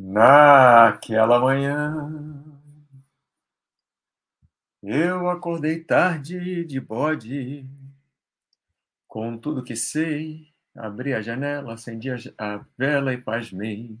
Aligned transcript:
Naquela 0.00 1.40
manhã, 1.40 2.08
eu 4.80 5.28
acordei 5.28 5.82
tarde 5.82 6.64
de 6.64 6.80
bode, 6.80 7.68
com 9.08 9.36
tudo 9.36 9.64
que 9.64 9.74
sei, 9.74 10.54
abri 10.72 11.12
a 11.14 11.20
janela, 11.20 11.74
acendi 11.74 12.10
a 12.38 12.64
vela 12.78 13.12
e 13.12 13.18
pasmei. 13.20 13.98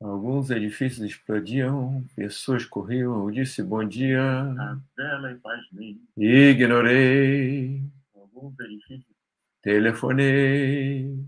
Alguns 0.00 0.50
edifícios 0.50 1.04
explodiam, 1.04 2.06
pessoas 2.14 2.64
corriam, 2.64 3.24
eu 3.24 3.30
disse 3.32 3.60
bom 3.60 3.82
dia. 3.82 4.22
A 4.22 4.78
vela 4.96 5.32
e 5.32 5.34
pasmei. 5.34 6.00
Ignorei. 6.16 7.82
Alguns 8.14 8.54
edifícios. 8.60 9.16
Telefonei. 9.60 11.26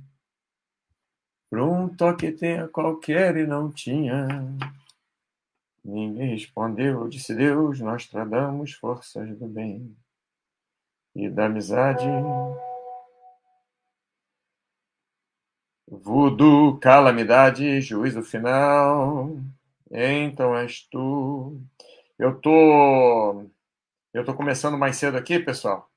Por 1.50 1.60
um 1.60 1.88
toque 1.88 2.30
tenha 2.32 2.68
qualquer 2.68 3.36
e 3.36 3.46
não 3.46 3.73
tinha. 3.73 4.27
Ninguém 5.82 6.32
respondeu, 6.32 7.09
disse 7.09 7.34
Deus, 7.34 7.80
nós 7.80 8.06
tradamos 8.06 8.74
forças 8.74 9.36
do 9.38 9.46
bem 9.46 9.96
e 11.14 11.30
da 11.30 11.46
amizade. 11.46 12.04
Voodoo, 15.90 16.78
calamidade, 16.78 17.80
juízo 17.80 18.23
final. 18.23 19.30
Então 19.90 20.54
és 20.54 20.82
tu. 20.90 21.59
Eu 22.18 22.38
tô 22.38 23.46
eu 24.12 24.24
tô 24.24 24.34
começando 24.34 24.76
mais 24.76 24.96
cedo 24.96 25.16
aqui, 25.16 25.38
pessoal. 25.38 25.90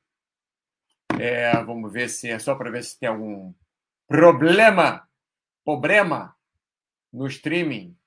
É, 1.19 1.51
vamos 1.63 1.91
ver 1.91 2.09
se 2.09 2.29
é 2.29 2.39
só 2.39 2.55
para 2.55 2.71
ver 2.71 2.83
se 2.83 2.97
tem 2.97 3.09
algum 3.09 3.53
problema 4.07 5.05
problema 5.63 6.35
no 7.11 7.27
streaming. 7.27 7.97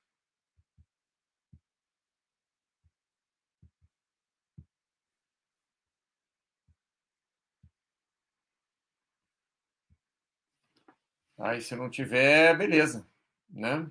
Aí, 11.39 11.61
se 11.61 11.75
não 11.75 11.91
tiver, 11.91 12.57
beleza, 12.57 13.07
né? 13.51 13.91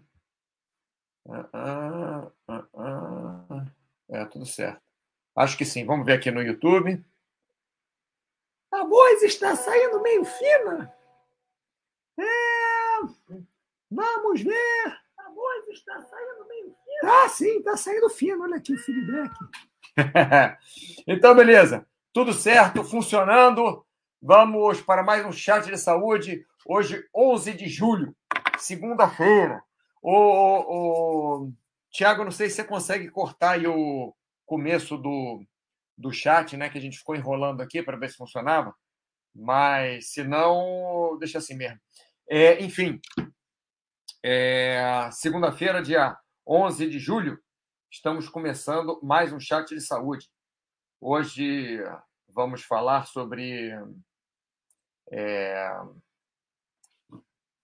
Ah, 1.30 1.50
ah, 1.54 2.32
ah, 2.48 2.68
ah. 2.76 3.66
É, 4.10 4.26
tudo 4.26 4.46
certo. 4.46 4.82
Acho 5.36 5.58
que 5.58 5.66
sim. 5.66 5.86
Vamos 5.86 6.06
ver 6.06 6.14
aqui 6.14 6.32
no 6.32 6.42
YouTube. 6.42 7.04
A 8.72 8.86
voz 8.86 9.24
está 9.24 9.56
saindo 9.56 10.02
meio 10.02 10.26
fina. 10.26 10.94
É, 12.20 13.44
Vamos 13.94 14.42
ver. 14.42 14.98
A 15.20 15.30
voz 15.30 15.68
está 15.70 16.02
saindo 16.02 16.48
meio 16.48 16.66
fino. 16.66 17.14
Ah, 17.14 17.30
sim, 17.30 17.58
está 17.60 17.78
saindo 17.78 18.10
fino. 18.10 18.42
Olha 18.42 18.58
aqui 18.58 18.74
o 18.74 18.78
feedback. 18.78 19.32
então, 21.08 21.36
beleza. 21.36 21.86
Tudo 22.12 22.34
certo, 22.34 22.84
funcionando. 22.84 23.86
Vamos 24.20 24.82
para 24.82 25.04
mais 25.04 25.24
um 25.24 25.32
chat 25.32 25.66
de 25.68 25.78
saúde. 25.78 26.44
Hoje, 26.66 27.08
11 27.16 27.54
de 27.54 27.68
julho, 27.68 28.16
segunda-feira. 28.58 29.62
O, 30.02 31.44
o, 31.46 31.52
Tiago, 31.92 32.24
não 32.24 32.32
sei 32.32 32.50
se 32.50 32.56
você 32.56 32.64
consegue 32.64 33.12
cortar 33.12 33.52
aí 33.52 33.68
o 33.68 34.12
começo 34.44 34.98
do, 34.98 35.44
do 35.96 36.12
chat, 36.12 36.58
né? 36.58 36.68
Que 36.68 36.80
a 36.80 36.82
gente 36.82 36.98
ficou 36.98 37.16
enrolando 37.16 37.62
aqui 37.62 37.84
para 37.84 37.98
ver 37.98 38.10
se 38.10 38.18
funcionava. 38.18 38.74
Mas, 39.36 40.12
se 40.14 40.24
não, 40.24 41.16
deixa 41.20 41.38
assim 41.38 41.56
mesmo. 41.56 41.80
É, 42.28 42.64
enfim, 42.64 43.00
é, 44.24 45.10
Segunda-feira, 45.12 45.84
dia 45.84 46.18
11 46.48 46.90
de 46.90 46.98
julho, 46.98 47.38
estamos 47.92 48.30
começando 48.30 48.98
mais 49.04 49.34
um 49.34 49.40
chat 49.40 49.76
de 49.76 49.82
saúde. 49.82 50.32
Hoje 51.02 51.80
vamos 52.30 52.64
falar 52.64 53.06
sobre. 53.06 53.72
É, 55.12 55.70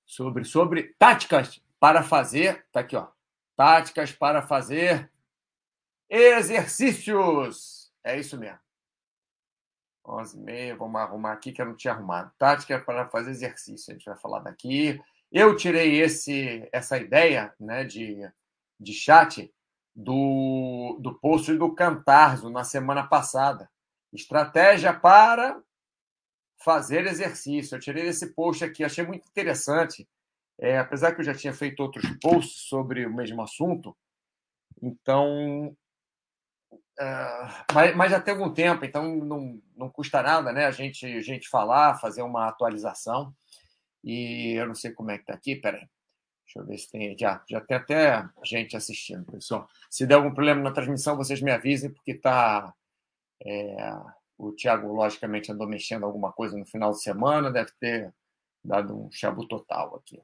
sobre, 0.05 0.43
sobre 0.43 0.93
táticas 0.99 1.63
para 1.79 2.03
fazer. 2.03 2.67
Tá 2.73 2.81
aqui, 2.81 2.97
ó. 2.97 3.07
Táticas 3.55 4.11
para 4.11 4.41
fazer 4.41 5.09
exercícios. 6.09 7.89
É 8.03 8.19
isso 8.19 8.37
mesmo. 8.37 8.59
11 10.05 10.37
e 10.37 10.41
meia, 10.41 10.75
vamos 10.75 10.99
arrumar 10.99 11.33
aqui 11.33 11.53
que 11.53 11.61
eu 11.61 11.67
não 11.67 11.75
tinha 11.75 11.93
arrumado. 11.93 12.33
Tática 12.37 12.79
para 12.81 13.07
fazer 13.09 13.31
exercício. 13.31 13.91
A 13.91 13.93
gente 13.93 14.05
vai 14.05 14.17
falar 14.17 14.39
daqui. 14.39 14.99
Eu 15.31 15.55
tirei 15.55 16.01
esse, 16.01 16.67
essa 16.71 16.97
ideia 16.97 17.53
né, 17.59 17.83
de, 17.83 18.17
de 18.79 18.93
chat 18.93 19.53
do, 19.95 20.97
do 21.01 21.13
post 21.19 21.53
do 21.55 21.73
Cantarzo 21.73 22.49
na 22.49 22.63
semana 22.63 23.05
passada. 23.05 23.69
Estratégia 24.11 24.93
para 24.93 25.61
fazer 26.63 27.05
exercício. 27.05 27.75
Eu 27.75 27.79
tirei 27.79 28.07
esse 28.07 28.33
post 28.33 28.63
aqui, 28.63 28.83
achei 28.83 29.05
muito 29.05 29.27
interessante. 29.27 30.07
É, 30.59 30.77
apesar 30.77 31.13
que 31.13 31.21
eu 31.21 31.25
já 31.25 31.33
tinha 31.33 31.53
feito 31.53 31.79
outros 31.81 32.05
posts 32.21 32.63
sobre 32.67 33.05
o 33.05 33.13
mesmo 33.13 33.41
assunto, 33.41 33.95
então. 34.81 35.75
Uh, 36.99 37.73
mas, 37.73 37.95
mas, 37.95 38.11
já 38.11 38.19
tem 38.19 38.33
algum 38.33 38.53
tempo, 38.53 38.83
então 38.83 39.15
não, 39.15 39.61
não 39.73 39.89
custa 39.89 40.21
nada 40.21 40.51
né, 40.51 40.65
a, 40.65 40.71
gente, 40.71 41.05
a 41.05 41.21
gente 41.21 41.47
falar, 41.47 41.97
fazer 41.97 42.21
uma 42.23 42.49
atualização. 42.49 43.33
E 44.03 44.53
eu 44.59 44.67
não 44.67 44.75
sei 44.75 44.91
como 44.91 45.11
é 45.11 45.17
que 45.17 45.23
está 45.23 45.33
aqui, 45.33 45.55
peraí. 45.55 45.87
Deixa 46.45 46.59
eu 46.59 46.65
ver 46.65 46.77
se 46.77 46.89
tem. 46.89 47.17
Já, 47.17 47.43
já 47.47 47.61
tem 47.61 47.77
até 47.77 48.27
gente 48.43 48.75
assistindo, 48.75 49.23
pessoal. 49.31 49.67
Se 49.89 50.07
der 50.07 50.15
algum 50.15 50.33
problema 50.33 50.61
na 50.61 50.71
transmissão, 50.71 51.15
vocês 51.15 51.41
me 51.41 51.51
avisem, 51.51 51.91
porque 51.91 52.11
está. 52.11 52.73
É, 53.45 53.95
o 54.37 54.51
Thiago, 54.53 54.91
logicamente, 54.91 55.51
andou 55.51 55.67
mexendo 55.67 56.05
alguma 56.05 56.31
coisa 56.31 56.57
no 56.57 56.65
final 56.65 56.91
de 56.91 57.01
semana, 57.03 57.51
deve 57.51 57.71
ter 57.79 58.13
dado 58.63 58.97
um 58.97 59.11
chabu 59.11 59.47
total 59.47 59.95
aqui. 59.95 60.21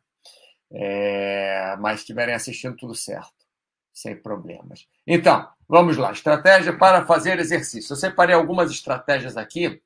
É, 0.72 1.76
mas 1.78 2.00
estiverem 2.00 2.34
assistindo, 2.34 2.76
tudo 2.76 2.96
certo, 2.96 3.46
sem 3.94 4.16
problemas. 4.20 4.88
Então, 5.06 5.48
vamos 5.68 5.98
lá. 5.98 6.12
Estratégia 6.12 6.78
para 6.78 7.06
fazer 7.06 7.40
exercício. 7.40 7.94
Eu 7.94 7.98
separei 7.98 8.34
algumas 8.34 8.72
estratégias 8.72 9.38
aqui 9.38 9.82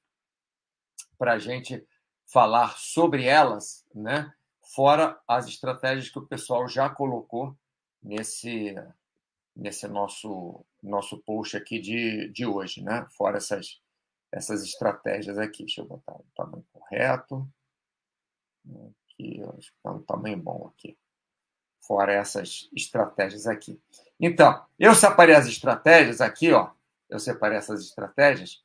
para 1.18 1.34
a 1.34 1.40
gente 1.40 1.86
falar 2.32 2.78
sobre 2.78 3.26
elas, 3.26 3.86
né? 3.94 4.34
Fora 4.62 5.20
as 5.28 5.48
estratégias 5.48 6.10
que 6.10 6.20
o 6.20 6.26
pessoal 6.26 6.68
já 6.68 6.90
colocou 6.90 7.58
nesse 8.02 8.76
nesse 9.56 9.88
nosso 9.88 10.64
nosso 10.82 11.18
post 11.18 11.58
aqui 11.58 11.80
de, 11.80 12.30
de 12.30 12.46
hoje, 12.46 12.82
né? 12.82 13.06
Fora 13.18 13.38
essas 13.38 13.82
essas 14.32 14.64
estratégias 14.64 15.38
aqui. 15.38 15.66
Deixa 15.66 15.82
eu 15.82 15.86
botar 15.86 16.14
o 16.14 16.26
tamanho 16.36 16.66
correto. 16.72 17.50
Aqui, 18.68 19.42
acho 19.58 19.72
que 19.72 19.78
está 19.78 19.92
um 19.92 20.04
tamanho 20.04 20.38
bom 20.38 20.72
aqui. 20.72 20.98
Fora 21.82 22.14
essas 22.14 22.70
estratégias 22.76 23.48
aqui. 23.48 23.82
Então, 24.20 24.64
eu 24.78 24.94
separei 24.94 25.36
as 25.36 25.48
estratégias 25.48 26.22
aqui, 26.22 26.52
ó. 26.52 26.70
Eu 27.10 27.20
separei 27.20 27.58
essas 27.58 27.82
estratégias 27.82 28.64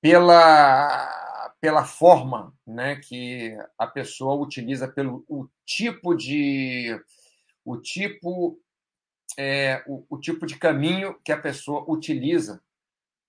pela 0.00 1.33
pela 1.64 1.86
forma 1.86 2.52
né, 2.66 2.96
que 2.96 3.56
a 3.78 3.86
pessoa 3.86 4.34
utiliza, 4.34 4.86
pelo 4.86 5.24
o 5.26 5.48
tipo 5.64 6.14
de 6.14 7.02
o 7.64 7.78
tipo 7.78 8.60
é, 9.38 9.82
o, 9.86 10.04
o, 10.10 10.20
tipo 10.20 10.44
de 10.44 10.58
caminho 10.58 11.18
que 11.24 11.32
a 11.32 11.40
pessoa 11.40 11.82
utiliza 11.88 12.62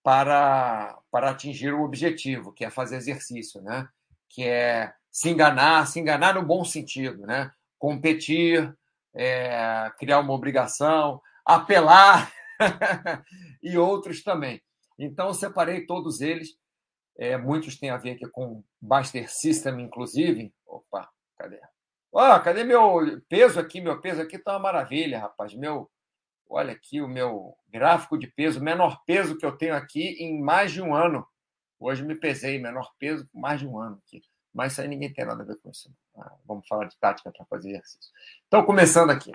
para, 0.04 1.00
para 1.10 1.30
atingir 1.30 1.74
o 1.74 1.86
objetivo, 1.86 2.52
que 2.52 2.66
é 2.66 2.70
fazer 2.70 2.98
exercício, 2.98 3.62
né? 3.62 3.88
que 4.28 4.44
é 4.44 4.94
se 5.10 5.30
enganar, 5.30 5.88
se 5.88 6.02
enganar 6.02 6.36
no 6.36 6.44
bom 6.44 6.66
sentido, 6.66 7.26
né? 7.26 7.50
competir, 7.80 8.76
é, 9.14 9.90
criar 9.98 10.20
uma 10.20 10.34
obrigação, 10.34 11.22
apelar 11.46 12.34
e 13.64 13.78
outros 13.78 14.22
também. 14.22 14.62
Então, 15.00 15.34
separei 15.34 15.86
todos 15.86 16.20
eles 16.20 16.58
é, 17.18 17.38
muitos 17.38 17.78
têm 17.78 17.90
a 17.90 17.98
ver 17.98 18.12
aqui 18.12 18.28
com 18.28 18.64
Buster 18.82 19.32
System, 19.32 19.82
inclusive. 19.82 20.54
Opa, 20.66 21.10
cadê? 21.38 21.60
Oh, 22.12 22.40
cadê 22.42 22.64
meu 22.64 23.22
peso 23.30 23.60
aqui? 23.60 23.82
Meu 23.82 24.00
peso 24.02 24.22
aqui 24.22 24.38
tá 24.38 24.54
uma 24.54 24.60
maravilha, 24.60 25.20
rapaz. 25.20 25.54
Meu, 25.54 25.90
olha 26.50 26.74
aqui 26.74 27.02
o 27.02 27.08
meu 27.08 27.58
gráfico 27.70 28.18
de 28.18 28.28
peso, 28.28 28.62
menor 28.62 29.04
peso 29.06 29.38
que 29.38 29.46
eu 29.46 29.58
tenho 29.58 29.76
aqui 29.76 30.16
em 30.20 30.42
mais 30.42 30.72
de 30.72 30.82
um 30.82 30.94
ano. 30.94 31.26
Hoje 31.80 32.04
me 32.04 32.16
pesei, 32.16 32.60
menor 32.60 32.92
peso 32.98 33.30
mais 33.34 33.60
de 33.60 33.68
um 33.68 33.80
ano 33.80 34.02
aqui. 34.06 34.22
Mas 34.54 34.72
isso 34.72 34.82
aí 34.82 34.88
ninguém 34.88 35.12
tem 35.12 35.26
nada 35.26 35.44
a 35.44 35.46
ver 35.46 35.58
com 35.58 35.70
isso. 35.70 35.94
Ah, 36.18 36.36
vamos 36.46 36.66
falar 36.68 36.86
de 36.86 36.98
tática 36.98 37.32
para 37.32 37.46
fazer 37.46 37.72
exercício. 37.72 38.12
Então, 38.48 38.66
começando 38.66 39.10
aqui. 39.10 39.32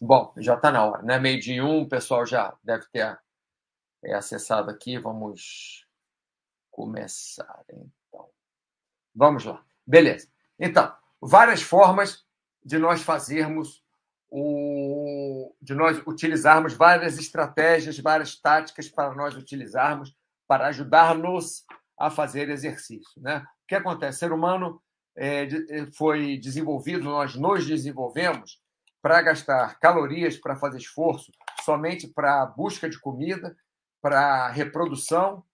Bom, 0.00 0.32
já 0.38 0.54
está 0.54 0.70
na 0.70 0.84
hora, 0.84 1.02
né? 1.02 1.18
Meio 1.18 1.40
de 1.40 1.60
um, 1.60 1.82
o 1.82 1.88
pessoal 1.88 2.24
já 2.24 2.56
deve 2.62 2.86
ter 2.92 3.18
é, 4.04 4.14
acessado 4.14 4.70
aqui. 4.70 4.98
Vamos 4.98 5.83
começar, 6.74 7.64
então. 7.70 8.28
Vamos 9.14 9.44
lá. 9.44 9.64
Beleza. 9.86 10.28
Então, 10.58 10.92
várias 11.20 11.62
formas 11.62 12.24
de 12.64 12.78
nós 12.78 13.00
fazermos 13.00 13.84
o, 14.28 15.54
de 15.62 15.72
nós 15.72 16.02
utilizarmos 16.04 16.74
várias 16.74 17.16
estratégias, 17.16 18.00
várias 18.00 18.36
táticas 18.40 18.88
para 18.88 19.14
nós 19.14 19.36
utilizarmos 19.36 20.16
para 20.48 20.66
ajudar-nos 20.66 21.64
a 21.96 22.10
fazer 22.10 22.50
exercício. 22.50 23.22
Né? 23.22 23.38
O 23.38 23.66
que 23.68 23.76
acontece? 23.76 24.16
O 24.16 24.18
ser 24.18 24.32
humano 24.32 24.82
é, 25.16 25.46
foi 25.96 26.38
desenvolvido, 26.38 27.04
nós 27.04 27.36
nos 27.36 27.64
desenvolvemos 27.64 28.60
para 29.00 29.22
gastar 29.22 29.78
calorias, 29.78 30.36
para 30.36 30.56
fazer 30.56 30.78
esforço, 30.78 31.30
somente 31.62 32.08
para 32.08 32.42
a 32.42 32.46
busca 32.46 32.90
de 32.90 32.98
comida, 32.98 33.56
para 34.02 34.48
reprodução 34.48 35.44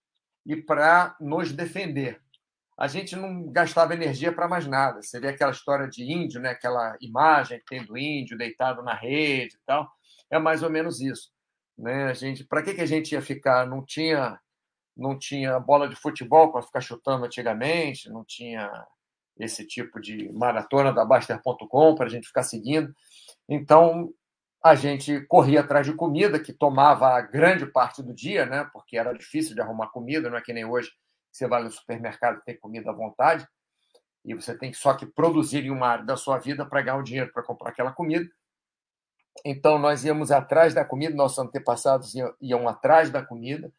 e 0.45 0.55
para 0.55 1.15
nos 1.19 1.51
defender. 1.51 2.21
A 2.77 2.87
gente 2.87 3.15
não 3.15 3.51
gastava 3.51 3.93
energia 3.93 4.33
para 4.33 4.47
mais 4.47 4.65
nada. 4.65 4.99
Vê 5.19 5.27
aquela 5.27 5.51
história 5.51 5.87
de 5.87 6.03
índio, 6.03 6.41
né? 6.41 6.49
aquela 6.49 6.97
imagem 6.99 7.59
que 7.59 7.65
tem 7.65 7.85
do 7.85 7.97
índio 7.97 8.37
deitado 8.37 8.81
na 8.81 8.95
rede 8.95 9.55
e 9.55 9.59
tal. 9.65 9.87
É 10.31 10.39
mais 10.39 10.63
ou 10.63 10.69
menos 10.69 10.99
isso. 10.99 11.31
Né? 11.77 12.05
A 12.05 12.13
gente, 12.13 12.43
para 12.43 12.63
que, 12.63 12.73
que 12.73 12.81
a 12.81 12.85
gente 12.85 13.11
ia 13.11 13.21
ficar? 13.21 13.67
Não 13.67 13.85
tinha, 13.85 14.39
não 14.97 15.17
tinha 15.17 15.59
bola 15.59 15.87
de 15.87 15.95
futebol 15.95 16.51
para 16.51 16.63
ficar 16.63 16.81
chutando 16.81 17.25
antigamente, 17.25 18.09
não 18.09 18.23
tinha 18.25 18.69
esse 19.39 19.65
tipo 19.65 19.99
de 19.99 20.31
maratona 20.31 20.91
da 20.91 21.05
Baster.com 21.05 21.95
para 21.95 22.05
a 22.05 22.09
gente 22.09 22.27
ficar 22.27 22.43
seguindo. 22.43 22.93
Então, 23.47 24.11
a 24.63 24.75
gente 24.75 25.21
corria 25.21 25.61
atrás 25.61 25.85
de 25.85 25.93
comida, 25.93 26.39
que 26.39 26.53
tomava 26.53 27.09
a 27.09 27.21
grande 27.21 27.65
parte 27.65 28.03
do 28.03 28.13
dia, 28.13 28.45
né? 28.45 28.69
porque 28.71 28.97
era 28.97 29.13
difícil 29.13 29.55
de 29.55 29.61
arrumar 29.61 29.87
comida, 29.87 30.29
não 30.29 30.37
é 30.37 30.41
que 30.41 30.53
nem 30.53 30.65
hoje, 30.65 30.91
você 31.31 31.47
vai 31.47 31.63
no 31.63 31.71
supermercado 31.71 32.37
e 32.37 32.43
tem 32.43 32.59
comida 32.59 32.91
à 32.91 32.93
vontade, 32.93 33.47
e 34.23 34.35
você 34.35 34.55
tem 34.55 34.71
só 34.71 34.93
que 34.93 35.05
produzir 35.05 35.65
em 35.65 35.71
uma 35.71 35.87
área 35.87 36.05
da 36.05 36.15
sua 36.15 36.37
vida 36.37 36.65
para 36.65 36.81
ganhar 36.81 36.97
o 36.97 37.03
dinheiro 37.03 37.31
para 37.33 37.41
comprar 37.41 37.69
aquela 37.69 37.91
comida. 37.91 38.29
Então, 39.43 39.79
nós 39.79 40.03
íamos 40.03 40.29
atrás 40.29 40.73
da 40.73 40.85
comida, 40.85 41.15
nossos 41.15 41.39
antepassados 41.39 42.13
iam, 42.13 42.35
iam 42.39 42.67
atrás 42.67 43.09
da 43.09 43.25
comida. 43.25 43.71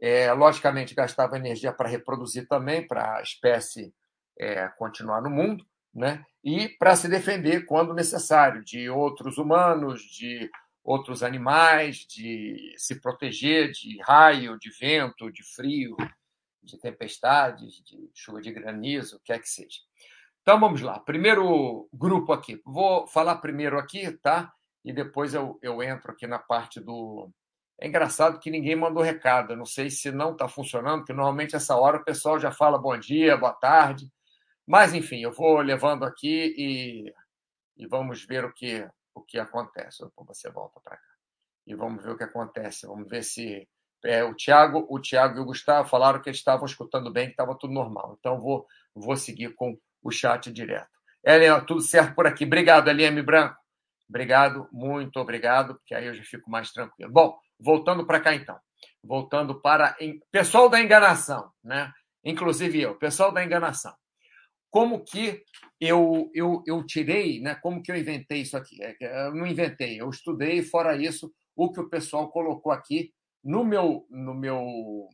É, 0.00 0.32
logicamente, 0.32 0.94
gastava 0.94 1.36
energia 1.36 1.72
para 1.72 1.88
reproduzir 1.88 2.46
também, 2.46 2.86
para 2.86 3.16
a 3.16 3.22
espécie 3.22 3.92
é, 4.38 4.68
continuar 4.68 5.22
no 5.22 5.30
mundo 5.30 5.64
né? 5.94 6.24
E 6.44 6.68
para 6.68 6.94
se 6.94 7.08
defender 7.08 7.64
quando 7.64 7.94
necessário 7.94 8.62
de 8.62 8.90
outros 8.90 9.38
humanos, 9.38 10.02
de 10.02 10.50
outros 10.84 11.22
animais, 11.22 12.04
de 12.06 12.74
se 12.76 13.00
proteger 13.00 13.72
de 13.72 13.98
raio, 14.02 14.58
de 14.58 14.70
vento, 14.78 15.32
de 15.32 15.42
frio, 15.42 15.96
de 16.62 16.78
tempestades, 16.78 17.82
de 17.82 18.10
chuva 18.14 18.42
de 18.42 18.52
granizo, 18.52 19.16
o 19.16 19.20
que 19.20 19.32
é 19.32 19.38
que 19.38 19.48
seja. 19.48 19.78
Então 20.42 20.60
vamos 20.60 20.82
lá. 20.82 21.00
Primeiro 21.00 21.88
grupo 21.90 22.30
aqui. 22.30 22.60
Vou 22.66 23.06
falar 23.06 23.36
primeiro 23.36 23.78
aqui, 23.78 24.12
tá? 24.12 24.52
E 24.84 24.92
depois 24.92 25.32
eu, 25.32 25.58
eu 25.62 25.82
entro 25.82 26.12
aqui 26.12 26.26
na 26.26 26.38
parte 26.38 26.78
do. 26.78 27.30
É 27.80 27.88
engraçado 27.88 28.38
que 28.38 28.50
ninguém 28.50 28.76
mandou 28.76 29.02
recado. 29.02 29.56
não 29.56 29.64
sei 29.64 29.88
se 29.88 30.12
não 30.12 30.32
está 30.32 30.46
funcionando, 30.46 30.98
porque 30.98 31.14
normalmente 31.14 31.56
essa 31.56 31.74
hora 31.74 31.96
o 31.96 32.04
pessoal 32.04 32.38
já 32.38 32.52
fala 32.52 32.78
bom 32.78 32.96
dia, 32.98 33.38
boa 33.38 33.54
tarde. 33.54 34.06
Mas, 34.66 34.94
enfim, 34.94 35.20
eu 35.20 35.30
vou 35.32 35.58
levando 35.60 36.04
aqui 36.04 36.54
e, 36.56 37.14
e 37.76 37.86
vamos 37.86 38.24
ver 38.24 38.44
o 38.44 38.52
que, 38.52 38.86
o 39.14 39.22
que 39.22 39.38
acontece. 39.38 40.04
Você 40.26 40.50
volta 40.50 40.80
para 40.80 40.96
cá. 40.96 41.02
E 41.66 41.74
vamos 41.74 42.02
ver 42.02 42.12
o 42.12 42.16
que 42.16 42.24
acontece. 42.24 42.86
Vamos 42.86 43.08
ver 43.08 43.22
se. 43.22 43.68
É, 44.04 44.22
o 44.22 44.34
Tiago 44.34 44.86
o 44.90 45.00
Thiago 45.00 45.38
e 45.38 45.40
o 45.40 45.46
Gustavo 45.46 45.88
falaram 45.88 46.20
que 46.20 46.28
eles 46.28 46.38
estavam 46.38 46.66
escutando 46.66 47.10
bem, 47.10 47.26
que 47.26 47.32
estava 47.32 47.56
tudo 47.58 47.72
normal. 47.72 48.16
Então, 48.18 48.40
vou, 48.40 48.66
vou 48.94 49.16
seguir 49.16 49.54
com 49.54 49.78
o 50.02 50.10
chat 50.10 50.52
direto. 50.52 50.90
Eliane, 51.24 51.64
tudo 51.66 51.80
certo 51.80 52.14
por 52.14 52.26
aqui. 52.26 52.44
Obrigado, 52.44 52.88
Eliane 52.88 53.22
Branco. 53.22 53.56
Obrigado, 54.06 54.68
muito 54.70 55.18
obrigado, 55.18 55.76
porque 55.76 55.94
aí 55.94 56.06
eu 56.06 56.14
já 56.14 56.22
fico 56.22 56.50
mais 56.50 56.70
tranquilo. 56.70 57.10
Bom, 57.10 57.38
voltando 57.58 58.06
para 58.06 58.20
cá 58.20 58.34
então. 58.34 58.58
Voltando 59.02 59.58
para. 59.60 59.96
Pessoal 60.30 60.68
da 60.68 60.80
enganação, 60.80 61.50
né? 61.62 61.90
Inclusive 62.22 62.82
eu, 62.82 62.94
pessoal 62.96 63.32
da 63.32 63.42
enganação 63.42 63.94
como 64.74 65.04
que 65.04 65.40
eu, 65.80 66.32
eu, 66.34 66.60
eu 66.66 66.84
tirei, 66.84 67.40
né? 67.40 67.54
como 67.54 67.80
que 67.80 67.92
eu 67.92 67.96
inventei 67.96 68.40
isso 68.40 68.56
aqui. 68.56 68.82
É 68.82 69.28
eu 69.28 69.32
não 69.32 69.46
inventei, 69.46 70.00
eu 70.00 70.10
estudei, 70.10 70.64
fora 70.64 71.00
isso, 71.00 71.32
o 71.54 71.70
que 71.70 71.78
o 71.78 71.88
pessoal 71.88 72.28
colocou 72.28 72.72
aqui 72.72 73.14
no 73.44 73.62
meu, 73.62 74.04
no 74.10 74.34
meu 74.34 75.08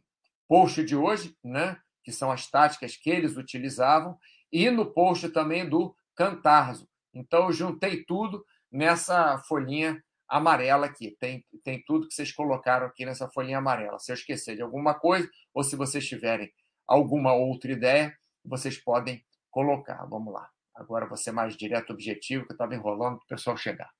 post 0.49 0.83
de 0.83 0.97
hoje, 0.97 1.37
né? 1.45 1.77
que 2.03 2.11
são 2.11 2.31
as 2.31 2.51
táticas 2.51 2.97
que 2.97 3.11
eles 3.11 3.37
utilizavam, 3.37 4.17
e 4.51 4.71
no 4.71 4.95
post 4.95 5.29
também 5.29 5.69
do 5.69 5.95
Cantarzo. 6.17 6.89
Então, 7.13 7.49
eu 7.49 7.53
juntei 7.53 8.03
tudo 8.05 8.43
nessa 8.73 9.37
folhinha 9.47 10.03
amarela 10.27 10.87
aqui. 10.87 11.15
Tem, 11.21 11.45
tem 11.63 11.85
tudo 11.85 12.09
que 12.09 12.15
vocês 12.15 12.33
colocaram 12.33 12.87
aqui 12.87 13.05
nessa 13.05 13.29
folhinha 13.29 13.59
amarela. 13.59 13.99
Se 13.99 14.11
eu 14.11 14.15
esquecer 14.15 14.57
de 14.57 14.63
alguma 14.63 14.95
coisa, 14.95 15.29
ou 15.53 15.63
se 15.63 15.77
vocês 15.77 16.09
tiverem 16.09 16.51
alguma 16.89 17.35
outra 17.35 17.71
ideia, 17.71 18.17
vocês 18.43 18.83
podem 18.83 19.23
colocar. 19.51 20.05
Vamos 20.07 20.33
lá. 20.33 20.49
Agora 20.75 21.15
ser 21.17 21.33
mais 21.33 21.57
direto, 21.57 21.93
objetivo, 21.93 22.45
que 22.47 22.53
eu 22.53 22.55
estava 22.55 22.75
enrolando 22.75 23.19
para 23.19 23.25
o 23.25 23.29
pessoal 23.29 23.57
chegar. 23.57 23.91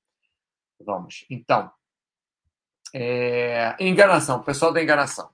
Vamos. 0.83 1.25
Então, 1.29 1.71
é... 2.93 3.75
enganação, 3.79 4.41
pessoal 4.41 4.73
da 4.73 4.81
enganação. 4.81 5.29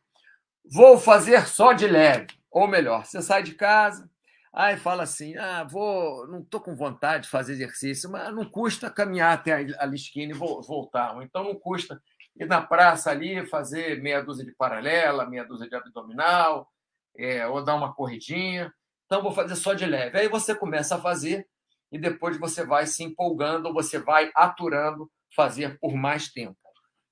Vou 0.69 0.97
fazer 0.97 1.47
só 1.47 1.71
de 1.73 1.87
leve. 1.87 2.27
Ou 2.51 2.67
melhor, 2.67 3.05
você 3.05 3.21
sai 3.21 3.43
de 3.43 3.53
casa, 3.53 4.09
aí 4.53 4.77
fala 4.77 5.03
assim: 5.03 5.37
ah, 5.37 5.63
vou, 5.63 6.27
não 6.27 6.39
estou 6.39 6.59
com 6.59 6.75
vontade 6.75 7.23
de 7.23 7.29
fazer 7.29 7.53
exercício, 7.53 8.09
mas 8.09 8.33
não 8.33 8.45
custa 8.45 8.89
caminhar 8.89 9.33
até 9.33 9.53
a 9.53 9.87
esquina 9.87 10.33
e 10.33 10.35
voltar. 10.35 11.15
Ou 11.15 11.21
então 11.21 11.43
não 11.43 11.55
custa 11.55 12.01
ir 12.35 12.45
na 12.45 12.61
praça 12.61 13.11
ali, 13.11 13.45
fazer 13.45 14.01
meia 14.01 14.21
dúzia 14.21 14.45
de 14.45 14.53
paralela, 14.53 15.29
meia 15.29 15.45
dúzia 15.45 15.69
de 15.69 15.75
abdominal, 15.75 16.67
é, 17.15 17.47
ou 17.47 17.63
dar 17.63 17.75
uma 17.75 17.93
corridinha. 17.93 18.73
Então, 19.07 19.23
vou 19.23 19.31
fazer 19.31 19.55
só 19.55 19.73
de 19.73 19.85
leve. 19.85 20.19
Aí 20.19 20.27
você 20.27 20.53
começa 20.53 20.95
a 20.95 21.01
fazer 21.01 21.47
e 21.91 21.97
depois 21.97 22.37
você 22.37 22.63
vai 22.63 22.85
se 22.85 23.03
empolgando, 23.03 23.73
você 23.73 23.97
vai 23.97 24.29
aturando 24.35 25.09
fazer 25.33 25.79
por 25.79 25.95
mais 25.95 26.29
tempo. 26.29 26.57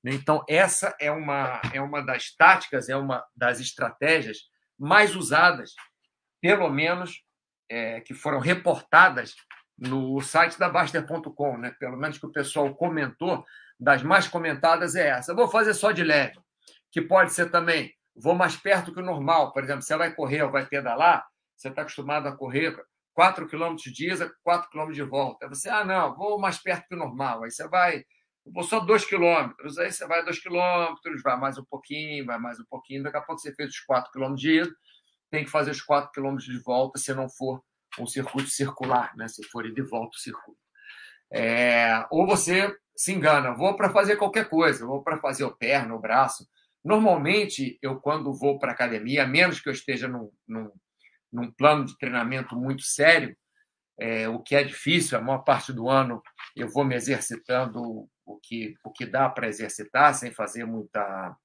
Então, 0.03 0.43
essa 0.47 0.95
é 0.99 1.09
uma, 1.09 1.61
é 1.73 1.81
uma 1.81 2.01
das 2.01 2.35
táticas, 2.35 2.89
é 2.89 2.95
uma 2.95 3.25
das 3.35 3.59
estratégias 3.59 4.37
mais 4.77 5.15
usadas, 5.15 5.73
pelo 6.39 6.69
menos 6.69 7.23
é, 7.69 8.01
que 8.01 8.13
foram 8.13 8.39
reportadas 8.39 9.35
no 9.77 10.21
site 10.21 10.59
da 10.59 10.69
Baster.com, 10.69 11.57
né? 11.57 11.75
pelo 11.79 11.97
menos 11.97 12.17
que 12.17 12.25
o 12.25 12.31
pessoal 12.31 12.73
comentou, 12.75 13.43
das 13.79 14.03
mais 14.03 14.27
comentadas 14.27 14.95
é 14.95 15.09
essa. 15.09 15.33
vou 15.33 15.47
fazer 15.47 15.73
só 15.73 15.91
de 15.91 16.03
leve, 16.03 16.39
que 16.91 17.01
pode 17.01 17.33
ser 17.33 17.49
também, 17.49 17.93
vou 18.15 18.35
mais 18.35 18.55
perto 18.55 18.93
que 18.93 18.99
o 18.99 19.05
normal. 19.05 19.51
Por 19.51 19.63
exemplo, 19.63 19.81
você 19.81 19.97
vai 19.97 20.13
correr 20.13 20.43
ou 20.43 20.51
vai 20.51 20.65
pedalar, 20.65 21.25
você 21.55 21.69
está 21.69 21.81
acostumado 21.81 22.27
a 22.27 22.35
correr 22.35 22.75
4 23.13 23.47
km 23.47 23.75
de 23.75 24.11
ida, 24.11 24.31
4 24.43 24.69
km 24.69 24.91
de 24.91 25.03
volta. 25.03 25.45
Aí 25.45 25.49
você, 25.49 25.69
ah, 25.69 25.85
não, 25.85 26.15
vou 26.15 26.37
mais 26.37 26.57
perto 26.57 26.87
que 26.87 26.95
o 26.95 26.97
normal. 26.97 27.43
Aí 27.43 27.51
você 27.51 27.67
vai, 27.67 28.03
vou 28.45 28.63
só 28.63 28.79
2 28.81 29.05
km. 29.05 29.53
Aí 29.79 29.91
você 29.91 30.05
vai 30.05 30.23
2 30.23 30.39
km, 30.39 30.95
vai 31.23 31.37
mais 31.37 31.57
um 31.57 31.63
pouquinho, 31.63 32.25
vai 32.25 32.37
mais 32.37 32.59
um 32.59 32.65
pouquinho. 32.65 33.03
Daqui 33.03 33.17
a 33.17 33.21
pouco 33.21 33.41
você 33.41 33.53
fez 33.55 33.69
os 33.69 33.79
4 33.79 34.11
km 34.11 34.35
de 34.35 34.61
ida, 34.61 34.75
tem 35.31 35.45
que 35.45 35.49
fazer 35.49 35.71
os 35.71 35.81
4 35.81 36.11
km 36.11 36.35
de 36.37 36.59
volta 36.59 36.99
se 36.99 37.13
não 37.13 37.29
for 37.29 37.63
um 37.97 38.05
circuito 38.05 38.49
circular, 38.49 39.15
né? 39.15 39.27
se 39.29 39.43
for 39.45 39.63
de 39.71 39.81
volta 39.81 40.17
o 40.17 40.19
circuito. 40.19 40.59
É... 41.31 42.05
ou 42.11 42.27
você 42.27 42.75
se 42.95 43.11
engana, 43.11 43.53
vou 43.53 43.75
para 43.75 43.89
fazer 43.89 44.15
qualquer 44.15 44.47
coisa, 44.47 44.85
vou 44.85 45.03
para 45.03 45.17
fazer 45.17 45.43
o 45.43 45.55
perna, 45.55 45.95
o 45.95 45.99
braço. 45.99 46.47
Normalmente, 46.83 47.79
eu, 47.81 47.99
quando 47.99 48.33
vou 48.33 48.59
para 48.59 48.71
academia, 48.71 49.23
a 49.23 49.27
menos 49.27 49.59
que 49.59 49.67
eu 49.67 49.73
esteja 49.73 50.07
num, 50.07 50.31
num 50.47 50.71
num 51.35 51.51
plano 51.51 51.85
de 51.85 51.97
treinamento 51.97 52.55
muito 52.55 52.83
sério, 52.83 53.35
é, 53.99 54.27
o 54.27 54.39
que 54.39 54.55
é 54.55 54.63
difícil, 54.63 55.17
a 55.17 55.21
maior 55.21 55.39
parte 55.39 55.71
do 55.71 55.89
ano 55.89 56.21
eu 56.55 56.69
vou 56.69 56.83
me 56.83 56.95
exercitando 56.95 58.09
o 58.25 58.39
que, 58.41 58.75
o 58.83 58.91
que 58.91 59.05
dá 59.05 59.29
para 59.29 59.47
exercitar, 59.47 60.13
sem 60.15 60.31
fazer 60.31 60.65
muita, 60.65 61.35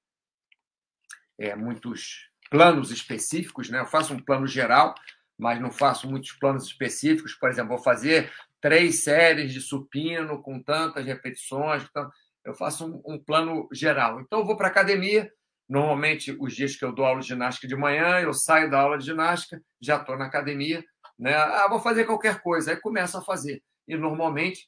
é, 1.37 1.55
muitos 1.55 2.29
planos 2.49 2.91
específicos. 2.91 3.69
Né? 3.69 3.79
Eu 3.79 3.85
faço 3.85 4.13
um 4.13 4.19
plano 4.19 4.47
geral, 4.47 4.95
mas 5.37 5.59
não 5.59 5.71
faço 5.71 6.09
muitos 6.09 6.31
planos 6.33 6.65
específicos. 6.65 7.33
Por 7.33 7.49
exemplo, 7.49 7.75
vou 7.75 7.83
fazer 7.83 8.31
três 8.59 9.03
séries 9.03 9.53
de 9.53 9.61
supino 9.61 10.41
com 10.41 10.61
tantas 10.61 11.05
repetições. 11.05 11.83
Então, 11.83 12.09
eu 12.43 12.53
faço 12.53 12.85
um, 12.85 13.13
um 13.13 13.19
plano 13.19 13.67
geral. 13.71 14.21
Então, 14.21 14.39
eu 14.39 14.45
vou 14.45 14.57
para 14.57 14.67
a 14.67 14.71
academia, 14.71 15.31
Normalmente, 15.71 16.35
os 16.37 16.53
dias 16.53 16.75
que 16.75 16.83
eu 16.83 16.91
dou 16.91 17.05
aula 17.05 17.21
de 17.21 17.27
ginástica 17.29 17.65
de 17.65 17.77
manhã, 17.77 18.19
eu 18.19 18.33
saio 18.33 18.69
da 18.69 18.81
aula 18.81 18.97
de 18.97 19.05
ginástica, 19.05 19.63
já 19.81 19.95
estou 19.95 20.17
na 20.17 20.25
academia, 20.25 20.83
né? 21.17 21.33
Ah, 21.33 21.65
vou 21.69 21.79
fazer 21.79 22.03
qualquer 22.03 22.41
coisa, 22.41 22.71
aí 22.71 22.81
começo 22.81 23.17
a 23.17 23.21
fazer. 23.21 23.63
E 23.87 23.95
normalmente 23.95 24.67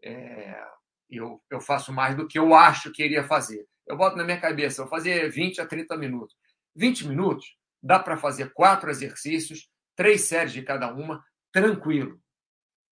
é, 0.00 0.56
eu, 1.10 1.42
eu 1.50 1.60
faço 1.60 1.92
mais 1.92 2.14
do 2.14 2.28
que 2.28 2.38
eu 2.38 2.54
acho 2.54 2.92
que 2.92 3.04
iria 3.04 3.24
fazer. 3.24 3.66
Eu 3.84 3.96
boto 3.96 4.16
na 4.16 4.22
minha 4.22 4.40
cabeça, 4.40 4.82
vou 4.82 4.88
fazer 4.88 5.28
20 5.28 5.60
a 5.60 5.66
30 5.66 5.96
minutos. 5.96 6.36
20 6.76 7.08
minutos 7.08 7.56
dá 7.82 7.98
para 7.98 8.16
fazer 8.16 8.52
quatro 8.52 8.88
exercícios, 8.88 9.68
três 9.96 10.20
séries 10.20 10.52
de 10.52 10.62
cada 10.62 10.94
uma, 10.94 11.20
tranquilo. 11.52 12.20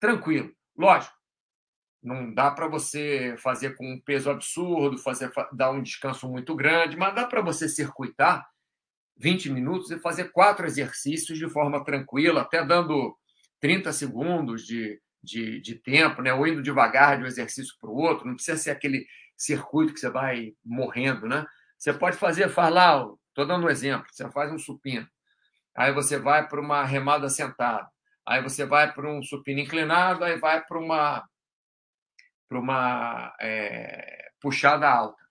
Tranquilo. 0.00 0.52
Lógico, 0.76 1.14
Não 2.02 2.35
dá 2.35 2.50
para 2.50 2.66
você 2.66 3.37
fazer 3.38 3.76
com 3.76 3.92
um 3.92 4.00
peso 4.00 4.28
absurdo, 4.28 4.99
fazer 4.99 5.30
dar 5.52 5.71
um 5.71 5.82
descanso 5.82 6.28
muito 6.28 6.54
grande, 6.56 6.97
mas 6.97 7.14
dá 7.14 7.26
para 7.26 7.40
você 7.40 7.68
circuitar 7.68 8.44
20 9.16 9.50
minutos 9.50 9.90
e 9.90 9.99
fazer 10.00 10.32
quatro 10.32 10.66
exercícios 10.66 11.38
de 11.38 11.49
forma 11.49 11.85
tranquila, 11.85 12.42
até 12.42 12.64
dando 12.64 13.16
30 13.61 13.92
segundos 13.92 14.66
de, 14.66 15.00
de, 15.23 15.61
de 15.61 15.76
tempo, 15.76 16.21
né? 16.23 16.35
ou 16.35 16.47
indo 16.47 16.62
devagar 16.62 17.16
de 17.16 17.23
um 17.23 17.26
exercício 17.26 17.75
para 17.80 17.90
o 17.90 17.94
outro. 17.94 18.26
Não 18.26 18.35
precisa 18.35 18.56
ser 18.56 18.71
aquele 18.71 19.06
circuito 19.37 19.94
que 19.94 20.00
você 20.00 20.11
vai 20.11 20.54
morrendo. 20.64 21.28
Né? 21.28 21.47
Você 21.78 21.92
pode 21.92 22.16
fazer, 22.16 22.49
faz 22.49 22.75
lá, 22.75 23.06
estou 23.28 23.47
dando 23.47 23.66
um 23.66 23.71
exemplo, 23.71 24.06
você 24.11 24.28
faz 24.30 24.52
um 24.52 24.59
supino, 24.59 25.06
aí 25.75 25.92
você 25.92 26.18
vai 26.18 26.47
para 26.47 26.61
uma 26.61 26.85
remada 26.85 27.28
sentada, 27.28 27.88
aí 28.26 28.42
você 28.42 28.66
vai 28.66 28.92
para 28.92 29.09
um 29.09 29.23
supino 29.23 29.61
inclinado, 29.61 30.25
aí 30.25 30.38
vai 30.38 30.64
para 30.64 30.78
uma 30.78 31.25
para 32.52 32.61
uma 32.61 33.35
é, 33.40 34.28
puxada 34.38 34.87
alta. 34.87 35.23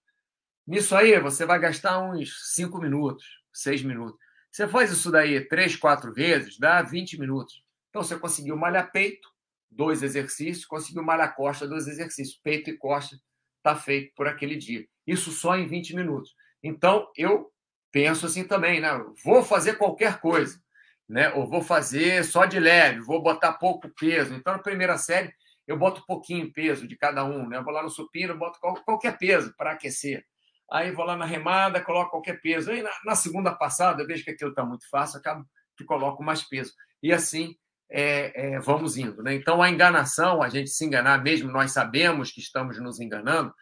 Nisso 0.66 0.96
aí, 0.96 1.20
você 1.20 1.46
vai 1.46 1.60
gastar 1.60 2.00
uns 2.00 2.54
5 2.56 2.80
minutos, 2.80 3.26
6 3.54 3.84
minutos. 3.84 4.20
Você 4.52 4.68
faz 4.68 4.92
isso 4.92 5.12
daí 5.12 5.48
três, 5.48 5.76
quatro 5.76 6.12
vezes, 6.12 6.58
dá 6.58 6.82
20 6.82 7.20
minutos. 7.20 7.64
Então, 7.90 8.02
você 8.02 8.18
conseguiu 8.18 8.58
malhar 8.58 8.92
peito, 8.92 9.30
dois 9.70 10.02
exercícios, 10.02 10.66
conseguiu 10.66 11.04
malhar 11.04 11.36
costa, 11.36 11.68
dois 11.68 11.88
exercícios. 11.88 12.40
Peito 12.44 12.72
e 12.72 12.78
costa 12.78 13.16
está 13.58 13.76
feito 13.76 14.12
por 14.16 14.28
aquele 14.28 14.56
dia. 14.56 14.86
Isso 15.06 15.32
só 15.32 15.56
em 15.56 15.68
20 15.68 15.96
minutos. 15.96 16.34
Então, 16.64 17.08
eu 17.16 17.52
penso 17.92 18.26
assim 18.26 18.44
também, 18.44 18.80
né? 18.80 18.90
Vou 19.24 19.44
fazer 19.44 19.78
qualquer 19.78 20.20
coisa, 20.20 20.60
né? 21.08 21.32
Ou 21.34 21.48
vou 21.48 21.62
fazer 21.62 22.26
só 22.26 22.46
de 22.46 22.60
leve, 22.60 23.02
vou 23.02 23.22
botar 23.22 23.54
pouco 23.54 23.90
peso. 23.90 24.34
Então, 24.34 24.54
na 24.54 24.60
primeira 24.60 24.98
série, 24.98 25.34
eu 25.72 25.78
boto 25.78 26.06
pouquinho 26.06 26.52
peso 26.52 26.88
de 26.88 26.98
cada 26.98 27.24
um, 27.24 27.48
né? 27.48 27.58
Eu 27.58 27.64
vou 27.64 27.74
lá 27.74 27.82
no 27.82 27.90
supino, 27.90 28.38
boto 28.38 28.60
qualquer 28.60 29.18
peso 29.18 29.54
para 29.56 29.72
aquecer. 29.72 30.26
Aí 30.70 30.92
vou 30.92 31.06
lá 31.06 31.16
na 31.16 31.26
remada, 31.26 31.82
coloco 31.82 32.12
qualquer 32.12 32.42
peso. 32.42 32.72
Aí 32.72 32.82
na, 32.82 32.92
na 33.06 33.16
segunda 33.16 33.54
passada, 33.54 34.02
eu 34.02 34.08
vejo 34.08 34.24
que 34.24 34.32
aquilo 34.32 34.52
está 34.52 34.66
muito 34.66 34.88
fácil, 34.90 35.20
acabo 35.20 35.46
que 35.78 35.86
coloco 35.86 36.22
mais 36.24 36.44
peso. 36.44 36.74
E 37.02 37.12
assim 37.12 37.56
é, 37.90 38.54
é, 38.54 38.60
vamos 38.60 38.98
indo. 38.98 39.24
Né? 39.24 39.34
Então, 39.34 39.62
a 39.62 39.70
enganação, 39.70 40.44
a 40.44 40.50
gente 40.50 40.70
se 40.70 40.86
enganar, 40.86 41.24
mesmo 41.24 41.52
nós 41.52 41.72
sabemos 41.72 42.32
que 42.32 42.42
estamos 42.42 42.80
nos 42.80 43.00
enganando, 43.00 43.54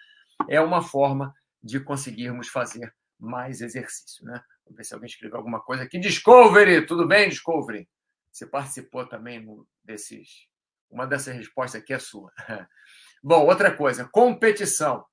é 0.47 0.59
uma 0.59 0.81
forma 0.81 1.33
de 1.61 1.79
conseguirmos 1.79 2.47
fazer 2.47 2.93
mais 3.19 3.61
exercício. 3.61 4.25
Né? 4.25 4.41
Vamos 4.65 4.77
ver 4.77 4.83
se 4.83 4.93
alguém 4.93 5.07
escreveu 5.07 5.37
alguma 5.37 5.61
coisa 5.61 5.83
aqui. 5.83 5.99
Discovery, 5.99 6.85
tudo 6.85 7.07
bem, 7.07 7.29
Discovery? 7.29 7.87
Você 8.31 8.47
participou 8.47 9.05
também 9.07 9.45
desses 9.83 10.48
uma 10.89 11.05
dessas 11.05 11.35
respostas 11.35 11.81
aqui 11.81 11.93
é 11.93 11.99
sua. 11.99 12.31
Bom, 13.23 13.45
outra 13.45 13.75
coisa, 13.75 14.07
competição. 14.11 15.05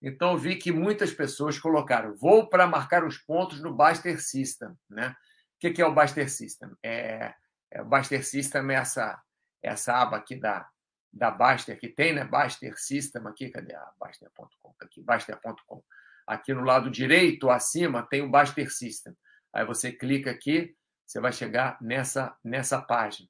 Então, 0.00 0.36
vi 0.36 0.56
que 0.56 0.70
muitas 0.70 1.12
pessoas 1.12 1.58
colocaram, 1.58 2.14
vou 2.14 2.48
para 2.48 2.66
marcar 2.66 3.04
os 3.04 3.18
pontos 3.18 3.60
no 3.60 3.74
Baster 3.74 4.20
System. 4.22 4.74
Né? 4.88 5.14
O 5.56 5.72
que 5.72 5.80
é 5.80 5.86
o 5.86 5.94
Baster 5.94 6.30
System? 6.30 6.70
É, 6.82 7.34
é, 7.70 7.82
o 7.82 7.84
Baster 7.86 8.24
System 8.24 8.70
é 8.70 8.74
essa, 8.74 9.20
essa 9.62 9.94
aba 9.94 10.18
aqui 10.18 10.36
da, 10.36 10.68
da 11.12 11.30
Baster, 11.30 11.78
que 11.78 11.88
tem, 11.88 12.12
né? 12.12 12.24
Baster 12.24 12.78
System 12.78 13.26
aqui, 13.26 13.48
cadê 13.50 13.74
a 13.74 13.90
Baster.com? 13.98 14.74
Tá 14.78 14.84
aqui, 14.84 15.02
Baster.com. 15.02 15.82
Aqui 16.26 16.52
no 16.52 16.62
lado 16.62 16.90
direito, 16.90 17.50
acima, 17.50 18.06
tem 18.06 18.22
o 18.22 18.30
Baster 18.30 18.70
System. 18.70 19.16
Aí 19.52 19.64
você 19.64 19.90
clica 19.90 20.30
aqui, 20.30 20.76
você 21.06 21.20
vai 21.20 21.32
chegar 21.32 21.78
nessa, 21.80 22.36
nessa 22.44 22.82
página. 22.82 23.28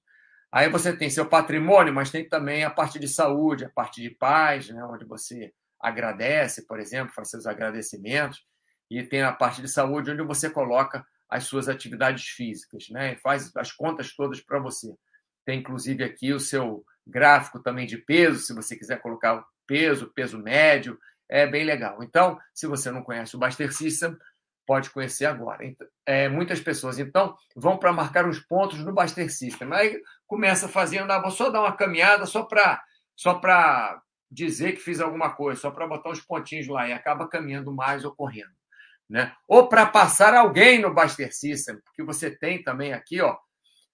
Aí 0.56 0.70
você 0.70 0.96
tem 0.96 1.10
seu 1.10 1.28
patrimônio, 1.28 1.92
mas 1.92 2.10
tem 2.10 2.26
também 2.26 2.64
a 2.64 2.70
parte 2.70 2.98
de 2.98 3.06
saúde, 3.06 3.66
a 3.66 3.68
parte 3.68 4.00
de 4.00 4.08
paz, 4.08 4.70
né, 4.70 4.82
onde 4.86 5.04
você 5.04 5.52
agradece, 5.78 6.66
por 6.66 6.80
exemplo, 6.80 7.12
faz 7.12 7.28
seus 7.28 7.46
agradecimentos, 7.46 8.42
e 8.90 9.02
tem 9.02 9.20
a 9.20 9.34
parte 9.34 9.60
de 9.60 9.68
saúde, 9.68 10.12
onde 10.12 10.22
você 10.22 10.48
coloca 10.48 11.04
as 11.28 11.44
suas 11.44 11.68
atividades 11.68 12.28
físicas, 12.28 12.88
né, 12.88 13.12
e 13.12 13.16
faz 13.16 13.54
as 13.54 13.70
contas 13.70 14.14
todas 14.16 14.40
para 14.40 14.58
você. 14.58 14.94
Tem 15.44 15.58
inclusive 15.58 16.02
aqui 16.02 16.32
o 16.32 16.40
seu 16.40 16.82
gráfico 17.06 17.62
também 17.62 17.86
de 17.86 17.98
peso, 17.98 18.38
se 18.38 18.54
você 18.54 18.74
quiser 18.78 18.98
colocar 19.02 19.44
peso, 19.66 20.10
peso 20.14 20.38
médio, 20.38 20.98
é 21.28 21.46
bem 21.46 21.66
legal. 21.66 22.02
Então, 22.02 22.38
se 22.54 22.66
você 22.66 22.90
não 22.90 23.02
conhece 23.02 23.36
o 23.36 23.38
Baster 23.38 23.70
System, 23.74 24.16
pode 24.66 24.90
conhecer 24.90 25.26
agora. 25.26 25.62
É, 26.04 26.28
muitas 26.28 26.60
pessoas, 26.60 26.98
então, 26.98 27.36
vão 27.54 27.78
para 27.78 27.92
marcar 27.92 28.28
os 28.28 28.40
pontos 28.40 28.78
no 28.80 28.92
Baster 28.92 29.32
System. 29.32 29.72
Aí 29.72 30.02
começa 30.26 30.68
fazendo, 30.68 31.10
ah, 31.10 31.20
vou 31.20 31.30
só 31.30 31.48
dar 31.50 31.60
uma 31.60 31.76
caminhada 31.76 32.26
só 32.26 32.42
para 32.42 32.82
só 33.14 33.40
dizer 34.30 34.72
que 34.72 34.80
fiz 34.80 35.00
alguma 35.00 35.30
coisa, 35.34 35.60
só 35.60 35.70
para 35.70 35.86
botar 35.86 36.10
uns 36.10 36.20
pontinhos 36.20 36.66
lá, 36.66 36.88
e 36.88 36.92
acaba 36.92 37.28
caminhando 37.28 37.72
mais 37.72 38.04
ou 38.04 38.14
correndo. 38.14 38.52
Né? 39.08 39.32
Ou 39.46 39.68
para 39.68 39.86
passar 39.86 40.34
alguém 40.34 40.80
no 40.80 40.92
Baster 40.92 41.32
System, 41.34 41.80
porque 41.84 42.02
você 42.02 42.30
tem 42.30 42.62
também 42.62 42.92
aqui, 42.92 43.20
ó, 43.20 43.38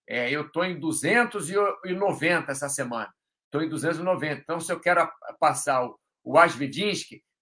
é, 0.09 0.31
eu 0.31 0.47
estou 0.47 0.65
em 0.65 0.81
290 0.81 2.51
essa 2.51 2.69
semana. 2.69 3.13
Estou 3.45 3.63
em 3.63 3.69
290. 3.69 4.41
Então, 4.41 4.59
se 4.59 4.73
eu 4.73 4.81
quero 4.81 5.09
passar 5.39 5.85
o, 5.85 5.99
o 6.25 6.35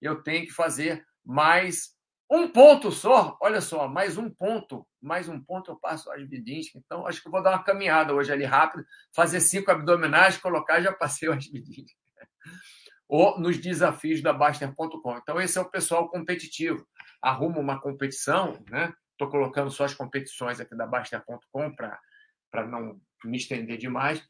eu 0.03 0.23
tenho 0.23 0.47
que 0.47 0.53
fazer 0.53 1.05
mais 1.25 1.95
um 2.31 2.49
ponto 2.49 2.93
só, 2.93 3.37
olha 3.41 3.61
só, 3.61 3.89
mais 3.89 4.17
um 4.17 4.31
ponto, 4.31 4.87
mais 5.03 5.29
um 5.29 5.43
ponto 5.43 5.73
eu 5.73 5.77
passo 5.77 6.11
as 6.13 6.21
Asbidinsky. 6.21 6.79
Então, 6.79 7.05
acho 7.07 7.21
que 7.21 7.29
vou 7.29 7.43
dar 7.43 7.51
uma 7.51 7.65
caminhada 7.65 8.15
hoje 8.15 8.33
ali 8.33 8.45
rápido, 8.45 8.85
fazer 9.13 9.41
cinco 9.41 9.71
abdominais, 9.71 10.39
colocar, 10.39 10.81
já 10.81 10.93
passei 10.93 11.29
o 11.29 11.33
Asbidinsky. 11.33 11.97
Ou 13.09 13.41
nos 13.41 13.59
desafios 13.59 14.23
da 14.23 14.33
Baster.com. 14.33 15.17
Então, 15.17 15.41
esse 15.41 15.59
é 15.59 15.61
o 15.61 15.69
pessoal 15.69 16.09
competitivo. 16.09 16.87
Arruma 17.21 17.59
uma 17.59 17.81
competição, 17.81 18.65
né? 18.71 18.95
Estou 19.11 19.29
colocando 19.29 19.69
só 19.69 19.85
as 19.85 19.95
competições 19.95 20.61
aqui 20.61 20.77
da 20.77 20.87
Baster.com 20.87 21.75
para 21.75 22.67
não 22.69 23.01
me 23.25 23.37
estender 23.37 23.77
demais. 23.77 24.25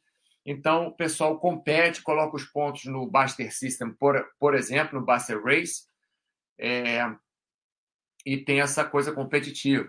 Então, 0.46 0.86
o 0.86 0.96
pessoal 0.96 1.38
compete, 1.38 2.02
coloca 2.02 2.36
os 2.36 2.44
pontos 2.46 2.86
no 2.86 3.06
Baster 3.06 3.54
System, 3.54 3.92
por, 3.92 4.26
por 4.38 4.54
exemplo, 4.54 4.98
no 4.98 5.04
Baster 5.04 5.42
Race. 5.44 5.84
É, 6.58 7.04
e 8.24 8.38
tem 8.38 8.60
essa 8.60 8.84
coisa 8.84 9.12
competitiva. 9.12 9.88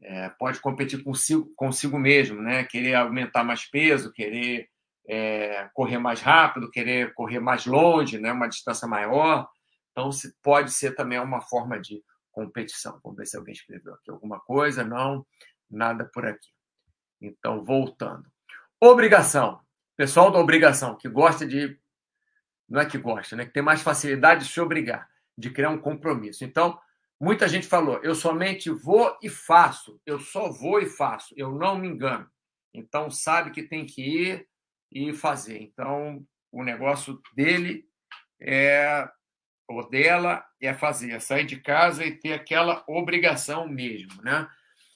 É, 0.00 0.28
pode 0.30 0.60
competir 0.60 1.02
consigo, 1.02 1.50
consigo 1.56 1.98
mesmo, 1.98 2.40
né? 2.42 2.64
querer 2.64 2.94
aumentar 2.94 3.42
mais 3.42 3.64
peso, 3.64 4.12
querer 4.12 4.68
é, 5.08 5.68
correr 5.72 5.98
mais 5.98 6.20
rápido, 6.20 6.70
querer 6.70 7.14
correr 7.14 7.40
mais 7.40 7.64
longe, 7.64 8.18
né? 8.18 8.32
uma 8.32 8.48
distância 8.48 8.86
maior. 8.86 9.48
Então, 9.92 10.12
se, 10.12 10.34
pode 10.42 10.72
ser 10.72 10.94
também 10.94 11.18
uma 11.18 11.40
forma 11.40 11.80
de 11.80 12.02
competição. 12.32 13.00
Vamos 13.02 13.16
ver 13.16 13.26
se 13.26 13.36
alguém 13.36 13.52
escreveu 13.52 13.94
aqui 13.94 14.10
alguma 14.10 14.40
coisa. 14.40 14.84
Não, 14.84 15.24
nada 15.70 16.04
por 16.12 16.26
aqui. 16.26 16.50
Então, 17.20 17.64
voltando. 17.64 18.24
Obrigação. 18.80 19.60
Pessoal 19.96 20.30
da 20.30 20.38
obrigação, 20.38 20.96
que 20.96 21.08
gosta 21.08 21.46
de. 21.46 21.78
Não 22.68 22.80
é 22.80 22.86
que 22.86 22.98
gosta, 22.98 23.36
né? 23.36 23.46
Que 23.46 23.52
tem 23.52 23.62
mais 23.62 23.80
facilidade 23.80 24.44
de 24.44 24.52
se 24.52 24.60
obrigar, 24.60 25.08
de 25.38 25.50
criar 25.50 25.70
um 25.70 25.78
compromisso. 25.78 26.44
Então, 26.44 26.78
Muita 27.24 27.48
gente 27.48 27.66
falou, 27.66 27.98
eu 28.02 28.14
somente 28.14 28.68
vou 28.68 29.16
e 29.22 29.30
faço, 29.30 29.98
eu 30.04 30.20
só 30.20 30.52
vou 30.52 30.78
e 30.78 30.84
faço, 30.84 31.32
eu 31.38 31.50
não 31.50 31.78
me 31.78 31.88
engano. 31.88 32.30
Então, 32.74 33.10
sabe 33.10 33.50
que 33.50 33.62
tem 33.62 33.86
que 33.86 34.02
ir 34.02 34.46
e 34.92 35.10
fazer. 35.14 35.58
Então, 35.62 36.22
o 36.52 36.62
negócio 36.62 37.18
dele 37.34 37.88
é, 38.38 39.08
ou 39.66 39.88
dela 39.88 40.44
é 40.60 40.74
fazer, 40.74 41.12
é 41.12 41.18
sair 41.18 41.46
de 41.46 41.58
casa 41.58 42.04
e 42.04 42.14
ter 42.14 42.34
aquela 42.34 42.84
obrigação 42.86 43.66
mesmo, 43.66 44.22
né? 44.22 44.46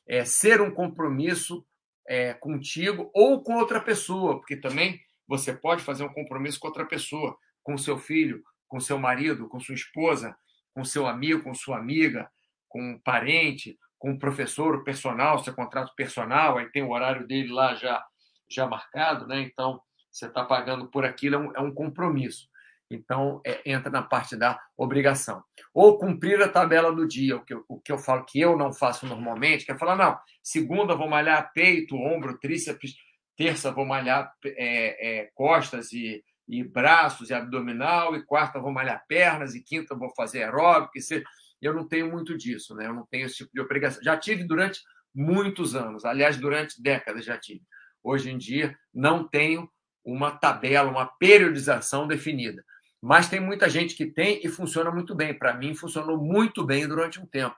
É 0.07 0.23
ser 0.23 0.61
um 0.61 0.71
compromisso 0.71 1.67
é, 2.07 2.35
contigo 2.35 3.11
ou 3.15 3.43
com 3.43 3.55
outra 3.55 3.81
pessoa, 3.81 4.37
porque 4.37 4.55
também 4.55 5.01
você 5.27 5.55
pode 5.55 5.83
fazer 5.83 6.05
um 6.05 6.13
compromisso 6.13 6.61
com 6.61 6.69
outra 6.69 6.85
pessoa, 6.85 7.39
com 7.63 7.79
seu 7.79 7.97
filho, 7.97 8.43
com 8.67 8.79
seu 8.79 8.99
marido, 8.99 9.49
com 9.49 9.59
sua 9.59 9.75
esposa, 9.75 10.37
com 10.79 10.85
seu 10.85 11.09
amigo, 11.09 11.43
com 11.43 11.53
sua 11.53 11.77
amiga, 11.77 12.31
com 12.69 12.81
um 12.81 13.01
parente, 13.01 13.77
com 13.99 14.11
um 14.11 14.19
professor, 14.19 14.77
o 14.77 14.85
personal, 14.85 15.43
seu 15.43 15.53
contrato 15.53 15.93
personal, 15.97 16.57
aí 16.57 16.71
tem 16.71 16.85
o 16.85 16.91
horário 16.91 17.27
dele 17.27 17.53
lá 17.53 17.75
já, 17.75 18.01
já 18.49 18.65
marcado, 18.65 19.27
né? 19.27 19.41
Então, 19.41 19.81
você 20.09 20.27
está 20.27 20.45
pagando 20.45 20.87
por 20.87 21.05
aquilo, 21.05 21.35
é 21.35 21.39
um, 21.39 21.57
é 21.57 21.61
um 21.61 21.75
compromisso. 21.75 22.49
Então, 22.89 23.41
é, 23.45 23.61
entra 23.69 23.91
na 23.91 24.03
parte 24.03 24.37
da 24.37 24.57
obrigação. 24.77 25.43
Ou 25.75 25.99
cumprir 25.99 26.41
a 26.41 26.49
tabela 26.49 26.93
do 26.93 27.09
dia, 27.09 27.37
o 27.37 27.45
que, 27.45 27.55
eu, 27.55 27.65
o 27.69 27.81
que 27.81 27.91
eu 27.91 27.99
falo 27.99 28.25
que 28.25 28.39
eu 28.39 28.57
não 28.57 28.73
faço 28.73 29.05
normalmente, 29.05 29.67
que 29.67 29.73
é 29.73 29.77
falar, 29.77 29.97
não, 29.97 30.17
segunda 30.41 30.95
vou 30.95 31.09
malhar 31.09 31.53
peito, 31.53 31.97
ombro, 31.97 32.39
tríceps, 32.39 32.95
terça 33.37 33.73
vou 33.73 33.85
malhar 33.85 34.33
é, 34.45 35.23
é, 35.23 35.31
costas 35.35 35.93
e, 35.93 36.23
e 36.49 36.65
braços 36.65 37.31
e 37.31 37.35
abdominal, 37.35 38.17
e 38.17 38.25
quarta 38.25 38.59
vou 38.59 38.73
malhar 38.73 39.05
pernas, 39.07 39.55
e 39.55 39.63
quinta 39.63 39.95
vou 39.95 40.11
fazer 40.15 40.45
aeróbico. 40.45 40.97
E 40.97 41.25
Eu 41.61 41.75
não 41.75 41.87
tenho 41.87 42.11
muito 42.11 42.37
disso, 42.37 42.75
né? 42.75 42.87
eu 42.87 42.95
não 42.95 43.07
tenho 43.07 43.27
esse 43.27 43.37
tipo 43.37 43.51
de 43.53 43.61
obrigação. 43.61 44.03
Já 44.03 44.17
tive 44.17 44.45
durante 44.45 44.81
muitos 45.15 45.75
anos, 45.77 46.05
aliás, 46.05 46.37
durante 46.37 46.83
décadas 46.83 47.25
já 47.25 47.37
tive. 47.37 47.63
Hoje 48.03 48.31
em 48.31 48.39
dia, 48.39 48.77
não 48.95 49.29
tenho 49.29 49.69
uma 50.05 50.31
tabela, 50.31 50.91
uma 50.91 51.07
periodização 51.07 52.07
definida. 52.07 52.65
Mas 53.01 53.29
tem 53.29 53.41
muita 53.41 53.69
gente 53.69 53.95
que 53.95 54.07
tem 54.07 54.41
e 54.43 54.49
funciona 54.49 54.91
muito 54.91 55.15
bem. 55.15 55.37
Para 55.37 55.55
mim, 55.55 55.75
funcionou 55.75 56.17
muito 56.17 56.65
bem 56.65 56.89
durante 56.89 57.21
um 57.21 57.27
tempo. 57.27 57.57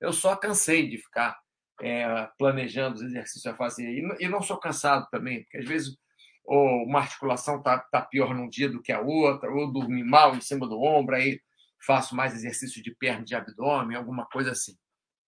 Eu 0.00 0.12
só 0.12 0.34
cansei 0.34 0.88
de 0.88 0.96
ficar 0.98 1.38
é, 1.82 2.28
planejando 2.38 2.96
os 2.96 3.02
exercícios 3.02 3.46
a 3.46 3.54
fazer. 3.54 3.86
E, 4.18 4.28
não 4.28 4.42
sou 4.42 4.58
cansado 4.58 5.06
também, 5.10 5.42
porque 5.42 5.58
às 5.58 5.66
vezes 5.66 5.96
ou 6.50 6.82
uma 6.82 6.98
articulação 6.98 7.58
está 7.58 7.78
tá 7.78 8.02
pior 8.02 8.34
num 8.34 8.48
dia 8.48 8.68
do 8.68 8.82
que 8.82 8.90
a 8.90 9.00
outra, 9.00 9.48
ou 9.48 9.72
dormi 9.72 10.02
mal 10.02 10.34
em 10.34 10.40
cima 10.40 10.66
do 10.66 10.82
ombro, 10.82 11.14
aí 11.14 11.40
faço 11.86 12.16
mais 12.16 12.34
exercício 12.34 12.82
de 12.82 12.92
perna, 12.92 13.24
de 13.24 13.36
abdômen, 13.36 13.96
alguma 13.96 14.26
coisa 14.26 14.50
assim. 14.50 14.76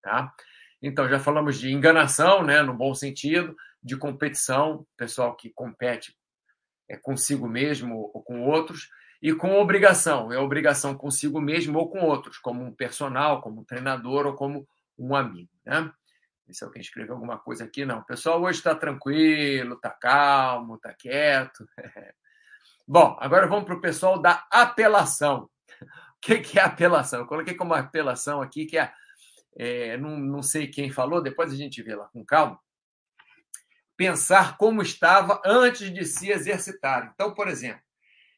Tá? 0.03 0.35
Então, 0.83 1.09
já 1.09 1.21
falamos 1.21 1.61
de 1.61 1.71
enganação, 1.73 2.43
né, 2.43 2.61
no 2.63 2.75
bom 2.75 2.93
sentido, 2.93 3.55
de 3.81 3.97
competição, 3.97 4.85
pessoal 4.97 5.37
que 5.37 5.51
compete 5.51 6.13
é, 6.91 6.97
consigo 6.97 7.49
mesmo 7.49 8.11
ou 8.13 8.21
com 8.21 8.43
outros, 8.43 8.89
e 9.23 9.33
com 9.33 9.61
obrigação, 9.61 10.33
é 10.33 10.39
obrigação 10.39 10.93
consigo 10.97 11.41
mesmo 11.41 11.79
ou 11.79 11.89
com 11.89 12.01
outros, 12.01 12.37
como 12.39 12.65
um 12.65 12.75
personal, 12.75 13.41
como 13.41 13.61
um 13.61 13.65
treinador 13.65 14.27
ou 14.27 14.35
como 14.35 14.67
um 14.99 15.15
amigo. 15.15 15.51
Né? 15.65 15.89
Se 16.51 16.65
alguém 16.65 16.83
escreveu 16.83 17.15
alguma 17.15 17.39
coisa 17.39 17.65
aqui, 17.65 17.85
não. 17.85 18.01
O 18.01 18.05
pessoal 18.05 18.43
hoje 18.43 18.59
está 18.59 18.75
tranquilo, 18.75 19.75
está 19.75 19.91
calmo, 19.91 20.75
está 20.75 20.93
quieto. 20.93 21.67
Bom, 22.87 23.17
agora 23.21 23.47
vamos 23.47 23.65
para 23.65 23.75
o 23.75 23.81
pessoal 23.81 24.21
da 24.21 24.47
apelação. 24.51 25.49
O 25.81 26.21
que 26.21 26.59
é 26.59 26.63
apelação? 26.63 27.21
Eu 27.21 27.27
coloquei 27.27 27.55
como 27.55 27.75
apelação 27.75 28.43
aqui, 28.43 28.67
que 28.67 28.79
é, 28.79 28.93
é 29.57 29.97
não, 29.97 30.19
não 30.19 30.43
sei 30.43 30.69
quem 30.69 30.91
falou, 30.91 31.23
depois 31.23 31.53
a 31.53 31.57
gente 31.57 31.83
vê 31.83 31.95
lá 31.95 32.07
com 32.09 32.25
calma. 32.25 32.61
Pensar 33.97 34.57
como 34.57 34.83
estava 34.83 35.41
antes 35.45 35.93
de 35.93 36.05
se 36.05 36.31
exercitar. 36.31 37.11
Então, 37.15 37.35
por 37.35 37.49
exemplo, 37.49 37.83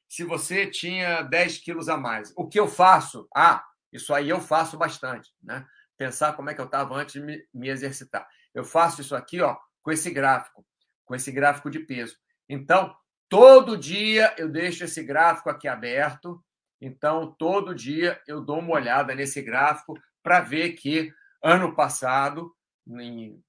se 0.08 0.24
você 0.24 0.66
tinha 0.66 1.22
10 1.22 1.58
quilos 1.58 1.88
a 1.88 1.96
mais, 1.96 2.32
o 2.36 2.48
que 2.48 2.60
eu 2.60 2.68
faço? 2.68 3.28
Ah, 3.34 3.64
isso 3.92 4.14
aí 4.14 4.28
eu 4.28 4.40
faço 4.40 4.76
bastante, 4.76 5.30
né? 5.42 5.66
Pensar 5.96 6.34
como 6.34 6.50
é 6.50 6.54
que 6.54 6.60
eu 6.60 6.66
estava 6.66 6.94
antes 6.94 7.14
de 7.14 7.20
me, 7.20 7.44
me, 7.52 7.68
exercitar. 7.68 8.26
Eu 8.54 8.64
faço 8.64 9.00
isso 9.00 9.14
aqui 9.14 9.40
ó, 9.40 9.56
com 9.82 9.90
esse 9.90 10.10
gráfico, 10.10 10.64
com 11.04 11.14
esse 11.14 11.30
gráfico 11.30 11.70
de 11.70 11.80
peso. 11.80 12.16
Então, 12.48 12.94
todo 13.28 13.76
dia 13.76 14.34
eu 14.38 14.48
deixo 14.48 14.84
esse 14.84 15.02
gráfico 15.02 15.50
aqui 15.50 15.68
aberto. 15.68 16.42
Então, 16.80 17.34
todo 17.38 17.74
dia 17.74 18.20
eu 18.26 18.40
dou 18.40 18.58
uma 18.58 18.74
olhada 18.74 19.14
nesse 19.14 19.40
gráfico 19.42 19.94
para 20.22 20.40
ver 20.40 20.72
que 20.72 21.12
ano 21.42 21.74
passado, 21.74 22.54
em 22.86 23.42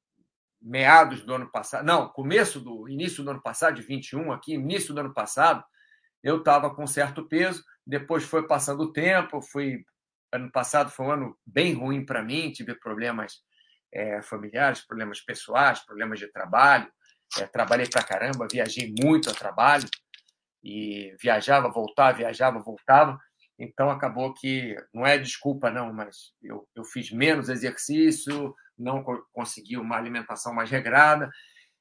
meados 0.62 1.22
do 1.22 1.34
ano 1.34 1.50
passado, 1.52 1.86
não, 1.86 2.10
começo 2.10 2.60
do 2.60 2.90
início 2.90 3.24
do 3.24 3.30
ano 3.32 3.42
passado, 3.42 3.76
de 3.76 3.84
21 3.84 4.32
aqui, 4.32 4.56
início 4.56 4.94
do 4.94 5.00
ano 5.00 5.14
passado, 5.14 5.64
eu 6.24 6.40
estava 6.40 6.74
com 6.74 6.88
certo 6.88 7.28
peso, 7.28 7.64
depois 7.86 8.24
foi 8.24 8.48
passando 8.48 8.82
o 8.82 8.92
tempo, 8.92 9.42
fui 9.42 9.86
Ano 10.36 10.52
passado 10.52 10.92
foi 10.92 11.06
um 11.06 11.12
ano 11.12 11.38
bem 11.46 11.74
ruim 11.74 12.06
para 12.06 12.22
mim, 12.22 12.52
tive 12.52 12.76
problemas 12.76 13.42
é, 13.94 14.22
familiares, 14.22 14.82
problemas 14.82 15.22
pessoais, 15.22 15.80
problemas 15.80 16.20
de 16.20 16.28
trabalho. 16.28 16.92
É, 17.40 17.48
trabalhei 17.48 17.88
para 17.88 18.04
caramba, 18.04 18.48
viajei 18.52 18.94
muito 19.02 19.30
a 19.30 19.34
trabalho 19.34 19.88
e 20.62 21.16
viajava, 21.22 21.70
voltava, 21.70 22.18
viajava, 22.18 22.60
voltava. 22.60 23.18
Então 23.58 23.90
acabou 23.90 24.34
que 24.34 24.76
não 24.94 25.06
é 25.06 25.18
desculpa 25.18 25.72
não, 25.72 25.94
mas 25.94 26.34
eu, 26.44 26.68
eu 26.76 26.84
fiz 26.84 27.12
menos 27.12 27.48
exercício, 27.48 28.54
não 28.78 29.04
consegui 29.32 29.78
uma 29.78 29.96
alimentação 29.96 30.54
mais 30.54 30.70
regrada. 30.70 31.30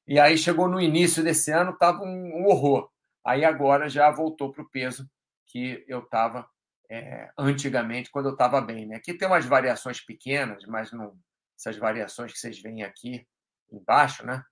E 0.07 0.21
aí 0.21 0.39
chegou 0.39 0.69
no 0.69 0.81
início 0.81 1.25
desse 1.25 1.51
ano, 1.51 1.73
estava 1.73 2.03
um, 2.03 2.43
um 2.43 2.47
horror. 2.47 2.89
Aí 3.27 3.45
agora 3.45 3.89
já 3.89 4.11
voltou 4.11 4.53
para 4.53 4.63
o 4.63 4.71
peso 4.71 5.11
que 5.47 5.85
eu 5.89 6.01
estava 6.01 6.49
é, 6.91 7.31
antigamente, 7.39 8.11
quando 8.11 8.27
eu 8.27 8.33
estava 8.33 8.61
bem. 8.61 8.87
Né? 8.87 8.97
Aqui 8.97 9.15
tem 9.15 9.27
umas 9.29 9.47
variações 9.47 10.01
pequenas, 10.01 10.65
mas 10.67 10.93
não, 10.93 11.17
essas 11.59 11.77
variações 11.77 12.33
que 12.33 12.39
vocês 12.39 12.61
veem 12.61 12.83
aqui 12.83 13.27
embaixo, 13.73 14.25
né? 14.25 14.43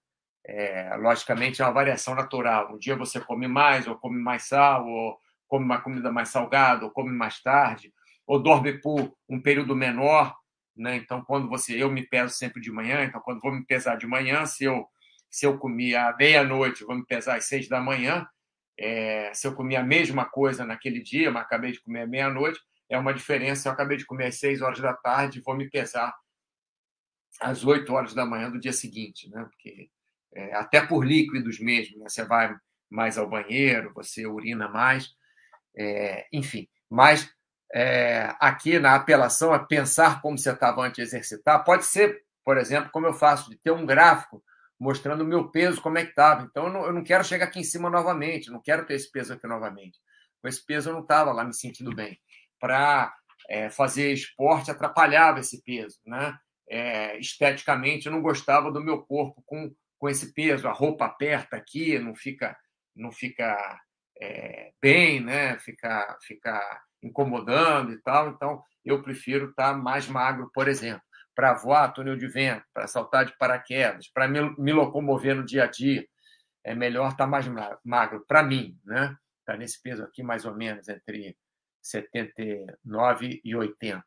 É, 0.45 0.97
logicamente 0.97 1.63
é 1.63 1.65
uma 1.65 1.73
variação 1.73 2.15
natural. 2.15 2.75
Um 2.75 2.79
dia 2.79 2.97
você 2.97 3.21
come 3.21 3.47
mais, 3.47 3.87
ou 3.87 3.97
come 3.97 4.19
mais 4.19 4.45
sal, 4.45 4.87
ou 4.87 5.17
come 5.47 5.65
uma 5.65 5.81
comida 5.81 6.11
mais 6.11 6.31
salgada, 6.31 6.85
ou 6.85 6.91
come 6.91 7.11
mais 7.11 7.41
tarde, 7.41 7.93
ou 8.27 8.43
dorme 8.43 8.81
por 8.81 9.15
um 9.29 9.41
período 9.41 9.77
menor. 9.77 10.35
Né? 10.77 10.97
Então, 10.97 11.23
quando 11.25 11.49
você. 11.49 11.81
Eu 11.81 11.91
me 11.91 12.03
peso 12.03 12.35
sempre 12.35 12.61
de 12.61 12.73
manhã, 12.73 13.05
então, 13.05 13.21
quando 13.21 13.41
vou 13.41 13.53
me 13.53 13.65
pesar 13.65 13.97
de 13.97 14.07
manhã, 14.07 14.45
se 14.47 14.65
eu, 14.65 14.87
se 15.31 15.47
eu 15.47 15.59
comi 15.59 15.95
à 15.95 16.15
meia-noite, 16.17 16.85
vou 16.85 16.97
me 16.97 17.07
pesar 17.07 17.37
às 17.37 17.45
seis 17.45 17.69
da 17.69 17.81
manhã, 17.81 18.27
é, 18.79 19.33
se 19.35 19.47
eu 19.47 19.55
comi 19.55 19.77
a 19.77 19.83
mesma 19.83 20.25
coisa 20.25 20.65
naquele 20.65 21.03
dia, 21.03 21.31
mas 21.31 21.45
acabei 21.45 21.73
de 21.73 21.81
comer 21.81 22.07
meia-noite, 22.07 22.61
é 22.89 22.99
uma 22.99 23.15
diferença. 23.15 23.69
Eu 23.69 23.73
acabei 23.73 23.97
de 23.97 24.07
comer 24.07 24.27
às 24.27 24.39
seis 24.39 24.61
horas 24.61 24.81
da 24.81 24.95
tarde 24.95 25.43
vou 25.45 25.57
me 25.57 25.69
pesar 25.71 26.15
às 27.41 27.65
oito 27.65 27.93
horas 27.93 28.15
da 28.15 28.27
manhã 28.27 28.51
do 28.51 28.61
dia 28.61 28.73
seguinte, 28.73 29.29
né? 29.31 29.45
Porque 29.45 29.89
é, 30.35 30.55
até 30.55 30.85
por 30.85 31.05
líquidos 31.05 31.59
mesmo, 31.59 31.99
né? 31.99 32.09
Você 32.09 32.25
vai 32.25 32.55
mais 32.91 33.17
ao 33.17 33.29
banheiro, 33.29 33.93
você 33.95 34.27
urina 34.27 34.69
mais, 34.69 35.11
é, 35.77 36.27
enfim. 36.33 36.69
Mas 36.91 37.31
é, 37.75 38.35
aqui 38.39 38.79
na 38.79 38.95
apelação 38.95 39.53
a 39.53 39.59
pensar 39.59 40.21
como 40.21 40.37
você 40.37 40.51
estava 40.51 40.83
antes 40.83 40.97
de 40.97 41.03
exercitar, 41.03 41.65
pode 41.65 41.87
ser, 41.87 42.23
por 42.45 42.59
exemplo, 42.59 42.91
como 42.91 43.07
eu 43.07 43.15
faço, 43.15 43.51
de 43.51 43.57
ter 43.57 43.71
um 43.71 43.87
gráfico 43.87 44.43
mostrando 44.83 45.23
o 45.23 45.27
meu 45.27 45.49
peso, 45.49 45.81
como 45.81 45.97
é 45.97 46.03
que 46.03 46.11
estava. 46.11 46.43
Então, 46.43 46.67
eu 46.67 46.73
não, 46.73 46.87
eu 46.87 46.93
não, 46.93 47.05
quero 47.05 47.23
chegar 47.23 47.47
aqui 47.47 47.61
em 47.61 47.65
cima 47.65 47.89
novamente, 47.89 48.51
não 48.51 48.61
quero 48.61 48.85
ter 48.85 48.95
esse 48.95 49.11
peso 49.11 49.33
aqui 49.33 49.47
novamente. 49.47 50.01
Com 50.43 50.49
esse 50.49 50.67
peso, 50.67 50.91
eu 50.91 50.95
não 50.95 51.03
estava 51.03 51.31
lá 51.31 51.45
me 51.45 51.55
sentindo 51.55 51.95
bem. 51.95 52.19
Para 52.59 53.15
é, 53.49 53.71
fazer 53.71 54.13
esporte, 54.13 54.73
atrapalhava 54.73 55.39
esse 55.39 55.63
peso. 55.63 56.01
Né? 56.05 56.37
É, 56.69 57.17
esteticamente, 57.17 58.07
eu 58.07 58.13
não 58.13 58.21
gostava 58.21 58.73
do 58.73 58.83
meu 58.83 59.03
corpo 59.03 59.41
com, 59.47 59.73
com 59.99 60.09
esse 60.09 60.35
peso. 60.35 60.67
A 60.67 60.73
roupa 60.73 61.05
aperta 61.05 61.57
aqui, 61.57 61.97
não 62.01 62.17
fica, 62.17 62.59
não 62.97 63.13
fica 63.13 63.81
é, 64.21 64.73
bem, 64.83 65.21
né? 65.21 65.61
fica, 65.61 66.19
fica 66.23 66.83
incomodando 67.01 67.93
e 67.93 68.03
tal. 68.03 68.31
Então, 68.31 68.61
eu 68.85 69.01
prefiro 69.01 69.51
estar 69.51 69.75
tá 69.75 69.79
mais 69.79 70.09
magro, 70.09 70.51
por 70.53 70.67
exemplo 70.67 71.05
para 71.35 71.55
voar 71.55 71.93
túnel 71.93 72.17
de 72.17 72.27
vento, 72.27 72.65
para 72.73 72.87
saltar 72.87 73.25
de 73.25 73.37
paraquedas, 73.37 74.09
para 74.09 74.29
me, 74.29 74.73
locomover 74.73 75.37
no 75.37 75.45
dia 75.45 75.65
a 75.65 75.67
dia, 75.67 76.07
é 76.65 76.75
melhor 76.75 77.09
estar 77.09 77.25
tá 77.25 77.27
mais 77.27 77.47
magro. 77.85 78.25
Para 78.27 78.43
mim, 78.43 78.79
né? 78.85 79.17
Está 79.41 79.57
nesse 79.57 79.81
peso 79.83 80.05
aqui, 80.05 80.23
mais 80.23 80.45
ou 80.45 80.55
menos, 80.55 80.89
entre 80.89 81.37
79 81.83 83.41
e 83.45 83.57
80. 83.57 84.05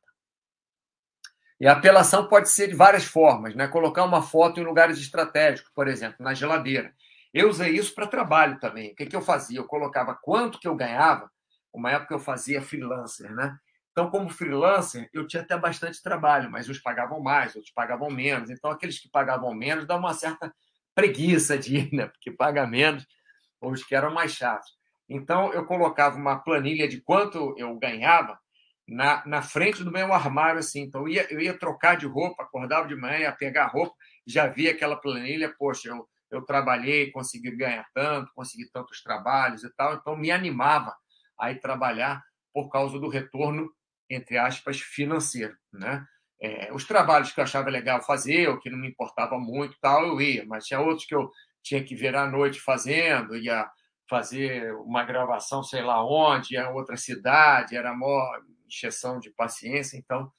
E 1.59 1.67
a 1.67 1.73
apelação 1.73 2.27
pode 2.27 2.49
ser 2.49 2.67
de 2.67 2.75
várias 2.75 3.05
formas, 3.05 3.55
né? 3.55 3.67
Colocar 3.67 4.03
uma 4.03 4.21
foto 4.21 4.59
em 4.59 4.63
lugares 4.63 4.97
estratégicos, 4.97 5.71
por 5.73 5.88
exemplo, 5.88 6.17
na 6.19 6.33
geladeira. 6.33 6.93
Eu 7.33 7.49
usei 7.49 7.71
isso 7.71 7.93
para 7.93 8.07
trabalho 8.07 8.59
também. 8.59 8.91
O 8.91 8.95
que, 8.95 9.05
que 9.05 9.15
eu 9.15 9.21
fazia? 9.21 9.59
Eu 9.59 9.65
colocava 9.65 10.15
quanto 10.15 10.59
que 10.59 10.67
eu 10.67 10.75
ganhava. 10.75 11.29
Uma 11.73 11.91
época 11.91 12.13
eu 12.13 12.19
fazia 12.19 12.61
freelancer, 12.61 13.33
né? 13.33 13.57
Então, 13.95 14.12
como 14.12 14.29
freelancer, 14.29 15.10
eu 15.13 15.25
tinha 15.25 15.41
até 15.41 15.58
bastante 15.58 16.03
trabalho, 16.03 16.51
mas 16.51 16.67
uns 16.67 16.79
pagavam 16.79 17.21
mais, 17.21 17.55
outros 17.55 17.71
pagavam 17.73 18.10
menos. 18.10 18.49
Então, 18.49 18.69
aqueles 18.69 18.99
que 18.99 19.10
pagavam 19.10 19.53
menos 19.53 19.88
dá 19.88 19.95
uma 19.95 20.13
certa 20.13 20.53
preguiça 20.93 21.58
de 21.58 21.77
ir, 21.77 21.93
né? 21.93 22.08
Porque 22.08 22.29
paga 22.29 22.67
menos, 22.67 23.08
ou 23.62 23.71
os 23.71 23.86
que 23.86 23.95
eram 23.95 24.13
mais 24.13 24.34
chatos. 24.34 24.69
Então, 25.08 25.53
eu 25.53 25.65
colocava 25.65 26.17
uma 26.17 26.38
planilha 26.38 26.89
de 26.89 26.99
quanto 26.99 27.55
eu 27.58 27.73
ganhava 27.79 28.38
na, 28.86 29.25
na 29.25 29.41
frente 29.41 29.81
do 29.81 29.93
meu 29.93 30.13
armário, 30.13 30.60
assim. 30.60 30.81
Então, 30.81 31.03
eu 31.03 31.08
ia, 31.08 31.34
eu 31.34 31.39
ia 31.39 31.58
trocar 31.58 31.95
de 31.95 32.05
roupa, 32.05 32.43
acordava 32.43 32.89
de 32.89 32.97
manhã, 32.97 33.19
ia 33.19 33.31
pegar 33.31 33.67
roupa, 33.67 33.95
já 34.27 34.45
via 34.45 34.71
aquela 34.71 34.97
planilha, 34.97 35.55
poxa, 35.58 35.88
eu, 35.88 36.05
eu 36.29 36.41
trabalhei, 36.41 37.12
consegui 37.12 37.55
ganhar 37.55 37.88
tanto, 37.93 38.29
consegui 38.36 38.69
tantos 38.73 39.01
trabalhos 39.01 39.63
e 39.63 39.73
tal. 39.73 39.93
Então, 39.93 40.17
me 40.17 40.31
animava 40.31 40.93
a 41.39 41.49
ir 41.49 41.62
trabalhar 41.62 42.21
por 42.53 42.69
causa 42.69 42.99
do 42.99 43.08
retorno 43.08 43.71
entre 44.10 44.38
aspas, 44.38 44.80
financeiro, 44.80 45.56
né? 45.74 46.06
É, 46.41 46.72
os 46.74 46.86
trabalhos 46.86 47.32
que 47.32 47.39
eu 47.39 47.44
achava 47.44 47.70
legal 47.70 48.02
fazer, 48.04 48.50
ou 48.50 48.60
que 48.60 48.70
não 48.70 48.78
me 48.78 48.89
importava 48.89 49.38
muito, 49.39 49.78
tal, 49.82 50.06
eu 50.06 50.22
ia, 50.22 50.46
mas 50.46 50.65
tinha 50.65 50.80
outros 50.80 51.06
que 51.06 51.15
eu 51.15 51.32
tinha 51.63 51.84
que 51.84 51.96
ver 51.96 52.15
à 52.15 52.28
noite 52.28 52.60
fazendo, 52.60 53.36
ia 53.36 53.68
fazer 54.10 54.74
uma 54.76 55.04
gravação, 55.04 55.63
sei 55.63 55.82
lá 55.82 56.06
onde, 56.06 56.58
em 56.58 56.68
outra 56.74 56.98
cidade, 56.98 57.76
era 57.76 57.96
maior 57.96 58.41
injeção 58.68 59.20
de 59.20 59.32
paciência, 59.32 59.98
então 59.98 60.32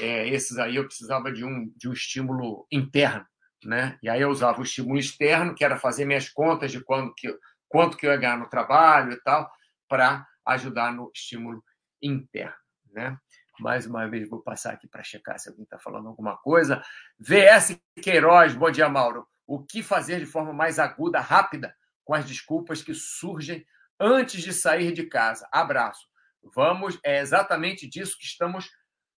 é, 0.00 0.28
esses 0.28 0.58
aí 0.58 0.76
eu 0.76 0.86
precisava 0.86 1.32
de 1.32 1.44
um, 1.44 1.72
de 1.76 1.88
um 1.88 1.92
estímulo 1.92 2.66
interno, 2.72 3.24
né? 3.64 3.98
E 4.02 4.08
aí 4.08 4.20
eu 4.20 4.30
usava 4.30 4.60
o 4.60 4.64
estímulo 4.64 4.98
externo, 4.98 5.54
que 5.54 5.64
era 5.64 5.76
fazer 5.76 6.04
minhas 6.04 6.28
contas 6.28 6.72
de 6.72 6.80
quando 6.82 7.12
que, 7.14 7.28
quanto 7.68 7.96
que 7.96 8.06
eu 8.06 8.10
ia 8.10 8.16
ganhar 8.16 8.38
no 8.38 8.48
trabalho 8.48 9.12
e 9.12 9.20
tal, 9.22 9.48
para 9.88 10.26
ajudar 10.46 10.92
no 10.92 11.10
estímulo 11.14 11.62
interno 12.02 12.54
né? 12.92 13.16
Mais 13.60 13.86
uma 13.86 14.08
vez 14.08 14.28
vou 14.28 14.40
passar 14.40 14.72
aqui 14.72 14.86
para 14.86 15.02
checar 15.02 15.38
se 15.38 15.48
alguém 15.48 15.64
está 15.64 15.78
falando 15.78 16.08
alguma 16.08 16.36
coisa. 16.36 16.82
VS 17.18 17.78
Queiroz, 18.00 18.54
bom 18.54 18.70
dia, 18.70 18.88
Mauro. 18.88 19.26
O 19.46 19.64
que 19.64 19.82
fazer 19.82 20.20
de 20.20 20.26
forma 20.26 20.52
mais 20.52 20.78
aguda, 20.78 21.20
rápida, 21.20 21.74
com 22.04 22.14
as 22.14 22.24
desculpas 22.24 22.82
que 22.82 22.94
surgem 22.94 23.64
antes 23.98 24.42
de 24.42 24.52
sair 24.52 24.92
de 24.92 25.04
casa? 25.04 25.48
Abraço. 25.50 26.06
Vamos, 26.54 26.98
é 27.04 27.20
exatamente 27.20 27.88
disso 27.88 28.16
que 28.18 28.24
estamos 28.24 28.70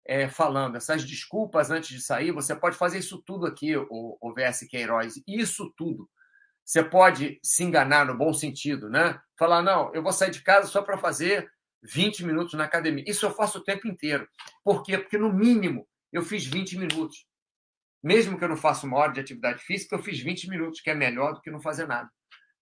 é, 0.05 0.27
falando. 0.27 0.77
Essas 0.77 1.03
desculpas 1.03 1.69
antes 1.69 1.89
de 1.89 2.01
sair, 2.01 2.32
você 2.32 2.55
pode 2.55 2.77
fazer 2.77 2.99
isso 2.99 3.21
tudo 3.25 3.45
aqui, 3.45 3.75
o, 3.75 4.17
o 4.21 4.34
VS 4.34 4.67
Queiroz. 4.69 5.21
Isso 5.27 5.73
tudo. 5.75 6.10
Você 6.63 6.84
pode 6.84 7.39
se 7.43 7.63
enganar 7.63 8.05
no 8.05 8.17
bom 8.17 8.32
sentido, 8.32 8.89
né? 8.89 9.19
Falar, 9.38 9.62
não, 9.62 9.93
eu 9.93 10.03
vou 10.03 10.13
sair 10.13 10.32
de 10.32 10.41
casa 10.41 10.67
só 10.67 10.82
para 10.82 10.97
fazer 10.97 11.49
20 11.84 12.26
minutos 12.26 12.54
na 12.54 12.65
academia. 12.65 13.04
Isso 13.08 13.26
eu 13.26 13.32
faço 13.32 13.60
o 13.60 13.63
tempo 13.63 13.88
inteiro. 13.88 14.28
Por 14.63 14.84
quê? 14.84 14.98
Porque, 14.98 15.18
no 15.18 15.32
mínimo, 15.32 15.88
eu 16.12 16.22
fiz 16.22 16.46
20 16.46 16.78
minutos. 16.78 17.26
Mesmo 18.02 18.38
que 18.38 18.44
eu 18.44 18.50
não 18.50 18.58
faça 18.58 18.86
uma 18.86 18.98
hora 18.98 19.12
de 19.12 19.20
atividade 19.20 19.62
física, 19.63 19.96
eu 19.96 20.04
fiz 20.04 20.20
20 20.20 20.50
minutos, 20.50 20.82
que 20.82 20.89
é 20.89 20.96
melhor 20.96 21.34
do 21.34 21.42
que 21.42 21.52
não 21.52 21.60
fazer 21.60 21.88
nada. 21.88 22.10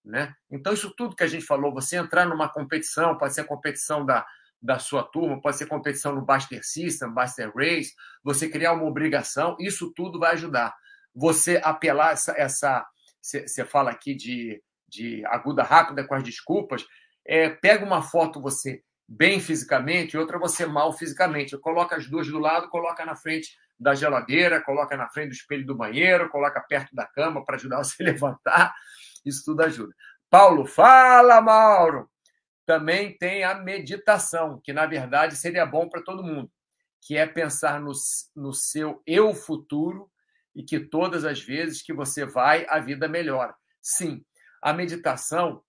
Né? 0.04 0.34
Então, 0.50 0.72
isso 0.72 0.92
tudo 0.96 1.14
que 1.14 1.22
a 1.22 1.28
gente 1.28 1.44
falou, 1.44 1.72
você 1.72 1.96
entrar 1.96 2.26
numa 2.26 2.48
competição, 2.48 3.16
pode 3.16 3.34
ser 3.34 3.42
a 3.42 3.46
competição 3.46 4.04
da, 4.04 4.26
da 4.60 4.78
sua 4.78 5.02
turma, 5.02 5.40
pode 5.40 5.56
ser 5.56 5.66
competição 5.66 6.14
no 6.14 6.24
Baster 6.24 6.64
System, 6.64 7.12
Baster 7.12 7.52
Race, 7.54 7.94
você 8.22 8.48
criar 8.48 8.72
uma 8.72 8.84
obrigação, 8.84 9.56
isso 9.60 9.92
tudo 9.94 10.18
vai 10.18 10.32
ajudar. 10.32 10.74
Você 11.14 11.60
apelar 11.62 12.12
essa. 12.12 12.32
essa 12.36 12.86
você 13.20 13.64
fala 13.64 13.90
aqui 13.90 14.14
de, 14.14 14.62
de 14.88 15.24
aguda 15.26 15.62
rápida 15.62 16.06
com 16.06 16.14
as 16.14 16.22
desculpas, 16.22 16.86
é, 17.26 17.50
pega 17.50 17.84
uma 17.84 18.00
foto 18.00 18.40
você 18.40 18.82
bem 19.08 19.40
fisicamente 19.40 20.14
e 20.14 20.18
outra 20.18 20.38
você 20.38 20.66
mal 20.66 20.92
fisicamente. 20.92 21.56
Coloca 21.58 21.96
as 21.96 22.06
duas 22.06 22.26
do 22.28 22.38
lado, 22.38 22.68
coloca 22.68 23.04
na 23.06 23.16
frente 23.16 23.56
da 23.78 23.94
geladeira, 23.94 24.62
coloca 24.62 24.96
na 24.96 25.08
frente 25.08 25.28
do 25.28 25.34
espelho 25.34 25.64
do 25.64 25.74
banheiro, 25.74 26.28
coloca 26.28 26.60
perto 26.60 26.94
da 26.94 27.06
cama 27.06 27.44
para 27.44 27.56
ajudar 27.56 27.78
você 27.82 28.02
a 28.02 28.06
levantar. 28.06 28.74
Isso 29.24 29.42
tudo 29.44 29.62
ajuda. 29.62 29.94
Paulo, 30.28 30.66
fala, 30.66 31.40
Mauro! 31.40 32.10
Também 32.66 33.16
tem 33.16 33.44
a 33.44 33.54
meditação, 33.54 34.60
que 34.62 34.74
na 34.74 34.84
verdade 34.84 35.36
seria 35.36 35.64
bom 35.64 35.88
para 35.88 36.02
todo 36.02 36.22
mundo, 36.22 36.50
que 37.00 37.16
é 37.16 37.26
pensar 37.26 37.80
no, 37.80 37.92
no 38.36 38.52
seu 38.52 39.02
eu 39.06 39.32
futuro 39.32 40.10
e 40.54 40.62
que 40.62 40.78
todas 40.78 41.24
as 41.24 41.40
vezes 41.40 41.80
que 41.80 41.94
você 41.94 42.26
vai, 42.26 42.66
a 42.68 42.78
vida 42.78 43.08
melhora. 43.08 43.54
Sim, 43.80 44.22
a 44.60 44.74
meditação, 44.74 45.62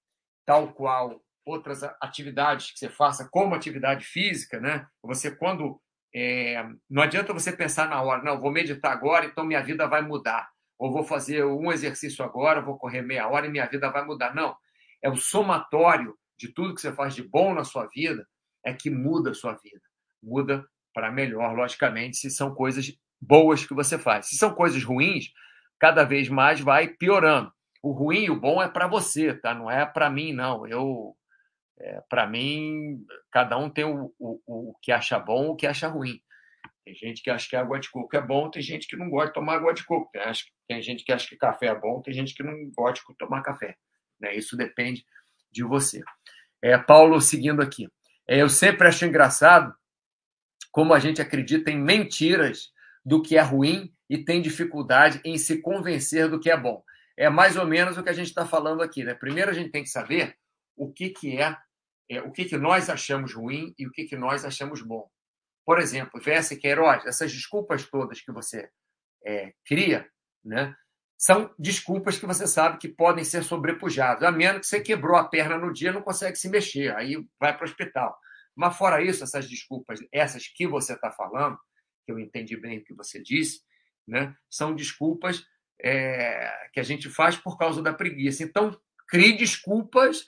tal 0.45 0.73
qual 0.73 1.23
outras 1.45 1.83
atividades 2.01 2.71
que 2.71 2.79
você 2.79 2.89
faça, 2.89 3.27
como 3.29 3.55
atividade 3.55 4.05
física, 4.05 4.59
né? 4.59 4.87
Você, 5.03 5.31
quando. 5.31 5.79
É, 6.13 6.65
não 6.89 7.03
adianta 7.03 7.33
você 7.33 7.51
pensar 7.51 7.87
na 7.87 8.01
hora, 8.01 8.23
não, 8.23 8.41
vou 8.41 8.51
meditar 8.51 8.91
agora, 8.91 9.25
então 9.25 9.45
minha 9.45 9.61
vida 9.61 9.87
vai 9.87 10.01
mudar. 10.01 10.49
Ou 10.77 10.91
vou 10.91 11.03
fazer 11.03 11.45
um 11.45 11.71
exercício 11.71 12.25
agora, 12.25 12.61
vou 12.61 12.77
correr 12.77 13.01
meia 13.01 13.27
hora 13.27 13.45
e 13.45 13.51
minha 13.51 13.67
vida 13.67 13.91
vai 13.91 14.03
mudar. 14.03 14.33
Não. 14.33 14.55
É 15.03 15.09
o 15.09 15.15
somatório 15.15 16.17
de 16.37 16.47
tudo 16.47 16.73
que 16.73 16.81
você 16.81 16.91
faz 16.91 17.13
de 17.13 17.21
bom 17.21 17.53
na 17.53 17.63
sua 17.63 17.85
vida 17.87 18.27
é 18.65 18.73
que 18.73 18.89
muda 18.89 19.31
a 19.31 19.33
sua 19.33 19.53
vida. 19.53 19.81
Muda 20.23 20.65
para 20.93 21.11
melhor, 21.11 21.53
logicamente, 21.55 22.17
se 22.17 22.29
são 22.29 22.55
coisas 22.55 22.91
boas 23.21 23.65
que 23.65 23.73
você 23.73 23.97
faz. 23.97 24.27
Se 24.27 24.37
são 24.37 24.53
coisas 24.53 24.83
ruins, 24.83 25.31
cada 25.77 26.03
vez 26.03 26.29
mais 26.29 26.59
vai 26.59 26.87
piorando. 26.87 27.51
O 27.81 27.91
ruim 27.91 28.25
e 28.25 28.29
o 28.29 28.39
bom 28.39 28.61
é 28.61 28.67
para 28.67 28.87
você, 28.87 29.33
tá? 29.33 29.53
Não 29.53 29.69
é 29.69 29.85
para 29.85 30.09
mim, 30.09 30.33
não. 30.33 30.67
Eu 30.67 31.15
é, 31.79 32.01
para 32.09 32.27
mim, 32.27 33.05
cada 33.31 33.57
um 33.57 33.69
tem 33.69 33.85
o, 33.85 34.13
o, 34.19 34.39
o 34.45 34.75
que 34.81 34.91
acha 34.91 35.17
bom 35.17 35.49
o 35.49 35.55
que 35.55 35.65
acha 35.65 35.87
ruim. 35.87 36.21
Tem 36.83 36.93
gente 36.93 37.21
que 37.21 37.29
acha 37.29 37.47
que 37.47 37.55
água 37.55 37.79
de 37.79 37.89
coco 37.89 38.15
é 38.15 38.21
bom, 38.21 38.49
tem 38.49 38.61
gente 38.61 38.87
que 38.87 38.97
não 38.97 39.09
gosta 39.09 39.27
de 39.27 39.33
tomar 39.33 39.55
água 39.55 39.73
de 39.73 39.85
coco. 39.85 40.09
Tem, 40.11 40.21
tem 40.67 40.81
gente 40.81 41.03
que 41.03 41.11
acha 41.11 41.27
que 41.27 41.37
café 41.37 41.67
é 41.67 41.79
bom, 41.79 42.01
tem 42.01 42.13
gente 42.13 42.33
que 42.33 42.43
não 42.43 42.53
gosta 42.75 43.03
de 43.07 43.17
tomar 43.17 43.43
café. 43.43 43.75
Né? 44.19 44.35
Isso 44.35 44.57
depende 44.57 45.05
de 45.51 45.63
você. 45.63 46.01
É, 46.61 46.77
Paulo, 46.77 47.21
seguindo 47.21 47.61
aqui. 47.61 47.87
É, 48.27 48.41
eu 48.41 48.49
sempre 48.49 48.87
acho 48.87 49.05
engraçado 49.05 49.73
como 50.71 50.93
a 50.93 50.99
gente 50.99 51.21
acredita 51.21 51.71
em 51.71 51.79
mentiras 51.79 52.71
do 53.05 53.21
que 53.21 53.37
é 53.37 53.41
ruim 53.41 53.93
e 54.09 54.23
tem 54.23 54.41
dificuldade 54.41 55.21
em 55.23 55.37
se 55.37 55.61
convencer 55.61 56.29
do 56.29 56.39
que 56.39 56.49
é 56.49 56.57
bom. 56.57 56.83
É 57.17 57.29
mais 57.29 57.55
ou 57.55 57.65
menos 57.65 57.97
o 57.97 58.03
que 58.03 58.09
a 58.09 58.13
gente 58.13 58.27
está 58.27 58.45
falando 58.45 58.81
aqui. 58.81 59.03
Né? 59.03 59.13
Primeiro, 59.13 59.51
a 59.51 59.53
gente 59.53 59.71
tem 59.71 59.83
que 59.83 59.89
saber 59.89 60.35
o 60.75 60.91
que, 60.91 61.09
que 61.09 61.37
é 61.37 61.55
é, 62.09 62.21
o 62.21 62.31
que, 62.31 62.45
que 62.45 62.57
nós 62.57 62.89
achamos 62.89 63.33
ruim 63.33 63.73
e 63.77 63.85
o 63.87 63.91
que, 63.91 64.05
que 64.05 64.17
nós 64.17 64.43
achamos 64.43 64.81
bom. 64.81 65.09
Por 65.65 65.79
exemplo, 65.79 66.19
VS 66.19 66.49
Queiroz, 66.59 67.05
essas 67.05 67.31
desculpas 67.31 67.85
todas 67.85 68.21
que 68.21 68.31
você 68.31 68.69
é, 69.23 69.53
cria, 69.63 70.09
né, 70.43 70.75
são 71.17 71.53
desculpas 71.59 72.17
que 72.17 72.25
você 72.25 72.47
sabe 72.47 72.77
que 72.77 72.87
podem 72.87 73.23
ser 73.23 73.43
sobrepujadas, 73.43 74.23
a 74.23 74.31
menos 74.31 74.61
que 74.61 74.67
você 74.67 74.81
quebrou 74.81 75.17
a 75.17 75.27
perna 75.27 75.57
no 75.57 75.71
dia 75.71 75.89
e 75.89 75.93
não 75.93 76.01
consegue 76.01 76.37
se 76.37 76.49
mexer, 76.49 76.95
aí 76.95 77.15
vai 77.39 77.55
para 77.55 77.65
o 77.65 77.69
hospital. 77.69 78.17
Mas 78.55 78.75
fora 78.77 79.03
isso, 79.03 79.23
essas 79.23 79.47
desculpas, 79.47 79.99
essas 80.11 80.47
que 80.47 80.65
você 80.65 80.93
está 80.93 81.11
falando, 81.11 81.59
que 82.05 82.11
eu 82.11 82.17
entendi 82.17 82.57
bem 82.57 82.79
o 82.79 82.83
que 82.83 82.93
você 82.93 83.21
disse, 83.21 83.61
né, 84.07 84.33
são 84.49 84.73
desculpas 84.73 85.45
é, 85.81 86.69
que 86.73 86.79
a 86.79 86.83
gente 86.83 87.09
faz 87.09 87.37
por 87.37 87.57
causa 87.57 87.81
da 87.81 87.93
preguiça. 87.93 88.43
Então, 88.43 88.79
crie 89.07 89.37
desculpas 89.37 90.25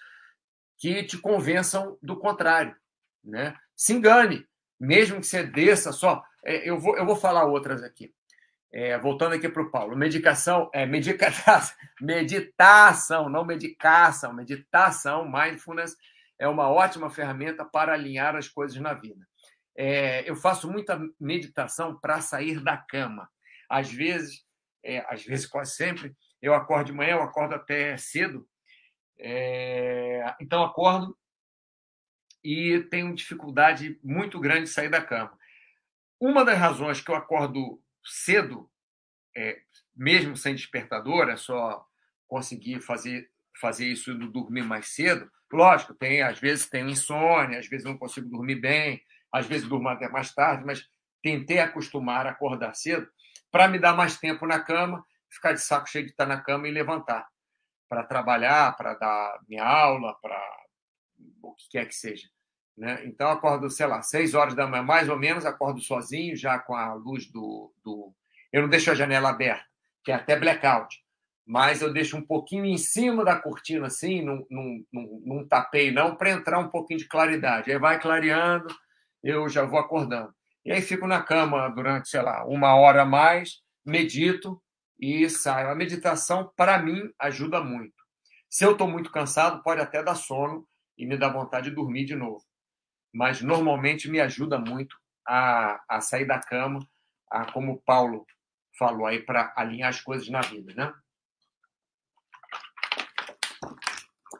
que 0.81 1.03
te 1.03 1.15
convençam 1.15 1.95
do 2.01 2.17
contrário. 2.17 2.75
Né? 3.23 3.55
Se 3.75 3.93
engane, 3.93 4.47
mesmo 4.79 5.19
que 5.19 5.27
você 5.27 5.43
desça 5.43 5.91
só. 5.91 6.23
É, 6.43 6.67
eu, 6.67 6.79
vou, 6.79 6.97
eu 6.97 7.05
vou 7.05 7.15
falar 7.15 7.45
outras 7.45 7.83
aqui. 7.83 8.11
É, 8.73 8.97
voltando 8.97 9.35
aqui 9.35 9.47
para 9.47 9.61
o 9.61 9.69
Paulo, 9.69 9.95
medicação, 9.95 10.71
é, 10.73 10.85
medicação, 10.87 11.75
meditação, 12.01 13.29
não 13.29 13.45
medicação, 13.45 14.33
meditação, 14.33 15.29
mindfulness 15.29 15.95
é 16.39 16.47
uma 16.47 16.67
ótima 16.67 17.09
ferramenta 17.09 17.63
para 17.63 17.93
alinhar 17.93 18.35
as 18.35 18.47
coisas 18.47 18.79
na 18.81 18.95
vida. 18.95 19.27
É, 19.77 20.27
eu 20.27 20.35
faço 20.35 20.71
muita 20.71 20.99
meditação 21.19 21.99
para 21.99 22.21
sair 22.21 22.59
da 22.59 22.75
cama. 22.75 23.29
Às 23.69 23.91
vezes, 23.91 24.43
é, 24.83 25.05
às 25.07 25.23
vezes 25.23 25.45
quase 25.45 25.75
sempre, 25.75 26.15
eu 26.41 26.55
acordo 26.55 26.87
de 26.87 26.93
manhã, 26.93 27.11
eu 27.11 27.21
acordo 27.21 27.53
até 27.53 27.95
cedo, 27.97 28.47
é, 29.23 30.35
então, 30.41 30.63
acordo 30.63 31.15
e 32.43 32.79
tenho 32.89 33.13
dificuldade 33.13 33.99
muito 34.03 34.39
grande 34.39 34.63
de 34.63 34.69
sair 34.69 34.89
da 34.89 35.01
cama. 35.01 35.37
Uma 36.19 36.43
das 36.43 36.57
razões 36.57 36.99
que 36.99 37.11
eu 37.11 37.15
acordo 37.15 37.79
cedo, 38.03 38.67
é, 39.37 39.61
mesmo 39.95 40.35
sem 40.35 40.55
despertador, 40.55 41.29
é 41.29 41.37
só 41.37 41.85
conseguir 42.27 42.81
fazer, 42.81 43.29
fazer 43.59 43.85
isso 43.85 44.11
e 44.11 44.31
dormir 44.31 44.63
mais 44.63 44.87
cedo. 44.87 45.31
Lógico, 45.53 45.93
tem, 45.93 46.23
às 46.23 46.39
vezes 46.39 46.67
tenho 46.67 46.89
insônia, 46.89 47.59
às 47.59 47.67
vezes 47.67 47.85
não 47.85 47.97
consigo 47.97 48.27
dormir 48.27 48.55
bem, 48.55 49.03
às 49.31 49.45
vezes 49.45 49.67
durmo 49.67 49.87
até 49.87 50.09
mais 50.09 50.33
tarde, 50.33 50.65
mas 50.65 50.89
tentei 51.21 51.59
acostumar 51.59 52.25
a 52.25 52.31
acordar 52.31 52.73
cedo 52.73 53.07
para 53.51 53.67
me 53.67 53.77
dar 53.77 53.93
mais 53.93 54.17
tempo 54.17 54.47
na 54.47 54.59
cama, 54.59 55.05
ficar 55.29 55.53
de 55.53 55.61
saco 55.61 55.87
cheio 55.87 56.05
de 56.05 56.11
estar 56.11 56.25
na 56.25 56.41
cama 56.41 56.67
e 56.67 56.71
levantar 56.71 57.27
para 57.91 58.05
trabalhar, 58.05 58.77
para 58.77 58.93
dar 58.93 59.37
minha 59.49 59.65
aula, 59.65 60.15
para 60.21 60.41
o 61.43 61.53
que 61.53 61.67
quer 61.69 61.85
que 61.85 61.93
seja. 61.93 62.25
Né? 62.77 63.01
Então, 63.03 63.29
acordo, 63.29 63.69
sei 63.69 63.85
lá, 63.85 64.01
seis 64.01 64.33
horas 64.33 64.55
da 64.55 64.65
manhã, 64.65 64.81
mais 64.81 65.09
ou 65.09 65.19
menos, 65.19 65.45
acordo 65.45 65.81
sozinho, 65.81 66.33
já 66.37 66.57
com 66.57 66.73
a 66.73 66.93
luz 66.93 67.29
do. 67.29 67.73
do... 67.83 68.15
Eu 68.53 68.61
não 68.61 68.69
deixo 68.69 68.89
a 68.89 68.95
janela 68.95 69.29
aberta, 69.29 69.65
que 70.05 70.11
é 70.13 70.15
até 70.15 70.39
blackout, 70.39 71.03
mas 71.45 71.81
eu 71.81 71.91
deixo 71.91 72.15
um 72.15 72.25
pouquinho 72.25 72.63
em 72.63 72.77
cima 72.77 73.25
da 73.25 73.37
cortina, 73.37 73.87
assim, 73.87 74.21
não, 74.21 74.47
não, 74.49 74.85
não, 74.89 75.21
não 75.25 75.47
tapei, 75.47 75.91
não, 75.91 76.15
para 76.15 76.31
entrar 76.31 76.59
um 76.59 76.69
pouquinho 76.69 76.99
de 76.99 77.09
claridade. 77.09 77.73
Aí 77.73 77.77
vai 77.77 77.99
clareando, 77.99 78.73
eu 79.21 79.49
já 79.49 79.65
vou 79.65 79.77
acordando. 79.77 80.33
E 80.63 80.71
aí 80.71 80.81
fico 80.81 81.05
na 81.05 81.21
cama 81.21 81.67
durante, 81.67 82.07
sei 82.07 82.21
lá, 82.21 82.45
uma 82.45 82.73
hora 82.73 83.01
a 83.01 83.05
mais, 83.05 83.57
medito, 83.85 84.63
e 85.01 85.27
saio. 85.27 85.69
A 85.69 85.75
meditação, 85.75 86.53
para 86.55 86.77
mim, 86.77 87.11
ajuda 87.19 87.59
muito. 87.59 87.95
Se 88.47 88.63
eu 88.63 88.73
estou 88.73 88.87
muito 88.87 89.11
cansado, 89.11 89.63
pode 89.63 89.81
até 89.81 90.03
dar 90.03 90.13
sono 90.13 90.67
e 90.97 91.05
me 91.07 91.17
dar 91.17 91.29
vontade 91.29 91.69
de 91.69 91.75
dormir 91.75 92.05
de 92.05 92.15
novo. 92.15 92.43
Mas 93.11 93.41
normalmente 93.41 94.09
me 94.09 94.21
ajuda 94.21 94.59
muito 94.59 94.95
a, 95.27 95.81
a 95.89 96.01
sair 96.01 96.25
da 96.25 96.39
cama, 96.39 96.79
a, 97.29 97.51
como 97.51 97.73
o 97.73 97.81
Paulo 97.81 98.25
falou 98.77 99.07
aí, 99.07 99.19
para 99.19 99.51
alinhar 99.55 99.89
as 99.89 100.01
coisas 100.01 100.27
na 100.29 100.41
vida, 100.41 100.73
né? 100.75 100.93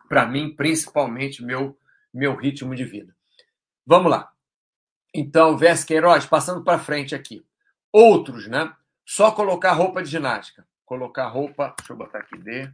Para 0.08 0.26
mim, 0.26 0.56
principalmente, 0.56 1.44
meu, 1.44 1.78
meu 2.14 2.36
ritmo 2.36 2.76
de 2.76 2.84
vida. 2.84 3.16
Vamos 3.86 4.12
lá. 4.12 4.32
Então, 5.14 5.58
Vés 5.58 5.84
Queiroz, 5.84 6.26
passando 6.26 6.64
para 6.64 6.80
frente 6.80 7.16
aqui. 7.16 7.46
Outros, 7.92 8.48
né? 8.48 8.74
Só 9.14 9.30
colocar 9.30 9.74
roupa 9.74 10.02
de 10.02 10.10
ginástica. 10.10 10.66
Colocar 10.86 11.28
roupa. 11.28 11.76
Deixa 11.78 11.92
eu 11.92 11.98
botar 11.98 12.20
aqui 12.20 12.38
D. 12.38 12.74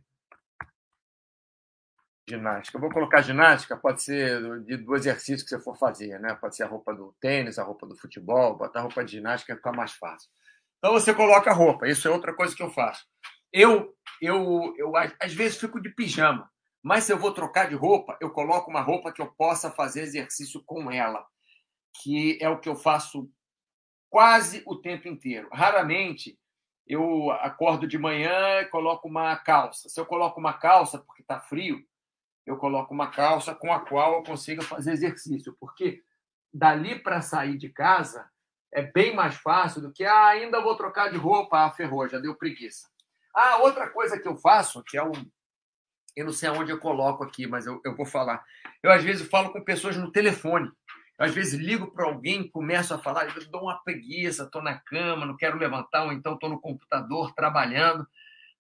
Ginástica. 2.30 2.78
Eu 2.78 2.82
vou 2.82 2.92
colocar 2.92 3.24
ginástica, 3.24 3.76
pode 3.76 4.04
ser 4.04 4.62
de, 4.62 4.78
do 4.78 4.96
exercício 4.96 5.44
que 5.44 5.50
você 5.50 5.60
for 5.60 5.76
fazer, 5.76 6.20
né? 6.20 6.36
Pode 6.36 6.56
ser 6.56 6.62
a 6.62 6.68
roupa 6.68 6.94
do 6.94 7.16
tênis, 7.20 7.58
a 7.58 7.64
roupa 7.64 7.88
do 7.88 7.98
futebol, 7.98 8.56
botar 8.56 8.82
roupa 8.82 9.04
de 9.04 9.14
ginástica 9.14 9.56
fica 9.56 9.72
mais 9.72 9.94
fácil. 9.94 10.30
Então 10.78 10.94
você 10.94 11.12
coloca 11.12 11.50
a 11.50 11.54
roupa, 11.56 11.88
isso 11.88 12.08
é 12.08 12.12
outra 12.12 12.36
coisa 12.36 12.56
que 12.56 12.62
eu 12.62 12.70
faço. 12.70 13.04
Eu, 13.52 13.96
eu, 14.22 14.76
eu 14.78 14.96
às 15.20 15.34
vezes 15.34 15.58
fico 15.58 15.82
de 15.82 15.90
pijama, 15.90 16.48
mas 16.84 17.06
se 17.06 17.12
eu 17.12 17.18
vou 17.18 17.34
trocar 17.34 17.68
de 17.68 17.74
roupa, 17.74 18.16
eu 18.22 18.30
coloco 18.30 18.70
uma 18.70 18.82
roupa 18.82 19.12
que 19.12 19.24
eu 19.24 19.34
possa 19.34 19.72
fazer 19.72 20.02
exercício 20.02 20.62
com 20.68 20.92
ela. 20.92 21.26
que 22.04 22.38
é 22.40 22.48
o 22.48 22.60
que 22.60 22.70
eu 22.70 22.76
faço 22.76 23.28
quase 24.10 24.64
o 24.66 24.76
tempo 24.76 25.08
inteiro. 25.08 25.50
Raramente 25.52 26.38
eu 26.88 27.32
acordo 27.32 27.88
de 27.88 27.98
manhã 27.98 28.62
e 28.62 28.66
coloco 28.66 29.08
uma 29.08 29.36
calça. 29.36 29.90
Se 29.90 30.00
eu 30.00 30.06
coloco 30.06 30.40
uma 30.40 30.54
calça 30.54 31.00
porque 31.00 31.22
está 31.22 31.40
frio, 31.40 31.84
eu 32.46 32.58
coloco 32.58 32.94
uma 32.94 33.12
calça 33.12 33.54
com 33.54 33.74
a 33.74 33.80
qual 33.80 34.14
eu 34.14 34.24
consiga 34.24 34.62
fazer 34.62 34.94
exercício, 34.94 35.56
porque 35.60 36.02
dali 36.54 36.98
para 36.98 37.22
sair 37.22 37.58
de 37.58 37.70
casa 37.70 38.30
é 38.74 38.82
bem 38.82 39.14
mais 39.14 39.36
fácil 39.36 39.82
do 39.82 39.92
que 39.92 40.06
ah, 40.06 40.28
ainda 40.28 40.62
vou 40.62 40.76
trocar 40.76 41.10
de 41.10 41.18
roupa, 41.18 41.66
ah, 41.66 41.72
ferrou, 41.72 42.08
já 42.08 42.20
deu 42.20 42.36
preguiça. 42.36 42.88
Ah, 43.36 43.58
outra 43.58 43.90
coisa 43.90 44.20
que 44.20 44.28
eu 44.28 44.38
faço, 44.38 44.84
que 44.84 44.98
é 44.98 45.04
um. 45.04 45.12
Eu 46.16 46.26
não 46.26 46.34
sei 46.34 46.50
aonde 46.50 46.72
eu 46.72 46.80
coloco 46.80 47.24
aqui, 47.24 47.46
mas 47.46 47.68
eu, 47.68 47.80
eu 47.86 47.96
vou 47.96 48.06
falar. 48.06 48.44
Eu, 48.82 48.92
às 48.92 49.04
vezes, 49.04 49.30
falo 49.30 49.52
com 49.52 49.64
pessoas 49.64 49.96
no 49.96 50.12
telefone. 50.12 50.72
Eu, 51.18 51.26
às 51.26 51.34
vezes, 51.34 51.60
ligo 51.60 51.92
para 51.92 52.06
alguém, 52.06 52.50
começo 52.50 52.94
a 52.94 53.00
falar, 53.00 53.26
eu 53.28 53.50
dou 53.50 53.64
uma 53.64 53.82
preguiça, 53.84 54.44
estou 54.44 54.62
na 54.62 54.80
cama, 54.80 55.26
não 55.26 55.36
quero 55.36 55.58
levantar, 55.58 56.04
ou 56.06 56.14
então 56.14 56.34
estou 56.34 56.50
no 56.50 56.60
computador 56.60 57.34
trabalhando, 57.34 58.08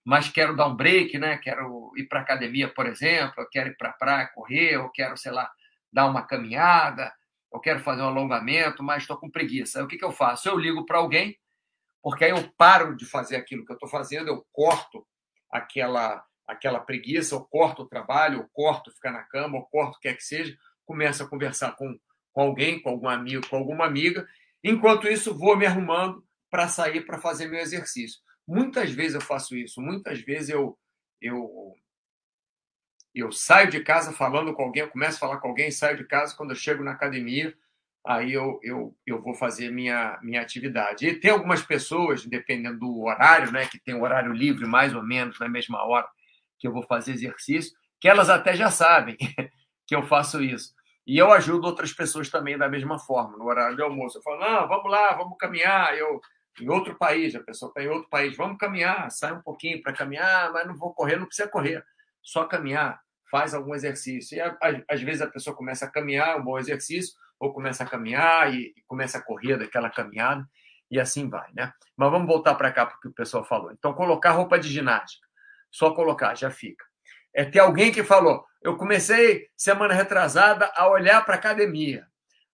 mas 0.03 0.29
quero 0.29 0.55
dar 0.55 0.67
um 0.67 0.75
break, 0.75 1.17
né? 1.17 1.37
Quero 1.37 1.91
ir 1.95 2.07
para 2.07 2.21
academia, 2.21 2.67
por 2.67 2.85
exemplo, 2.87 3.41
eu 3.41 3.49
quero 3.49 3.69
ir 3.69 3.77
para 3.77 3.89
a 3.89 3.93
praia 3.93 4.31
correr, 4.33 4.75
eu 4.75 4.89
quero, 4.89 5.17
sei 5.17 5.31
lá, 5.31 5.51
dar 5.91 6.05
uma 6.05 6.21
caminhada, 6.21 7.13
eu 7.53 7.59
quero 7.59 7.79
fazer 7.79 8.01
um 8.01 8.07
alongamento, 8.07 8.83
mas 8.83 9.03
estou 9.03 9.17
com 9.17 9.29
preguiça. 9.29 9.83
O 9.83 9.87
que, 9.87 9.97
que 9.97 10.05
eu 10.05 10.11
faço? 10.11 10.47
Eu 10.47 10.57
ligo 10.57 10.85
para 10.85 10.97
alguém 10.97 11.37
porque 12.01 12.23
aí 12.23 12.31
eu 12.31 12.49
paro 12.57 12.95
de 12.95 13.05
fazer 13.05 13.35
aquilo 13.35 13.65
que 13.65 13.71
eu 13.73 13.75
estou 13.75 13.89
fazendo, 13.89 14.29
eu 14.29 14.45
corto 14.53 15.05
aquela 15.51 16.23
aquela 16.47 16.79
preguiça, 16.79 17.35
eu 17.35 17.41
corto 17.41 17.81
o 17.81 17.85
trabalho, 17.85 18.39
eu 18.39 18.49
corto 18.53 18.89
ficar 18.93 19.11
na 19.11 19.23
cama, 19.23 19.57
eu 19.57 19.63
corto 19.63 19.97
o 19.97 19.99
que 19.99 20.07
é 20.07 20.13
que 20.13 20.23
seja, 20.23 20.57
começo 20.85 21.21
a 21.21 21.27
conversar 21.27 21.75
com, 21.75 21.99
com 22.37 22.43
alguém, 22.43 22.79
com 22.79 22.89
algum 22.91 23.09
amigo, 23.09 23.47
com 23.49 23.57
alguma 23.57 23.87
amiga. 23.87 24.27
Enquanto 24.63 25.07
isso, 25.07 25.35
vou 25.35 25.57
me 25.57 25.65
arrumando 25.65 26.23
para 26.51 26.67
sair 26.67 27.03
para 27.03 27.17
fazer 27.17 27.47
meu 27.47 27.59
exercício. 27.59 28.19
Muitas 28.47 28.91
vezes 28.91 29.15
eu 29.15 29.21
faço 29.21 29.57
isso, 29.57 29.81
muitas 29.81 30.21
vezes 30.21 30.49
eu, 30.49 30.77
eu, 31.19 31.73
eu 33.15 33.31
saio 33.31 33.71
de 33.71 33.79
casa 33.79 34.13
falando 34.13 34.53
com 34.53 34.61
alguém, 34.61 34.83
eu 34.83 34.89
começo 34.91 35.17
a 35.17 35.19
falar 35.19 35.39
com 35.39 35.47
alguém, 35.47 35.71
saio 35.71 35.97
de 35.97 36.03
casa, 36.03 36.35
quando 36.37 36.51
eu 36.51 36.55
chego 36.55 36.83
na 36.83 36.91
academia, 36.91 37.55
aí 38.05 38.33
eu, 38.33 38.59
eu, 38.61 38.95
eu 39.03 39.19
vou 39.19 39.33
fazer 39.33 39.71
minha, 39.71 40.19
minha 40.21 40.39
atividade. 40.39 41.07
E 41.07 41.19
tem 41.19 41.31
algumas 41.31 41.63
pessoas, 41.63 42.23
dependendo 42.23 42.77
do 42.77 43.01
horário, 43.01 43.51
né, 43.51 43.65
que 43.65 43.79
tem 43.79 43.95
o 43.95 44.03
horário 44.03 44.31
livre 44.31 44.67
mais 44.67 44.93
ou 44.93 45.01
menos 45.01 45.39
na 45.39 45.49
mesma 45.49 45.83
hora 45.83 46.07
que 46.59 46.67
eu 46.67 46.71
vou 46.71 46.83
fazer 46.83 47.13
exercício, 47.13 47.75
que 47.99 48.07
elas 48.07 48.29
até 48.29 48.55
já 48.55 48.69
sabem 48.69 49.17
que 49.87 49.95
eu 49.95 50.03
faço 50.03 50.39
isso. 50.43 50.76
E 51.07 51.17
eu 51.17 51.31
ajudo 51.31 51.65
outras 51.65 51.93
pessoas 51.93 52.29
também 52.29 52.57
da 52.57 52.67
mesma 52.67 52.99
forma, 52.99 53.37
no 53.37 53.45
horário 53.45 53.77
de 53.77 53.81
almoço. 53.81 54.17
Eu 54.17 54.21
falo, 54.21 54.41
não, 54.41 54.67
vamos 54.67 54.91
lá, 54.91 55.13
vamos 55.13 55.37
caminhar. 55.37 55.97
Eu, 55.97 56.19
em 56.59 56.69
outro 56.69 56.95
país, 56.95 57.33
a 57.33 57.39
pessoa 57.39 57.69
está 57.69 57.81
em 57.81 57.87
outro 57.87 58.09
país, 58.09 58.35
vamos 58.35 58.57
caminhar, 58.57 59.09
sai 59.09 59.31
um 59.31 59.41
pouquinho 59.41 59.81
para 59.81 59.93
caminhar, 59.93 60.51
mas 60.51 60.67
não 60.67 60.75
vou 60.75 60.93
correr, 60.93 61.15
não 61.15 61.25
precisa 61.25 61.47
correr, 61.47 61.81
só 62.21 62.43
caminhar, 62.43 62.99
faz 63.31 63.53
algum 63.53 63.73
exercício. 63.73 64.37
E 64.37 64.41
às 64.89 65.01
vezes 65.01 65.21
a 65.21 65.27
pessoa 65.27 65.55
começa 65.55 65.85
a 65.85 65.89
caminhar, 65.89 66.37
um 66.37 66.43
bom 66.43 66.59
exercício, 66.59 67.15
ou 67.39 67.53
começa 67.53 67.85
a 67.85 67.87
caminhar 67.87 68.53
e, 68.53 68.73
e 68.75 68.81
começa 68.85 69.17
a 69.17 69.21
correr 69.21 69.57
daquela 69.57 69.89
caminhada 69.89 70.45
e 70.89 70.99
assim 70.99 71.29
vai, 71.29 71.49
né? 71.53 71.71
Mas 71.95 72.11
vamos 72.11 72.27
voltar 72.27 72.55
para 72.55 72.71
cá 72.71 72.85
porque 72.85 73.07
o 73.07 73.13
pessoal 73.13 73.45
falou. 73.45 73.71
Então, 73.71 73.93
colocar 73.93 74.31
roupa 74.31 74.57
de 74.57 74.69
ginástica. 74.69 75.27
Só 75.71 75.91
colocar, 75.93 76.35
já 76.35 76.49
fica. 76.49 76.85
É 77.33 77.45
ter 77.45 77.59
alguém 77.59 77.91
que 77.91 78.03
falou: 78.03 78.45
eu 78.61 78.75
comecei 78.75 79.49
semana 79.55 79.93
retrasada 79.93 80.71
a 80.75 80.87
olhar 80.87 81.23
para 81.23 81.35
a 81.35 81.37
academia. 81.37 82.07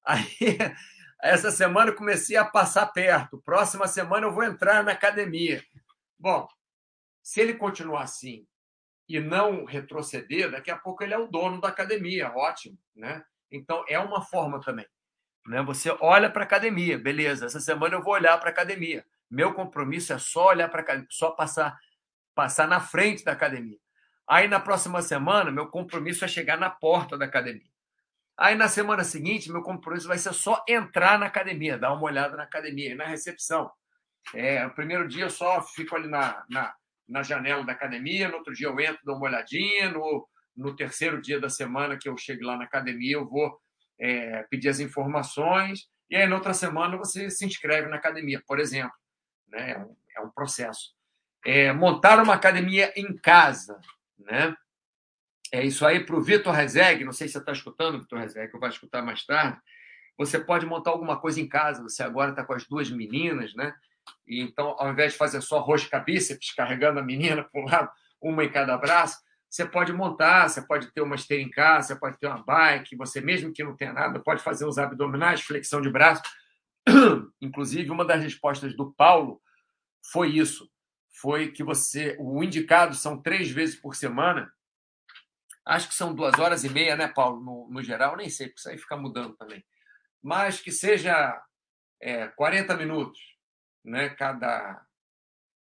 Aí, 0.04 0.26
essa 1.22 1.52
semana 1.52 1.92
eu 1.92 1.96
comecei 1.96 2.36
a 2.36 2.46
passar 2.46 2.88
perto. 2.88 3.42
Próxima 3.44 3.88
semana 3.88 4.28
eu 4.28 4.34
vou 4.34 4.44
entrar 4.44 4.84
na 4.84 4.92
academia. 4.92 5.64
Bom, 6.20 6.48
se 7.22 7.40
ele 7.40 7.54
continuar 7.54 8.04
assim 8.04 8.46
e 9.08 9.20
não 9.20 9.66
retroceder, 9.66 10.52
daqui 10.52 10.72
a 10.72 10.78
pouco 10.78 11.04
ele 11.04 11.14
é 11.14 11.18
o 11.18 11.28
dono 11.28 11.60
da 11.62 11.70
academia. 11.70 12.32
Ótimo, 12.36 12.78
né? 12.96 13.24
Então, 13.52 13.86
é 13.88 14.00
uma 14.00 14.22
forma 14.22 14.60
também. 14.60 14.86
Né? 15.46 15.62
Você 15.64 15.96
olha 16.02 16.30
para 16.30 16.44
a 16.44 16.46
academia, 16.46 16.98
beleza, 16.98 17.46
essa 17.46 17.60
semana 17.60 17.96
eu 17.96 18.02
vou 18.02 18.14
olhar 18.14 18.38
para 18.40 18.50
a 18.50 18.52
academia. 18.52 19.06
Meu 19.30 19.54
compromisso 19.54 20.14
é 20.14 20.20
só 20.20 20.48
olhar 20.48 20.70
para 20.70 21.06
só 21.10 21.32
passar, 21.32 21.78
passar 22.36 22.68
na 22.68 22.80
frente 22.80 23.24
da 23.24 23.32
academia. 23.32 23.78
Aí, 24.28 24.48
na 24.48 24.60
próxima 24.60 25.02
semana, 25.02 25.52
meu 25.52 25.68
compromisso 25.68 26.24
é 26.24 26.28
chegar 26.28 26.58
na 26.58 26.70
porta 26.70 27.18
da 27.18 27.26
academia. 27.26 27.72
Aí, 28.38 28.56
na 28.56 28.68
semana 28.68 29.04
seguinte, 29.04 29.52
meu 29.52 29.62
compromisso 29.62 30.08
vai 30.08 30.18
ser 30.18 30.34
só 30.34 30.64
entrar 30.68 31.20
na 31.20 31.28
academia, 31.28 31.78
dar 31.78 31.94
uma 31.94 32.04
olhada 32.04 32.36
na 32.36 32.44
academia, 32.44 32.96
na 32.96 33.06
recepção. 33.06 33.72
É, 34.34 34.68
primeiro 34.70 35.08
dia 35.08 35.26
eu 35.26 35.30
só 35.30 35.62
fico 35.62 35.96
ali 35.96 36.08
na, 36.08 36.44
na, 36.50 36.74
na 37.08 37.22
janela 37.22 37.64
da 37.66 37.74
academia, 37.74 38.30
no 38.30 38.38
outro 38.38 38.54
dia 38.54 38.68
eu 38.68 38.80
entro, 38.80 39.00
dou 39.04 39.18
uma 39.18 39.28
olhadinha, 39.28 39.92
no, 39.92 40.28
no 40.56 40.76
terceiro 40.76 41.22
dia 41.22 41.40
da 41.40 41.50
semana 41.50 41.98
que 41.98 42.08
eu 42.08 42.18
chego 42.18 42.46
lá 42.46 42.58
na 42.58 42.64
academia, 42.64 43.16
eu 43.16 43.28
vou 43.28 43.60
é, 44.00 44.44
pedir 44.44 44.70
as 44.70 44.80
informações, 44.80 45.88
e 46.10 46.16
aí 46.16 46.28
na 46.28 46.36
outra 46.36 46.54
semana 46.54 46.98
você 46.98 47.30
se 47.30 47.46
inscreve 47.46 47.90
na 47.90 47.98
academia, 47.98 48.42
por 48.48 48.60
exemplo. 48.60 48.96
Né? 49.50 49.72
É, 49.72 49.80
um, 49.80 49.96
é 50.18 50.22
um 50.22 50.30
processo. 50.30 50.94
É, 51.46 51.74
montar 51.74 52.22
uma 52.22 52.34
academia 52.34 52.94
em 52.96 53.16
casa. 53.18 53.80
Né? 54.24 54.56
É 55.52 55.64
isso 55.64 55.86
aí 55.86 56.04
para 56.04 56.16
o 56.16 56.22
Vitor 56.22 56.54
Rezeg, 56.54 57.04
não 57.04 57.12
sei 57.12 57.28
se 57.28 57.34
você 57.34 57.40
está 57.40 57.52
escutando, 57.52 58.00
Vitor 58.00 58.20
Rezeg, 58.20 58.50
que 58.50 58.56
eu 58.56 58.60
vou 58.60 58.70
escutar 58.70 59.02
mais 59.02 59.26
tarde. 59.26 59.60
Você 60.18 60.40
pode 60.40 60.66
montar 60.66 60.92
alguma 60.92 61.20
coisa 61.20 61.42
em 61.42 61.48
casa. 61.48 61.82
Você 61.84 62.04
agora 62.04 62.32
está 62.32 62.44
com 62.44 62.54
as 62.54 62.68
duas 62.68 62.90
meninas, 62.90 63.54
né? 63.56 63.74
E 64.28 64.42
então, 64.42 64.76
ao 64.78 64.92
invés 64.92 65.14
de 65.14 65.18
fazer 65.18 65.42
só 65.42 65.60
rosca 65.60 66.00
bíceps, 66.00 66.54
carregando 66.54 67.00
a 67.00 67.04
menina 67.04 67.44
para 67.44 67.62
um 67.62 67.66
lado, 67.66 67.92
uma 68.22 68.44
em 68.44 68.52
cada 68.52 68.78
braço, 68.78 69.18
você 69.50 69.66
pode 69.66 69.94
montar, 69.94 70.50
você 70.50 70.62
pode 70.62 70.92
ter 70.92 71.02
uma 71.02 71.16
esteira 71.16 71.44
em 71.44 71.50
casa, 71.50 71.90
você 71.90 72.00
pode 72.00 72.18
ter 72.18 72.28
uma 72.28 72.44
bike, 72.44 72.96
você 72.96 73.22
mesmo 73.22 73.54
que 73.54 73.64
não 73.64 73.76
tenha 73.76 73.94
nada, 73.94 74.20
pode 74.20 74.42
fazer 74.42 74.66
os 74.66 74.78
abdominais, 74.78 75.42
flexão 75.42 75.80
de 75.82 75.90
braço. 75.90 76.24
Inclusive, 77.42 77.92
uma 77.92 78.04
das 78.04 78.24
respostas 78.24 78.76
do 78.76 78.92
Paulo 78.94 79.40
foi 80.12 80.30
isso, 80.30 80.68
foi 81.24 81.54
que 81.54 81.64
você, 81.64 82.18
o 82.20 82.44
indicado 82.44 82.94
são 82.96 83.18
três 83.18 83.50
vezes 83.50 83.78
por 83.78 83.96
semana, 83.96 84.54
acho 85.66 85.88
que 85.88 85.96
são 85.96 86.14
duas 86.14 86.38
horas 86.38 86.66
e 86.66 86.70
meia, 86.70 86.98
né, 86.98 87.08
Paulo, 87.08 87.40
no, 87.40 87.70
no 87.70 87.82
geral, 87.82 88.18
nem 88.18 88.30
sei, 88.30 88.48
porque 88.48 88.60
isso 88.60 88.70
aí 88.70 88.78
fica 88.78 88.98
mudando 88.98 89.34
também, 89.38 89.64
mas 90.22 90.60
que 90.60 90.70
seja 90.70 91.42
é, 92.02 92.28
40 92.28 92.76
minutos, 92.76 93.22
né, 93.86 94.10
cada, 94.10 94.86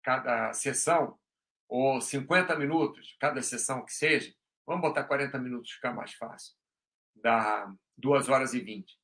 cada 0.03 0.53
sessão, 0.53 1.17
ou 1.69 2.01
50 2.01 2.57
minutos, 2.57 3.17
cada 3.21 3.41
sessão 3.41 3.85
que 3.85 3.93
seja, 3.93 4.35
vamos 4.67 4.83
botar 4.83 5.05
40 5.05 5.39
minutos, 5.39 5.71
ficar 5.71 5.95
mais 5.95 6.13
fácil. 6.15 6.57
Dá 7.15 7.73
2 7.97 8.29
horas 8.29 8.53
e 8.53 8.59
20 8.59 8.99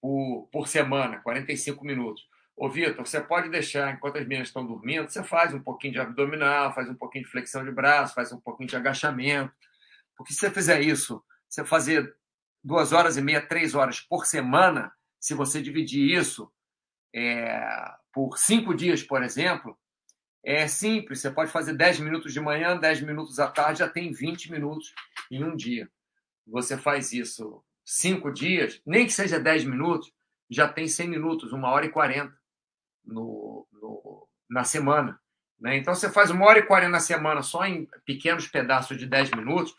por, 0.00 0.48
por 0.50 0.66
semana, 0.66 1.20
45 1.20 1.84
minutos. 1.84 2.28
Ô, 2.56 2.68
Vitor, 2.68 3.06
você 3.06 3.20
pode 3.20 3.48
deixar, 3.48 3.92
enquanto 3.92 4.18
as 4.18 4.26
meninas 4.26 4.48
estão 4.48 4.66
dormindo, 4.66 5.08
você 5.08 5.22
faz 5.22 5.54
um 5.54 5.60
pouquinho 5.60 5.94
de 5.94 6.00
abdominal, 6.00 6.74
faz 6.74 6.88
um 6.88 6.94
pouquinho 6.94 7.24
de 7.24 7.30
flexão 7.30 7.64
de 7.64 7.72
braço, 7.72 8.14
faz 8.14 8.32
um 8.32 8.40
pouquinho 8.40 8.68
de 8.68 8.76
agachamento. 8.76 9.52
Porque 10.16 10.32
se 10.32 10.40
você 10.40 10.50
fizer 10.50 10.80
isso, 10.80 11.24
você 11.48 11.64
fazer 11.64 12.14
duas 12.62 12.92
horas 12.92 13.16
e 13.16 13.22
meia, 13.22 13.40
três 13.40 13.74
horas 13.74 14.00
por 14.00 14.26
semana, 14.26 14.92
se 15.18 15.34
você 15.34 15.62
dividir 15.62 16.16
isso 16.16 16.52
é, 17.14 17.64
por 18.12 18.38
cinco 18.38 18.74
dias, 18.74 19.02
por 19.02 19.22
exemplo, 19.22 19.76
é 20.44 20.66
simples, 20.66 21.20
você 21.20 21.30
pode 21.30 21.50
fazer 21.50 21.74
10 21.74 22.00
minutos 22.00 22.32
de 22.32 22.40
manhã, 22.40 22.76
10 22.76 23.02
minutos 23.02 23.38
à 23.38 23.48
tarde, 23.48 23.78
já 23.78 23.88
tem 23.88 24.12
20 24.12 24.50
minutos 24.50 24.92
em 25.30 25.44
um 25.44 25.54
dia. 25.54 25.88
Você 26.46 26.76
faz 26.76 27.12
isso 27.12 27.62
cinco 27.84 28.32
dias, 28.32 28.80
nem 28.84 29.06
que 29.06 29.12
seja 29.12 29.38
10 29.38 29.64
minutos, 29.64 30.12
já 30.50 30.68
tem 30.68 30.88
100 30.88 31.08
minutos, 31.08 31.52
uma 31.52 31.70
hora 31.70 31.86
e 31.86 31.90
40 31.90 32.41
no, 33.04 33.66
no, 33.72 34.28
na 34.48 34.64
semana. 34.64 35.18
Né? 35.58 35.76
Então, 35.76 35.94
você 35.94 36.10
faz 36.10 36.30
uma 36.30 36.46
hora 36.46 36.58
e 36.58 36.66
40 36.66 36.90
na 36.90 37.00
semana 37.00 37.42
só 37.42 37.64
em 37.64 37.88
pequenos 38.04 38.48
pedaços 38.48 38.98
de 38.98 39.06
10 39.06 39.30
minutos, 39.32 39.74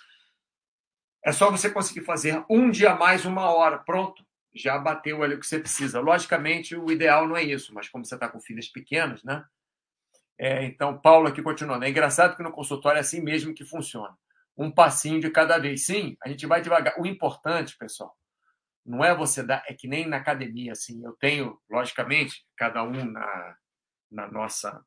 é 1.25 1.31
só 1.31 1.49
você 1.49 1.69
conseguir 1.69 2.01
fazer 2.01 2.43
um 2.49 2.69
dia 2.69 2.95
mais, 2.95 3.25
uma 3.25 3.49
hora. 3.49 3.77
Pronto, 3.77 4.25
já 4.53 4.77
bateu 4.77 5.23
ali 5.23 5.35
o 5.35 5.39
que 5.39 5.47
você 5.47 5.59
precisa. 5.59 5.99
Logicamente, 5.99 6.75
o 6.75 6.91
ideal 6.91 7.27
não 7.27 7.37
é 7.37 7.43
isso, 7.43 7.73
mas 7.73 7.89
como 7.89 8.05
você 8.05 8.15
está 8.15 8.27
com 8.27 8.39
filhas 8.39 8.67
pequenas, 8.67 9.23
né? 9.23 9.43
É, 10.37 10.65
então, 10.65 10.99
Paulo 10.99 11.27
aqui 11.27 11.41
continuando. 11.41 11.85
É 11.85 11.89
engraçado 11.89 12.35
que 12.35 12.43
no 12.43 12.51
consultório 12.51 12.97
é 12.97 13.01
assim 13.01 13.21
mesmo 13.21 13.53
que 13.53 13.63
funciona. 13.63 14.17
Um 14.57 14.69
passinho 14.69 15.19
de 15.19 15.29
cada 15.29 15.57
vez. 15.57 15.85
Sim, 15.85 16.17
a 16.21 16.27
gente 16.27 16.45
vai 16.45 16.61
devagar. 16.61 16.99
O 16.99 17.05
importante, 17.05 17.77
pessoal, 17.77 18.15
não 18.85 19.03
é 19.03 19.15
você 19.15 19.43
dar. 19.43 19.63
É 19.67 19.73
que 19.73 19.87
nem 19.87 20.07
na 20.07 20.17
academia, 20.17 20.73
assim. 20.73 21.03
Eu 21.03 21.13
tenho, 21.13 21.59
logicamente, 21.69 22.45
cada 22.57 22.83
um 22.83 23.05
na, 23.05 23.57
na 24.11 24.31
nossa. 24.31 24.83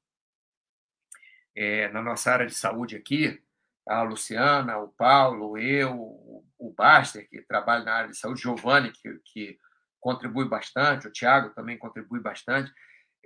É, 1.54 1.88
na 1.88 2.02
nossa 2.02 2.30
área 2.30 2.46
de 2.46 2.54
saúde 2.54 2.96
aqui, 2.96 3.42
a 3.88 4.02
Luciana, 4.02 4.78
o 4.78 4.88
Paulo, 4.88 5.56
eu, 5.56 5.94
o 6.59 6.74
Baster, 6.76 7.26
que 7.30 7.40
trabalha 7.42 7.85
na 7.85 7.94
área 7.94 8.11
de 8.11 8.18
saúde, 8.18 8.42
Giovanni, 8.42 8.92
que, 8.92 9.20
que 9.24 9.59
contribui 9.98 10.46
bastante, 10.46 11.09
o 11.09 11.12
Tiago 11.12 11.54
também 11.54 11.78
contribui 11.78 12.20
bastante. 12.20 12.70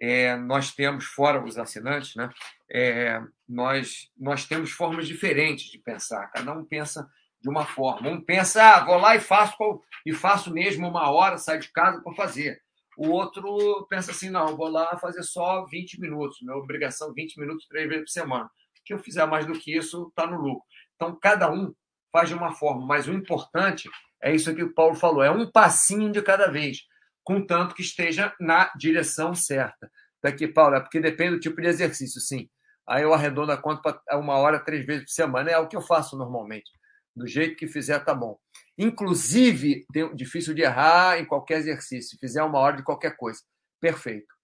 É, 0.01 0.37
nós 0.37 0.73
temos, 0.73 1.05
fora 1.05 1.45
os 1.45 1.59
assinantes, 1.59 2.15
né, 2.15 2.31
é, 2.71 3.21
nós, 3.49 4.11
nós 4.17 4.47
temos 4.47 4.71
formas 4.71 5.09
diferentes 5.09 5.71
de 5.71 5.79
pensar. 5.79 6.29
Cada 6.29 6.53
um 6.53 6.65
pensa 6.65 7.11
de 7.41 7.49
uma 7.49 7.65
forma. 7.65 8.09
Um 8.09 8.21
pensa, 8.21 8.63
ah, 8.63 8.85
vou 8.85 8.99
lá 8.99 9.17
e 9.17 9.21
faço, 9.21 9.83
e 10.05 10.13
faço 10.13 10.53
mesmo 10.53 10.89
uma 10.89 11.11
hora, 11.11 11.39
saio 11.39 11.61
de 11.61 11.71
casa 11.73 12.03
para 12.03 12.13
fazer. 12.15 12.61
O 12.97 13.09
outro 13.09 13.87
pensa 13.89 14.11
assim, 14.11 14.29
não, 14.29 14.57
vou 14.57 14.69
lá 14.69 14.97
fazer 14.99 15.23
só 15.23 15.65
20 15.65 16.01
minutos, 16.01 16.39
minha 16.43 16.57
obrigação 16.57 17.15
20 17.15 17.39
minutos 17.39 17.67
três 17.67 17.89
vezes 17.89 18.05
por 18.05 18.11
semana. 18.11 18.51
Se 18.87 18.93
eu 18.93 18.99
fizer 18.99 19.25
mais 19.27 19.47
do 19.47 19.53
que 19.53 19.77
isso, 19.77 20.09
está 20.09 20.27
no 20.27 20.37
lucro. 20.37 20.65
Então, 20.97 21.17
cada 21.19 21.51
um 21.51 21.73
faz 22.13 22.29
de 22.29 22.35
uma 22.35 22.53
forma, 22.53 22.85
mas 22.85 23.07
o 23.09 23.13
importante 23.13 23.89
é 24.23 24.35
isso 24.35 24.55
que 24.55 24.63
o 24.63 24.75
Paulo 24.75 24.95
falou, 24.95 25.23
é 25.23 25.31
um 25.31 25.51
passinho 25.51 26.13
de 26.13 26.21
cada 26.21 26.51
vez, 26.51 26.81
contanto 27.25 27.75
que 27.75 27.83
esteja 27.83 28.35
na 28.39 28.71
direção 28.77 29.35
certa. 29.35 29.91
Daqui, 30.23 30.47
Paulo, 30.47 30.77
é 30.77 30.81
porque 30.81 31.01
depende 31.01 31.37
do 31.37 31.41
tipo 31.41 31.61
de 31.61 31.69
exercício, 31.69 32.21
sim. 32.21 32.51
Aí 32.87 33.03
eu 33.03 33.15
arredondo 33.15 33.53
a 33.53 33.57
conta 33.57 33.81
para 33.81 34.19
uma 34.19 34.37
hora, 34.37 34.59
três 34.59 34.85
vezes 34.85 35.05
por 35.05 35.11
semana, 35.11 35.51
é 35.51 35.59
o 35.59 35.69
que 35.69 35.77
eu 35.77 35.81
faço 35.81 36.17
normalmente. 36.17 36.71
Do 37.15 37.27
jeito 37.27 37.57
que 37.57 37.67
fizer, 37.67 37.99
tá 38.05 38.15
bom. 38.15 38.39
Inclusive, 38.79 39.87
tem, 39.93 40.15
difícil 40.15 40.55
de 40.55 40.63
errar 40.63 41.19
em 41.19 41.25
qualquer 41.25 41.59
exercício. 41.59 42.19
Fizer 42.19 42.43
uma 42.43 42.59
hora 42.59 42.77
de 42.77 42.83
qualquer 42.83 43.17
coisa. 43.17 43.41
Perfeito. 43.81 44.35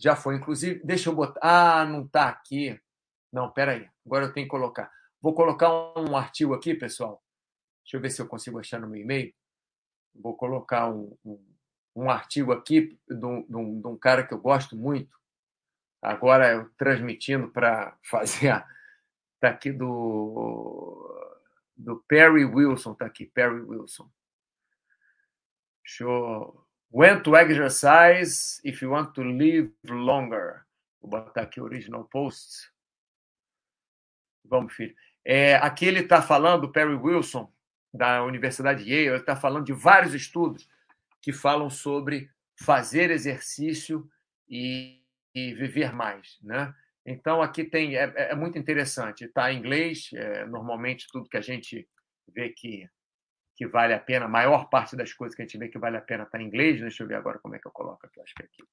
Já 0.00 0.16
foi. 0.16 0.36
Inclusive, 0.36 0.80
deixa 0.84 1.10
eu 1.10 1.14
botar. 1.14 1.40
Ah, 1.42 1.84
não 1.84 2.04
está 2.04 2.28
aqui. 2.28 2.80
Não, 3.32 3.50
peraí. 3.50 3.88
Agora 4.04 4.26
eu 4.26 4.32
tenho 4.32 4.46
que 4.46 4.50
colocar. 4.50 4.90
Vou 5.20 5.34
colocar 5.34 5.70
um 5.98 6.16
artigo 6.16 6.54
aqui, 6.54 6.74
pessoal. 6.74 7.22
Deixa 7.84 7.96
eu 7.96 8.00
ver 8.00 8.10
se 8.10 8.20
eu 8.20 8.26
consigo 8.26 8.58
achar 8.58 8.80
no 8.80 8.88
meu 8.88 9.00
e-mail. 9.00 9.32
Vou 10.14 10.36
colocar 10.36 10.90
um, 10.90 11.16
um, 11.24 11.44
um 11.96 12.10
artigo 12.10 12.52
aqui 12.52 12.98
de 13.08 13.26
um, 13.26 13.42
de, 13.42 13.56
um, 13.56 13.80
de 13.80 13.86
um, 13.86 13.96
cara 13.96 14.26
que 14.26 14.32
eu 14.32 14.38
gosto 14.38 14.76
muito. 14.76 15.16
Agora 16.02 16.52
eu 16.52 16.70
transmitindo 16.76 17.50
para 17.50 17.96
fazer 18.04 18.50
a. 18.50 18.66
Está 19.36 19.50
aqui 19.50 19.72
do 19.72 21.33
do 21.76 21.96
Perry 22.08 22.44
Wilson, 22.44 22.92
está 22.92 23.06
aqui, 23.06 23.26
Perry 23.26 23.60
Wilson. 23.60 24.10
Show. 25.82 26.66
When 26.90 27.22
to 27.22 27.36
exercise 27.36 28.60
if 28.64 28.80
you 28.80 28.90
want 28.90 29.14
to 29.14 29.22
live 29.22 29.72
longer. 29.88 30.64
Vou 31.00 31.10
botar 31.10 31.42
aqui 31.42 31.60
o 31.60 31.64
original 31.64 32.04
post. 32.04 32.70
Vamos, 34.44 34.72
filho. 34.72 34.94
É, 35.24 35.56
aqui 35.56 35.86
ele 35.86 36.00
está 36.00 36.22
falando, 36.22 36.70
Perry 36.70 36.94
Wilson, 36.94 37.50
da 37.92 38.22
Universidade 38.22 38.82
Yale, 38.82 39.06
ele 39.08 39.16
está 39.16 39.34
falando 39.34 39.64
de 39.64 39.72
vários 39.72 40.14
estudos 40.14 40.68
que 41.22 41.32
falam 41.32 41.70
sobre 41.70 42.30
fazer 42.56 43.10
exercício 43.10 44.08
e, 44.48 45.02
e 45.34 45.54
viver 45.54 45.92
mais, 45.92 46.38
né? 46.42 46.74
Então, 47.06 47.42
aqui 47.42 47.64
tem 47.64 47.96
é, 47.96 48.12
é 48.16 48.34
muito 48.34 48.58
interessante. 48.58 49.24
Está 49.24 49.52
em 49.52 49.58
inglês, 49.58 50.10
é, 50.14 50.46
normalmente 50.46 51.06
tudo 51.10 51.28
que 51.28 51.36
a 51.36 51.42
gente 51.42 51.86
vê 52.28 52.50
que, 52.50 52.88
que 53.56 53.66
vale 53.66 53.92
a 53.92 54.00
pena, 54.00 54.24
a 54.24 54.28
maior 54.28 54.68
parte 54.70 54.96
das 54.96 55.12
coisas 55.12 55.36
que 55.36 55.42
a 55.42 55.44
gente 55.44 55.58
vê 55.58 55.68
que 55.68 55.78
vale 55.78 55.96
a 55.96 56.00
pena 56.00 56.24
está 56.24 56.40
em 56.40 56.46
inglês. 56.46 56.80
Deixa 56.80 57.02
eu 57.02 57.08
ver 57.08 57.16
agora 57.16 57.38
como 57.38 57.54
é 57.54 57.58
que 57.58 57.66
eu 57.66 57.72
coloco 57.72 58.06
aqui. 58.06 58.20
Acho 58.20 58.34
que 58.34 58.42
é 58.42 58.46
aqui. 58.46 58.64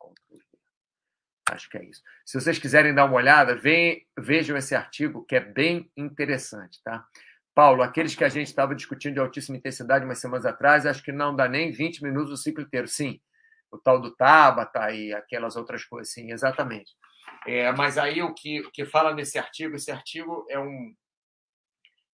Acho 1.49 1.69
que 1.69 1.77
é 1.77 1.83
isso. 1.83 2.01
Se 2.25 2.39
vocês 2.39 2.57
quiserem 2.57 2.93
dar 2.93 3.05
uma 3.05 3.15
olhada, 3.15 3.55
vem, 3.55 4.07
vejam 4.17 4.55
esse 4.55 4.73
artigo 4.73 5.25
que 5.25 5.35
é 5.35 5.39
bem 5.39 5.91
interessante. 5.97 6.81
Tá? 6.83 7.05
Paulo, 7.53 7.83
aqueles 7.83 8.15
que 8.15 8.23
a 8.23 8.29
gente 8.29 8.47
estava 8.47 8.73
discutindo 8.73 9.15
de 9.15 9.19
altíssima 9.19 9.57
intensidade 9.57 10.05
umas 10.05 10.19
semanas 10.19 10.45
atrás, 10.45 10.85
acho 10.85 11.03
que 11.03 11.11
não 11.11 11.35
dá 11.35 11.49
nem 11.49 11.71
20 11.71 12.03
minutos 12.03 12.31
o 12.31 12.37
ciclo 12.37 12.63
inteiro. 12.63 12.87
Sim, 12.87 13.19
o 13.69 13.77
tal 13.77 13.99
do 13.99 14.15
Tabata 14.15 14.91
e 14.91 15.13
aquelas 15.13 15.57
outras 15.57 15.83
coisas. 15.83 16.13
Sim, 16.13 16.31
exatamente. 16.31 16.91
É, 17.47 17.71
mas 17.71 17.97
aí 17.97 18.21
o 18.21 18.33
que, 18.33 18.61
o 18.61 18.71
que 18.71 18.85
fala 18.85 19.13
nesse 19.13 19.39
artigo, 19.39 19.75
esse 19.75 19.91
artigo 19.91 20.45
é 20.49 20.59
um. 20.59 20.95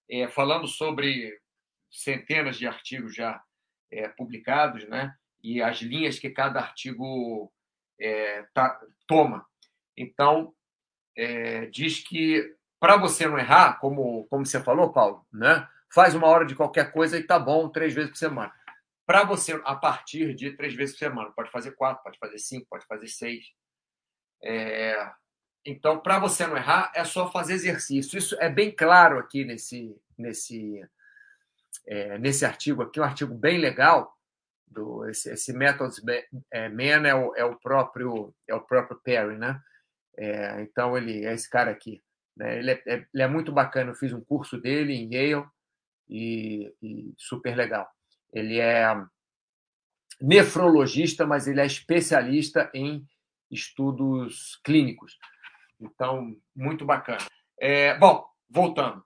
É, 0.10 0.28
falando 0.28 0.68
sobre 0.68 1.38
centenas 1.92 2.58
de 2.58 2.66
artigos 2.66 3.14
já 3.14 3.42
é, 3.92 4.08
publicados, 4.10 4.88
né? 4.88 5.14
E 5.44 5.62
as 5.62 5.82
linhas 5.82 6.18
que 6.18 6.30
cada 6.30 6.60
artigo 6.60 7.52
é, 8.00 8.44
tá, 8.54 8.80
toma. 9.06 9.46
Então, 9.96 10.54
é, 11.16 11.66
diz 11.68 12.00
que 12.00 12.56
para 12.80 12.96
você 12.96 13.28
não 13.28 13.38
errar, 13.38 13.80
como, 13.80 14.26
como 14.28 14.46
você 14.46 14.62
falou, 14.62 14.94
Paulo, 14.94 15.26
né? 15.32 15.68
Faz 15.94 16.14
uma 16.14 16.28
hora 16.28 16.46
de 16.46 16.56
qualquer 16.56 16.92
coisa 16.92 17.18
e 17.18 17.24
tá 17.24 17.40
bom 17.40 17.70
três 17.70 17.94
vezes 17.94 18.12
por 18.12 18.18
semana. 18.18 18.54
Para 19.06 19.24
você, 19.24 19.60
a 19.64 19.76
partir 19.76 20.36
de 20.36 20.52
três 20.52 20.74
vezes 20.74 20.96
por 20.96 21.00
semana, 21.00 21.32
pode 21.32 21.50
fazer 21.50 21.72
quatro, 21.72 22.04
pode 22.04 22.20
fazer 22.20 22.38
cinco, 22.38 22.68
pode 22.70 22.86
fazer 22.86 23.08
seis. 23.08 23.46
É, 24.44 25.12
então, 25.66 26.00
para 26.00 26.20
você 26.20 26.48
não 26.48 26.56
errar, 26.56 26.92
é 26.96 27.04
só 27.04 27.30
fazer 27.32 27.54
exercício. 27.54 28.18
Isso 28.18 28.36
é 28.40 28.50
bem 28.50 28.72
claro 28.72 29.20
aqui 29.20 29.44
nesse, 29.44 29.96
nesse, 30.18 30.82
é, 31.86 32.18
nesse 32.18 32.46
artigo 32.46 32.82
aqui, 32.82 33.00
um 33.00 33.04
artigo 33.04 33.36
bem 33.36 33.58
legal. 33.58 34.16
Do, 34.66 35.08
esse, 35.10 35.30
esse 35.30 35.54
Methods 35.54 36.02
é, 36.52 36.70
Man 36.70 37.08
é 37.08 37.16
o, 37.16 37.36
é 37.36 37.46
o 37.46 37.56
próprio 37.56 38.34
é 38.48 38.54
o 38.54 38.62
próprio 38.62 39.00
Perry, 39.02 39.38
né? 39.38 39.62
É, 40.18 40.62
então 40.62 40.98
ele 40.98 41.26
é 41.26 41.34
esse 41.34 41.50
cara 41.50 41.72
aqui. 41.72 42.02
Né? 42.36 42.60
Ele, 42.60 42.72
é, 42.72 42.84
é 42.86 43.06
ele 43.14 43.24
é 43.24 43.28
muito 43.28 43.52
bacana. 43.52 43.92
Eu 43.92 43.96
fiz 43.96 44.12
um 44.14 44.22
curso 44.22 44.60
dele 44.60 44.94
em 44.94 45.14
Yale 45.14 45.46
e, 46.10 46.74
e 46.82 47.14
super 47.18 47.56
legal. 47.56 47.90
Ele 48.34 48.60
é 48.60 48.94
nefrologista, 50.22 51.26
mas 51.26 51.48
ele 51.48 51.62
é 51.62 51.66
especialista 51.66 52.70
em 52.74 53.06
estudos 53.50 54.60
clínicos. 54.64 55.18
Então, 55.80 56.36
muito 56.56 56.86
bacana. 56.86 57.26
É, 57.60 57.98
bom, 57.98 58.26
voltando 58.50 59.04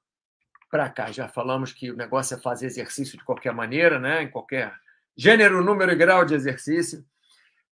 para 0.70 0.90
cá, 0.90 1.12
já 1.12 1.28
falamos 1.28 1.74
que 1.74 1.92
o 1.92 1.98
negócio 1.98 2.36
é 2.36 2.40
fazer 2.40 2.68
exercício 2.68 3.18
de 3.18 3.26
qualquer 3.26 3.54
maneira, 3.54 4.00
né? 4.00 4.24
em 4.24 4.32
qualquer 4.32 4.74
gênero, 5.18 5.64
número 5.64 5.92
e 5.92 5.96
grau 5.96 6.24
de 6.24 6.34
exercício. 6.34 7.06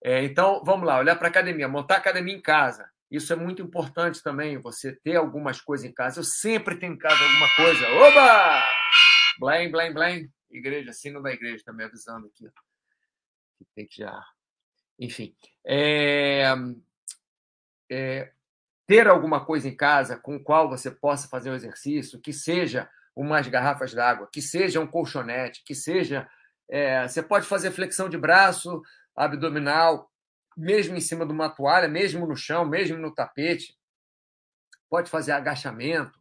É, 0.04 0.24
então, 0.24 0.62
vamos 0.64 0.86
lá, 0.86 1.00
olhar 1.00 1.16
para 1.16 1.28
a 1.28 1.30
academia, 1.30 1.68
montar 1.68 1.98
academia 1.98 2.36
em 2.36 2.42
casa. 2.42 2.90
Isso 3.10 3.34
é 3.34 3.36
muito 3.36 3.62
importante 3.62 4.22
também, 4.22 4.58
você 4.58 4.94
ter 4.94 5.16
algumas 5.16 5.60
coisas 5.60 5.86
em 5.86 5.94
casa. 5.94 6.20
Eu 6.20 6.24
sempre 6.24 6.76
tenho 6.76 6.94
em 6.94 6.98
casa 6.98 7.24
alguma 7.24 7.56
coisa. 7.56 7.90
Oba! 7.90 8.64
Blém, 9.40 9.72
blém, 9.72 9.94
blém. 9.94 10.34
Igreja, 10.52 10.94
sino 10.94 11.22
da 11.22 11.32
igreja, 11.32 11.64
também 11.66 11.86
avisando 11.86 12.28
aqui. 12.28 12.48
Tem 13.76 13.88
que 13.88 13.98
já 13.98 14.24
enfim, 15.00 15.34
é, 15.66 16.44
é, 17.90 18.32
ter 18.86 19.08
alguma 19.08 19.46
coisa 19.46 19.68
em 19.68 19.76
casa 19.76 20.18
com 20.18 20.36
o 20.36 20.44
qual 20.44 20.70
você 20.70 20.92
possa 20.92 21.28
fazer 21.28 21.50
um 21.50 21.56
exercício, 21.56 22.20
que 22.20 22.34
seja 22.34 22.90
umas 23.16 23.48
garrafas 23.48 23.94
d'água, 23.94 24.30
que 24.32 24.42
seja 24.42 24.80
um 24.80 24.88
colchonete, 24.88 25.64
que 25.64 25.74
seja. 25.74 26.30
É, 26.70 27.08
você 27.08 27.24
pode 27.24 27.48
fazer 27.48 27.72
flexão 27.72 28.10
de 28.10 28.18
braço, 28.18 28.82
abdominal, 29.16 30.12
mesmo 30.56 30.96
em 30.96 31.02
cima 31.02 31.26
de 31.26 31.32
uma 31.32 31.50
toalha, 31.50 31.88
mesmo 31.88 32.28
no 32.28 32.36
chão, 32.36 32.66
mesmo 32.66 32.98
no 32.98 33.14
tapete. 33.14 33.78
Pode 34.90 35.10
fazer 35.10 35.32
agachamento. 35.32 36.20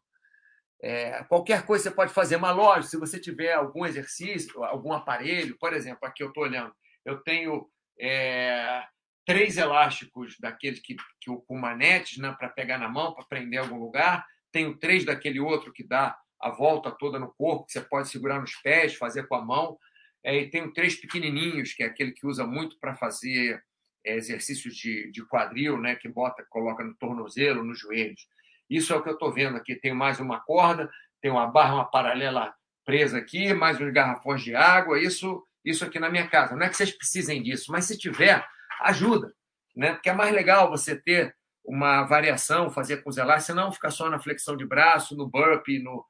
É, 0.80 1.24
qualquer 1.24 1.64
coisa 1.66 1.84
você 1.84 1.90
pode 1.90 2.12
fazer. 2.12 2.36
Mas, 2.36 2.54
lógico, 2.54 2.90
se 2.90 2.96
você 2.96 3.18
tiver 3.18 3.52
algum 3.52 3.84
exercício, 3.84 4.62
algum 4.62 4.92
aparelho, 4.92 5.56
por 5.58 5.72
exemplo, 5.72 6.06
aqui 6.06 6.22
eu 6.22 6.28
estou 6.28 6.44
olhando, 6.44 6.74
eu 7.04 7.18
tenho 7.22 7.68
é, 8.00 8.84
três 9.26 9.56
elásticos 9.56 10.37
daqueles 10.40 10.80
que, 10.80 10.96
que 11.20 11.37
com 11.46 11.58
manetes 11.58 12.18
né, 12.18 12.34
para 12.38 12.48
pegar 12.48 12.78
na 12.78 12.88
mão, 12.88 13.12
para 13.14 13.24
prender 13.24 13.61
em 13.61 13.62
algum 13.62 13.78
lugar. 13.78 14.27
Tenho 14.52 14.77
três 14.79 15.04
daquele 15.04 15.40
outro 15.40 15.73
que 15.73 15.87
dá 15.87 16.16
a 16.40 16.50
volta 16.50 16.90
toda 16.90 17.18
no 17.18 17.33
corpo, 17.35 17.66
que 17.66 17.73
você 17.73 17.81
pode 17.81 18.08
segurar 18.08 18.40
nos 18.40 18.54
pés, 18.56 18.94
fazer 18.94 19.27
com 19.27 19.35
a 19.35 19.44
mão. 19.44 19.79
É, 20.25 20.37
e 20.37 20.50
tenho 20.50 20.73
três 20.73 20.96
pequenininhos, 20.96 21.73
que 21.73 21.83
é 21.83 21.87
aquele 21.87 22.12
que 22.12 22.27
usa 22.27 22.46
muito 22.46 22.79
para 22.79 22.96
fazer 22.96 23.62
é, 24.04 24.16
exercícios 24.16 24.75
de, 24.75 25.10
de 25.10 25.25
quadril, 25.27 25.79
né, 25.79 25.94
que 25.94 26.08
bota, 26.08 26.44
coloca 26.48 26.83
no 26.83 26.94
tornozelo, 26.94 27.64
nos 27.64 27.79
joelhos. 27.79 28.27
Isso 28.68 28.92
é 28.92 28.96
o 28.96 29.02
que 29.02 29.08
eu 29.08 29.14
estou 29.14 29.33
vendo 29.33 29.56
aqui. 29.56 29.75
Tem 29.75 29.94
mais 29.94 30.20
uma 30.20 30.40
corda, 30.40 30.90
tem 31.20 31.31
uma 31.31 31.46
barra, 31.46 31.75
uma 31.75 31.90
paralela 31.90 32.54
presa 32.85 33.18
aqui, 33.18 33.52
mais 33.52 33.81
uns 33.81 33.92
garrafões 33.92 34.42
de 34.42 34.54
água. 34.54 35.00
Isso 35.00 35.46
isso 35.65 35.85
aqui 35.85 35.98
na 35.98 36.11
minha 36.11 36.29
casa. 36.29 36.56
Não 36.56 36.65
é 36.65 36.69
que 36.69 36.77
vocês 36.77 36.90
precisem 36.90 37.42
disso, 37.42 37.71
mas 37.71 37.85
se 37.85 37.98
tiver, 37.98 38.46
ajuda. 38.81 39.33
Né? 39.77 39.92
Porque 39.92 40.11
é 40.11 40.15
mais 40.15 40.33
legal 40.33 40.71
você 40.71 40.96
ter 40.96 41.35
uma 41.65 42.04
variação, 42.04 42.71
fazer 42.71 43.02
com 43.02 43.11
os 43.11 43.19
elásticos, 43.19 43.54
não 43.54 43.73
ficar 43.73 43.90
só 43.90 44.09
na 44.09 44.19
flexão 44.19 44.56
de 44.56 44.65
braço, 44.67 45.17
no 45.17 45.29
burpee, 45.29 45.83
no, 45.83 46.04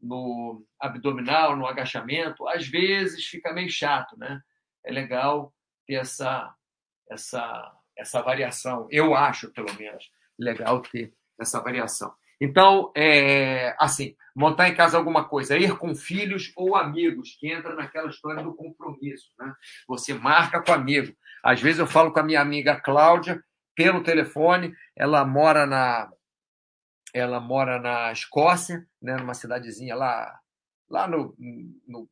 no 0.00 0.64
abdominal, 0.80 1.56
no 1.56 1.66
agachamento. 1.66 2.48
Às 2.48 2.66
vezes 2.66 3.26
fica 3.26 3.52
meio 3.52 3.68
chato, 3.70 4.16
né? 4.18 4.40
É 4.84 4.90
legal 4.90 5.54
ter 5.86 5.94
essa, 5.94 6.54
essa, 7.10 7.72
essa 7.96 8.22
variação. 8.22 8.88
Eu 8.90 9.14
acho, 9.14 9.52
pelo 9.52 9.72
menos, 9.74 10.10
legal 10.38 10.80
ter 10.80 11.12
essa 11.38 11.60
variação. 11.60 12.12
Então, 12.44 12.90
é, 12.96 13.72
assim, 13.78 14.16
montar 14.34 14.68
em 14.68 14.74
casa 14.74 14.98
alguma 14.98 15.28
coisa, 15.28 15.56
ir 15.56 15.78
com 15.78 15.94
filhos 15.94 16.50
ou 16.56 16.74
amigos, 16.74 17.36
que 17.38 17.46
entra 17.46 17.76
naquela 17.76 18.08
história 18.08 18.42
do 18.42 18.52
compromisso. 18.52 19.30
Né? 19.38 19.54
Você 19.86 20.12
marca 20.12 20.60
com 20.60 20.72
amigo. 20.72 21.14
Às 21.40 21.62
vezes 21.62 21.78
eu 21.78 21.86
falo 21.86 22.12
com 22.12 22.18
a 22.18 22.24
minha 22.24 22.40
amiga 22.40 22.80
Cláudia 22.80 23.40
pelo 23.76 24.02
telefone, 24.02 24.74
ela 24.96 25.24
mora 25.24 25.66
na 25.66 26.10
ela 27.14 27.38
mora 27.38 27.78
na 27.78 28.10
Escócia, 28.10 28.84
né, 29.00 29.16
numa 29.16 29.34
cidadezinha 29.34 29.94
lá 29.94 30.36
lá 30.90 31.06
no, 31.06 31.36
no 31.86 32.08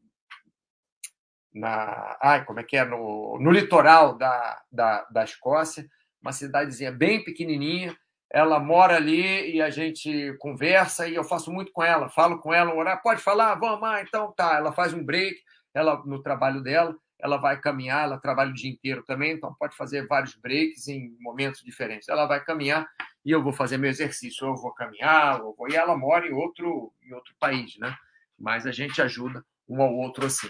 na 1.53 2.17
ai, 2.23 2.45
como 2.45 2.61
é 2.61 2.63
que 2.63 2.77
é 2.77 2.85
no, 2.85 3.37
no 3.41 3.51
litoral 3.51 4.17
da, 4.17 4.63
da, 4.71 5.05
da 5.11 5.25
Escócia, 5.25 5.91
uma 6.23 6.31
cidadezinha 6.31 6.93
bem 6.93 7.25
pequenininha. 7.25 7.97
Ela 8.33 8.61
mora 8.61 8.97
ali 8.97 9.57
e 9.57 9.61
a 9.61 9.71
gente 9.71 10.35
conversa 10.39 11.09
e 11.09 11.15
eu 11.17 11.25
faço 11.25 11.53
muito 11.53 11.73
com 11.73 11.83
ela, 11.83 12.09
falo 12.09 12.39
com 12.39 12.55
ela, 12.55 12.73
orar, 12.73 13.03
pode 13.03 13.21
falar, 13.21 13.57
vamos 13.57 13.81
lá, 13.81 14.01
então 14.03 14.33
tá. 14.33 14.57
Ela 14.57 14.73
faz 14.73 14.95
um 14.95 15.05
break, 15.05 15.37
ela 15.75 16.01
no 16.05 16.23
trabalho 16.23 16.63
dela, 16.63 16.97
ela 17.19 17.37
vai 17.37 17.61
caminhar, 17.61 18.05
ela 18.05 18.19
trabalha 18.19 18.51
o 18.51 18.55
dia 18.55 18.71
inteiro 18.71 19.03
também, 19.05 19.33
então 19.33 19.55
pode 19.59 19.77
fazer 19.77 20.07
vários 20.07 20.35
breaks 20.37 20.89
em 20.89 21.15
momentos 21.21 21.61
diferentes. 21.63 22.09
Ela 22.09 22.27
vai 22.27 22.43
caminhar 22.43 22.89
e 23.25 23.31
eu 23.31 23.43
vou 23.43 23.53
fazer 23.53 23.77
meu 23.77 23.91
exercício, 23.91 24.47
eu 24.47 24.57
vou 24.57 24.73
caminhar, 24.73 25.39
eu 25.41 25.55
vou... 25.57 25.69
e 25.69 25.77
ela 25.77 25.97
mora 25.97 26.27
em 26.27 26.33
outro, 26.33 26.93
em 27.03 27.13
outro 27.13 27.35
país, 27.39 27.77
né? 27.79 27.95
Mas 28.39 28.67
a 28.67 28.73
gente 28.73 29.03
ajuda 29.03 29.45
um 29.69 29.83
ao 29.83 29.93
outro 29.93 30.27
assim. 30.27 30.49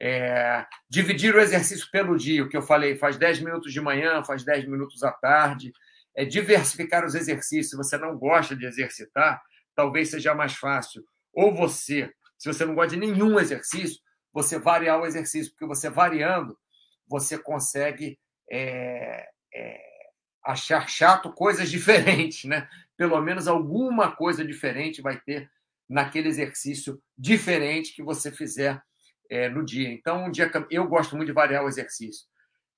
É... 0.00 0.64
dividir 0.88 1.34
o 1.34 1.40
exercício 1.40 1.88
pelo 1.90 2.16
dia, 2.16 2.44
o 2.44 2.48
que 2.48 2.56
eu 2.56 2.62
falei, 2.62 2.96
faz 2.96 3.16
10 3.16 3.40
minutos 3.40 3.72
de 3.72 3.80
manhã, 3.80 4.22
faz 4.24 4.44
10 4.44 4.66
minutos 4.66 5.02
à 5.02 5.12
tarde. 5.12 5.72
É 6.18 6.24
diversificar 6.24 7.06
os 7.06 7.14
exercícios. 7.14 7.70
Se 7.70 7.76
você 7.76 7.96
não 7.96 8.18
gosta 8.18 8.56
de 8.56 8.66
exercitar, 8.66 9.40
talvez 9.72 10.10
seja 10.10 10.34
mais 10.34 10.54
fácil. 10.54 11.04
Ou 11.32 11.54
você, 11.54 12.12
se 12.36 12.52
você 12.52 12.64
não 12.64 12.74
gosta 12.74 12.96
de 12.96 13.06
nenhum 13.06 13.38
exercício, 13.38 14.00
você 14.32 14.58
variar 14.58 15.00
o 15.00 15.06
exercício, 15.06 15.52
porque 15.52 15.64
você 15.64 15.88
variando, 15.88 16.58
você 17.06 17.38
consegue 17.38 18.18
é, 18.50 19.28
é, 19.54 19.80
achar 20.44 20.88
chato 20.88 21.32
coisas 21.32 21.70
diferentes, 21.70 22.44
né? 22.44 22.68
Pelo 22.96 23.20
menos 23.20 23.46
alguma 23.46 24.10
coisa 24.10 24.44
diferente 24.44 25.00
vai 25.00 25.20
ter 25.20 25.48
naquele 25.88 26.28
exercício 26.28 27.00
diferente 27.16 27.94
que 27.94 28.02
você 28.02 28.32
fizer 28.32 28.82
é, 29.30 29.48
no 29.48 29.64
dia. 29.64 29.88
Então, 29.88 30.24
um 30.24 30.30
dia 30.32 30.50
eu 30.68 30.84
gosto 30.88 31.14
muito 31.14 31.28
de 31.28 31.32
variar 31.32 31.64
o 31.64 31.68
exercício. 31.68 32.26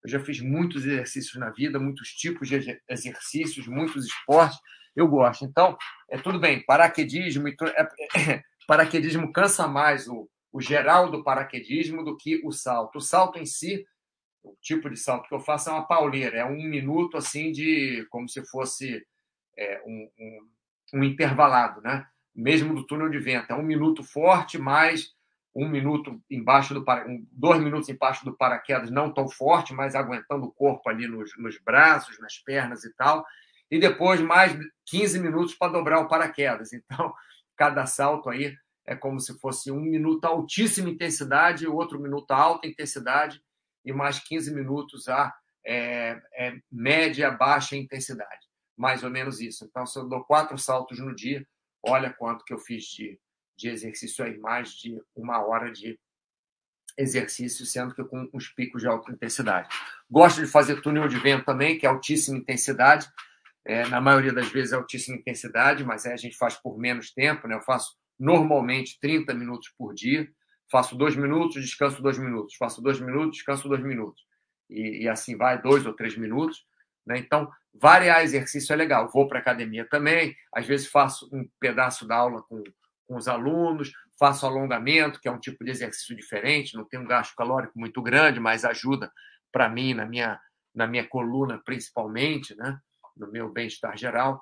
Eu 0.02 0.10
já 0.10 0.20
fiz 0.20 0.40
muitos 0.40 0.84
exercícios 0.84 1.36
na 1.36 1.50
vida, 1.50 1.78
muitos 1.78 2.08
tipos 2.08 2.48
de 2.48 2.80
exercícios, 2.88 3.66
muitos 3.66 4.06
esportes. 4.06 4.58
Eu 4.96 5.06
gosto. 5.06 5.44
Então, 5.44 5.76
é 6.08 6.18
tudo 6.18 6.38
bem. 6.38 6.64
Paraquedismo, 6.64 7.48
é, 7.48 7.54
é, 8.16 8.42
paraquedismo 8.66 9.32
cansa 9.32 9.68
mais 9.68 10.08
o, 10.08 10.28
o 10.52 10.60
geral 10.60 11.10
do 11.10 11.22
paraquedismo 11.22 12.04
do 12.04 12.16
que 12.16 12.40
o 12.44 12.50
salto. 12.50 12.96
O 12.96 13.00
salto 13.00 13.38
em 13.38 13.46
si, 13.46 13.84
o 14.42 14.56
tipo 14.60 14.88
de 14.88 14.96
salto 14.96 15.28
que 15.28 15.34
eu 15.34 15.40
faço 15.40 15.70
é 15.70 15.72
uma 15.72 15.86
pauleira, 15.86 16.38
é 16.38 16.44
um 16.44 16.62
minuto 16.62 17.16
assim 17.16 17.52
de 17.52 18.06
como 18.10 18.28
se 18.28 18.44
fosse 18.46 19.04
é, 19.56 19.82
um, 19.86 20.10
um, 20.18 20.48
um, 20.94 21.04
intervalado, 21.04 21.80
né? 21.82 22.06
Mesmo 22.34 22.74
do 22.74 22.86
túnel 22.86 23.10
de 23.10 23.18
vento, 23.18 23.50
é 23.50 23.54
um 23.54 23.62
minuto 23.62 24.02
forte 24.02 24.56
mais 24.56 25.12
um 25.54 25.68
minuto 25.68 26.20
embaixo 26.30 26.72
do 26.72 26.84
dois 27.32 27.60
minutos 27.60 27.88
embaixo 27.88 28.24
do 28.24 28.36
paraquedas, 28.36 28.90
não 28.90 29.12
tão 29.12 29.28
forte, 29.28 29.74
mas 29.74 29.94
aguentando 29.94 30.46
o 30.46 30.52
corpo 30.52 30.88
ali 30.88 31.08
nos, 31.08 31.36
nos 31.36 31.58
braços, 31.58 32.18
nas 32.20 32.38
pernas 32.38 32.84
e 32.84 32.94
tal, 32.94 33.24
e 33.70 33.78
depois 33.78 34.20
mais 34.20 34.56
15 34.86 35.18
minutos 35.18 35.54
para 35.54 35.72
dobrar 35.72 36.00
o 36.00 36.08
paraquedas. 36.08 36.72
Então, 36.72 37.12
cada 37.56 37.86
salto 37.86 38.30
aí 38.30 38.56
é 38.86 38.94
como 38.94 39.20
se 39.20 39.38
fosse 39.38 39.70
um 39.70 39.80
minuto 39.80 40.24
altíssima 40.24 40.88
intensidade, 40.88 41.66
outro 41.66 42.00
minuto 42.00 42.30
alta 42.30 42.66
intensidade 42.66 43.42
e 43.84 43.92
mais 43.92 44.18
15 44.18 44.54
minutos 44.54 45.08
a 45.08 45.34
é, 45.64 46.20
é, 46.34 46.58
média, 46.70 47.30
baixa 47.30 47.76
intensidade. 47.76 48.46
Mais 48.76 49.04
ou 49.04 49.10
menos 49.10 49.40
isso. 49.40 49.64
Então, 49.64 49.84
se 49.84 49.98
eu 49.98 50.08
dou 50.08 50.24
quatro 50.24 50.56
saltos 50.56 50.98
no 50.98 51.14
dia, 51.14 51.46
olha 51.82 52.12
quanto 52.12 52.44
que 52.44 52.52
eu 52.52 52.58
fiz 52.58 52.84
de, 52.84 53.18
de 53.60 53.68
exercício 53.68 54.24
aí, 54.24 54.38
mais 54.38 54.70
de 54.70 55.00
uma 55.14 55.44
hora 55.44 55.70
de 55.70 55.98
exercício, 56.96 57.64
sendo 57.66 57.94
que 57.94 58.02
com 58.04 58.28
os 58.32 58.48
picos 58.48 58.82
de 58.82 58.88
alta 58.88 59.12
intensidade. 59.12 59.68
Gosto 60.10 60.40
de 60.40 60.46
fazer 60.46 60.80
túnel 60.80 61.08
de 61.08 61.18
vento 61.18 61.44
também, 61.44 61.78
que 61.78 61.86
é 61.86 61.88
altíssima 61.88 62.38
intensidade. 62.38 63.08
É, 63.64 63.86
na 63.88 64.00
maioria 64.00 64.32
das 64.32 64.48
vezes 64.48 64.72
é 64.72 64.76
altíssima 64.76 65.16
intensidade, 65.16 65.84
mas 65.84 66.06
aí 66.06 66.12
a 66.12 66.16
gente 66.16 66.36
faz 66.36 66.56
por 66.56 66.78
menos 66.78 67.12
tempo, 67.12 67.46
né? 67.46 67.54
Eu 67.54 67.62
faço 67.62 67.94
normalmente 68.18 68.98
30 69.00 69.34
minutos 69.34 69.68
por 69.76 69.94
dia. 69.94 70.28
Faço 70.70 70.96
dois 70.96 71.16
minutos, 71.16 71.62
descanso 71.62 72.02
dois 72.02 72.18
minutos. 72.18 72.54
Faço 72.56 72.80
dois 72.80 73.00
minutos, 73.00 73.36
descanso 73.36 73.68
dois 73.68 73.82
minutos. 73.82 74.22
E, 74.68 75.02
e 75.02 75.08
assim 75.08 75.36
vai, 75.36 75.60
dois 75.60 75.84
ou 75.84 75.92
três 75.92 76.16
minutos. 76.16 76.64
Né? 77.06 77.18
Então, 77.18 77.50
variar 77.74 78.22
exercício 78.22 78.72
é 78.72 78.76
legal. 78.76 79.10
Vou 79.12 79.28
para 79.28 79.38
academia 79.38 79.86
também. 79.88 80.34
Às 80.52 80.66
vezes 80.66 80.86
faço 80.86 81.28
um 81.32 81.48
pedaço 81.58 82.06
da 82.06 82.16
aula 82.16 82.42
com, 82.42 82.62
com 83.10 83.16
os 83.16 83.26
alunos. 83.26 83.90
Faço 84.16 84.46
alongamento, 84.46 85.20
que 85.20 85.26
é 85.26 85.32
um 85.32 85.40
tipo 85.40 85.64
de 85.64 85.72
exercício 85.72 86.14
diferente. 86.14 86.76
Não 86.76 86.84
tem 86.84 87.00
um 87.00 87.04
gasto 87.04 87.34
calórico 87.34 87.76
muito 87.76 88.00
grande, 88.00 88.38
mas 88.38 88.64
ajuda 88.64 89.10
para 89.50 89.68
mim, 89.68 89.94
na 89.94 90.06
minha, 90.06 90.40
na 90.72 90.86
minha 90.86 91.04
coluna 91.04 91.60
principalmente, 91.64 92.54
né? 92.54 92.78
no 93.16 93.28
meu 93.32 93.50
bem-estar 93.50 93.98
geral. 93.98 94.40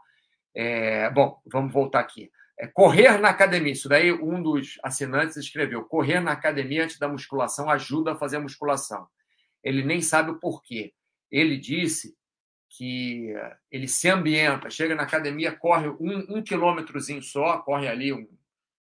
É, 0.54 1.08
bom, 1.08 1.40
vamos 1.50 1.72
voltar 1.72 2.00
aqui. 2.00 2.30
É, 2.60 2.66
correr 2.66 3.18
na 3.18 3.30
academia. 3.30 3.72
Isso 3.72 3.88
daí, 3.88 4.12
um 4.12 4.42
dos 4.42 4.78
assinantes 4.84 5.38
escreveu: 5.38 5.84
correr 5.84 6.20
na 6.20 6.32
academia 6.32 6.84
antes 6.84 6.98
da 6.98 7.08
musculação 7.08 7.70
ajuda 7.70 8.12
a 8.12 8.16
fazer 8.16 8.36
a 8.36 8.40
musculação. 8.40 9.08
Ele 9.64 9.82
nem 9.82 10.02
sabe 10.02 10.30
o 10.32 10.38
porquê. 10.38 10.92
Ele 11.30 11.56
disse 11.56 12.14
que 12.68 13.34
ele 13.70 13.88
se 13.88 14.10
ambienta, 14.10 14.68
chega 14.68 14.94
na 14.94 15.04
academia, 15.04 15.56
corre 15.56 15.88
um, 15.88 16.36
um 16.36 16.42
quilômetrozinho 16.42 17.22
só, 17.22 17.58
corre 17.58 17.88
ali 17.88 18.12
um, 18.12 18.28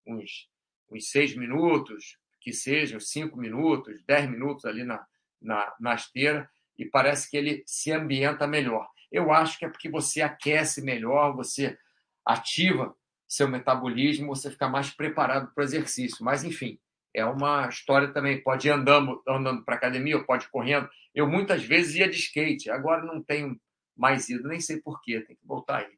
uns, 0.07 0.49
uns 0.89 1.09
seis 1.09 1.35
minutos, 1.35 2.17
que 2.39 2.53
sejam 2.53 2.99
cinco 2.99 3.37
minutos, 3.37 4.01
dez 4.05 4.29
minutos 4.29 4.65
ali 4.65 4.83
na, 4.83 5.05
na, 5.41 5.75
na 5.79 5.95
esteira, 5.95 6.49
e 6.77 6.85
parece 6.85 7.29
que 7.29 7.37
ele 7.37 7.63
se 7.65 7.91
ambienta 7.91 8.47
melhor. 8.47 8.87
Eu 9.11 9.31
acho 9.31 9.57
que 9.57 9.65
é 9.65 9.69
porque 9.69 9.89
você 9.89 10.21
aquece 10.21 10.81
melhor, 10.81 11.35
você 11.35 11.77
ativa 12.25 12.95
seu 13.27 13.47
metabolismo, 13.47 14.27
você 14.27 14.49
fica 14.49 14.69
mais 14.69 14.89
preparado 14.89 15.51
para 15.53 15.61
o 15.61 15.65
exercício. 15.65 16.23
Mas, 16.23 16.43
enfim, 16.43 16.79
é 17.13 17.25
uma 17.25 17.67
história 17.67 18.09
também. 18.09 18.41
Pode 18.41 18.67
ir 18.67 18.71
andando, 18.71 19.21
andando 19.27 19.63
para 19.63 19.75
academia, 19.75 20.17
ou 20.17 20.23
pode 20.23 20.45
ir 20.45 20.49
correndo. 20.49 20.89
Eu 21.13 21.27
muitas 21.27 21.63
vezes 21.63 21.95
ia 21.95 22.09
de 22.09 22.17
skate, 22.17 22.69
agora 22.69 23.03
não 23.03 23.21
tenho 23.21 23.59
mais 23.95 24.29
ido, 24.29 24.47
nem 24.47 24.59
sei 24.59 24.79
porquê, 24.79 25.21
tem 25.21 25.35
que 25.35 25.45
voltar 25.45 25.79
aí. 25.79 25.97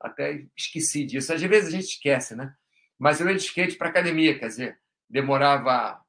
Até 0.00 0.46
esqueci 0.56 1.04
disso. 1.04 1.32
Às 1.32 1.42
vezes 1.42 1.68
a 1.68 1.76
gente 1.76 1.90
esquece, 1.90 2.34
né? 2.34 2.54
Mas 2.98 3.20
eu 3.20 3.28
ia 3.28 3.34
de 3.34 3.42
skate 3.42 3.76
para 3.76 3.88
academia, 3.88 4.38
quer 4.38 4.46
dizer, 4.46 4.78
demorava, 5.08 6.00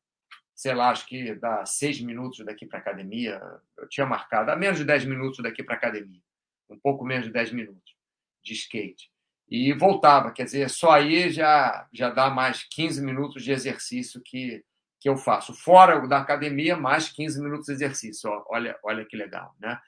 sei 0.56 0.74
lá, 0.74 0.90
acho 0.90 1.06
que 1.06 1.36
dá 1.36 1.66
seis 1.66 2.00
minutos 2.02 2.46
daqui 2.46 2.66
para 2.66 2.80
academia. 2.80 3.42
Eu 3.78 3.88
tinha 3.90 4.06
marcado, 4.06 4.52
a 4.52 4.56
menos 4.56 4.78
de 4.78 4.86
dez 4.86 5.04
minutos 5.06 5.44
daqui 5.44 5.64
para 5.64 5.76
academia. 5.76 6.22
Um 6.70 6.80
pouco 6.80 7.06
menos 7.06 7.26
de 7.28 7.34
dez 7.34 7.52
minutos 7.52 7.96
de 8.44 8.54
skate 8.54 9.10
e 9.50 9.74
voltava. 9.74 10.32
Quer 10.32 10.44
dizer, 10.44 10.70
só 10.70 10.92
aí 10.92 11.30
já, 11.30 11.88
já 11.94 12.10
dá 12.10 12.30
mais 12.30 12.64
15 12.64 13.04
minutos 13.04 13.44
de 13.44 13.52
exercício 13.52 14.22
que, 14.24 14.64
que 15.00 15.08
eu 15.08 15.18
faço. 15.18 15.54
Fora 15.54 16.06
da 16.08 16.20
academia, 16.20 16.76
mais 16.76 17.10
15 17.10 17.42
minutos 17.42 17.68
de 17.68 17.74
exercício. 17.74 18.30
Olha, 18.50 18.78
olha 18.84 19.06
que 19.06 19.16
legal. 19.16 19.56
Né? 19.60 19.80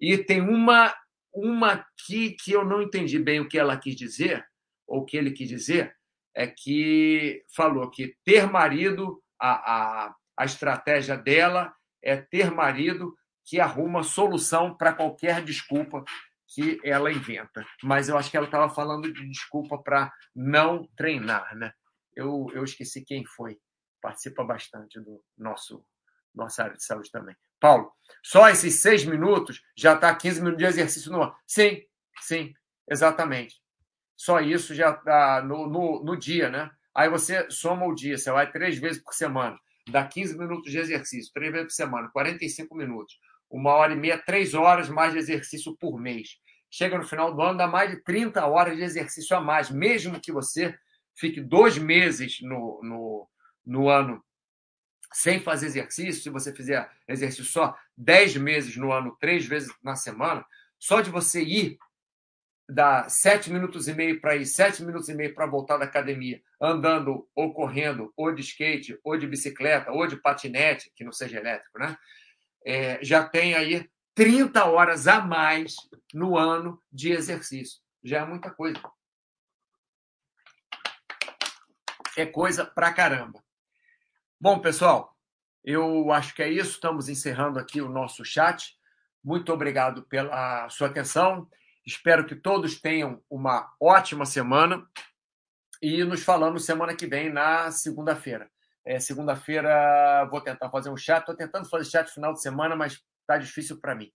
E 0.00 0.18
tem 0.18 0.40
uma, 0.40 0.94
uma 1.32 1.72
aqui 1.72 2.30
que 2.42 2.52
eu 2.52 2.64
não 2.64 2.82
entendi 2.82 3.18
bem 3.18 3.40
o 3.40 3.48
que 3.48 3.58
ela 3.58 3.76
quis 3.76 3.94
dizer, 3.94 4.46
ou 4.86 5.00
o 5.02 5.04
que 5.04 5.16
ele 5.16 5.30
quis 5.30 5.48
dizer, 5.48 5.94
é 6.34 6.46
que 6.46 7.44
falou 7.54 7.90
que 7.90 8.16
ter 8.24 8.46
marido, 8.46 9.22
a, 9.40 10.06
a, 10.06 10.14
a 10.38 10.44
estratégia 10.44 11.16
dela 11.16 11.74
é 12.02 12.16
ter 12.16 12.50
marido 12.50 13.14
que 13.44 13.60
arruma 13.60 14.02
solução 14.02 14.76
para 14.76 14.92
qualquer 14.92 15.42
desculpa 15.44 16.04
que 16.48 16.80
ela 16.84 17.12
inventa. 17.12 17.64
Mas 17.82 18.08
eu 18.08 18.16
acho 18.16 18.30
que 18.30 18.36
ela 18.36 18.46
estava 18.46 18.72
falando 18.72 19.12
de 19.12 19.28
desculpa 19.28 19.78
para 19.82 20.12
não 20.34 20.86
treinar, 20.96 21.56
né? 21.56 21.72
Eu, 22.14 22.46
eu 22.52 22.62
esqueci 22.62 23.04
quem 23.04 23.24
foi. 23.24 23.58
Participa 24.00 24.44
bastante 24.44 25.00
do 25.00 25.24
nosso 25.36 25.84
nossa 26.34 26.64
área 26.64 26.76
de 26.76 26.84
saúde 26.84 27.10
também. 27.10 27.36
Paulo, 27.60 27.92
só 28.22 28.48
esses 28.48 28.80
seis 28.80 29.04
minutos 29.04 29.62
já 29.76 29.94
está 29.94 30.14
15 30.14 30.40
minutos 30.40 30.58
de 30.58 30.68
exercício 30.68 31.12
no. 31.12 31.34
Sim, 31.46 31.82
sim, 32.20 32.54
exatamente. 32.90 33.61
Só 34.24 34.40
isso 34.40 34.72
já 34.74 34.90
está 34.90 35.42
no, 35.42 35.66
no, 35.66 36.04
no 36.04 36.16
dia, 36.16 36.48
né? 36.48 36.70
Aí 36.94 37.08
você 37.08 37.50
soma 37.50 37.86
o 37.86 37.94
dia, 37.94 38.16
você 38.16 38.30
vai 38.30 38.50
três 38.50 38.78
vezes 38.78 39.02
por 39.02 39.14
semana, 39.14 39.58
dá 39.88 40.06
15 40.06 40.38
minutos 40.38 40.70
de 40.70 40.78
exercício, 40.78 41.32
três 41.32 41.50
vezes 41.50 41.68
por 41.68 41.74
semana, 41.74 42.10
45 42.12 42.76
minutos 42.76 43.18
uma 43.50 43.72
hora 43.72 43.92
e 43.92 43.96
meia, 43.96 44.16
três 44.16 44.54
horas 44.54 44.88
mais 44.88 45.12
de 45.12 45.18
exercício 45.18 45.76
por 45.76 46.00
mês. 46.00 46.38
Chega 46.70 46.96
no 46.96 47.04
final 47.04 47.34
do 47.34 47.42
ano, 47.42 47.58
dá 47.58 47.66
mais 47.66 47.90
de 47.90 48.02
30 48.02 48.46
horas 48.46 48.76
de 48.76 48.82
exercício 48.82 49.36
a 49.36 49.40
mais, 49.40 49.70
mesmo 49.70 50.20
que 50.20 50.30
você 50.30 50.74
fique 51.14 51.40
dois 51.40 51.76
meses 51.76 52.38
no, 52.42 52.80
no, 52.82 53.28
no 53.66 53.88
ano 53.88 54.24
sem 55.12 55.40
fazer 55.40 55.66
exercício, 55.66 56.22
se 56.22 56.30
você 56.30 56.54
fizer 56.54 56.88
exercício 57.06 57.44
só 57.44 57.76
10 57.98 58.36
meses 58.36 58.76
no 58.76 58.92
ano, 58.92 59.16
três 59.20 59.44
vezes 59.44 59.70
na 59.82 59.96
semana, 59.96 60.46
só 60.78 61.02
de 61.02 61.10
você 61.10 61.42
ir 61.42 61.76
dá 62.68 63.08
sete 63.08 63.50
minutos 63.50 63.88
e 63.88 63.94
meio 63.94 64.20
para 64.20 64.36
ir, 64.36 64.46
sete 64.46 64.82
minutos 64.82 65.08
e 65.08 65.14
meio 65.14 65.34
para 65.34 65.46
voltar 65.46 65.76
da 65.76 65.84
academia, 65.84 66.40
andando 66.60 67.28
ou 67.34 67.52
correndo, 67.52 68.12
ou 68.16 68.34
de 68.34 68.42
skate, 68.42 68.98
ou 69.02 69.16
de 69.16 69.26
bicicleta, 69.26 69.90
ou 69.90 70.06
de 70.06 70.16
patinete, 70.16 70.90
que 70.94 71.04
não 71.04 71.12
seja 71.12 71.38
elétrico, 71.38 71.78
né? 71.78 71.96
É, 72.64 72.98
já 73.02 73.28
tem 73.28 73.54
aí 73.54 73.88
30 74.14 74.64
horas 74.64 75.06
a 75.06 75.20
mais 75.20 75.74
no 76.12 76.36
ano 76.36 76.80
de 76.90 77.12
exercício. 77.12 77.80
Já 78.02 78.20
é 78.20 78.24
muita 78.24 78.50
coisa. 78.50 78.80
É 82.16 82.26
coisa 82.26 82.64
pra 82.64 82.92
caramba. 82.92 83.42
Bom, 84.38 84.58
pessoal, 84.58 85.16
eu 85.64 86.12
acho 86.12 86.34
que 86.34 86.42
é 86.42 86.48
isso. 86.48 86.72
Estamos 86.72 87.08
encerrando 87.08 87.58
aqui 87.58 87.80
o 87.80 87.88
nosso 87.88 88.24
chat. 88.24 88.76
Muito 89.24 89.52
obrigado 89.52 90.02
pela 90.02 90.68
sua 90.68 90.88
atenção. 90.88 91.48
Espero 91.84 92.24
que 92.24 92.36
todos 92.36 92.80
tenham 92.80 93.20
uma 93.28 93.68
ótima 93.80 94.24
semana 94.24 94.86
e 95.80 96.04
nos 96.04 96.22
falamos 96.22 96.64
semana 96.64 96.94
que 96.94 97.06
vem, 97.06 97.28
na 97.28 97.72
segunda-feira. 97.72 98.48
É, 98.84 99.00
segunda-feira 99.00 100.24
vou 100.30 100.40
tentar 100.40 100.70
fazer 100.70 100.90
um 100.90 100.96
chat. 100.96 101.20
Estou 101.20 101.34
tentando 101.34 101.68
fazer 101.68 101.90
chat 101.90 102.08
final 102.08 102.32
de 102.32 102.40
semana, 102.40 102.76
mas 102.76 103.02
está 103.20 103.36
difícil 103.36 103.80
para 103.80 103.96
mim. 103.96 104.12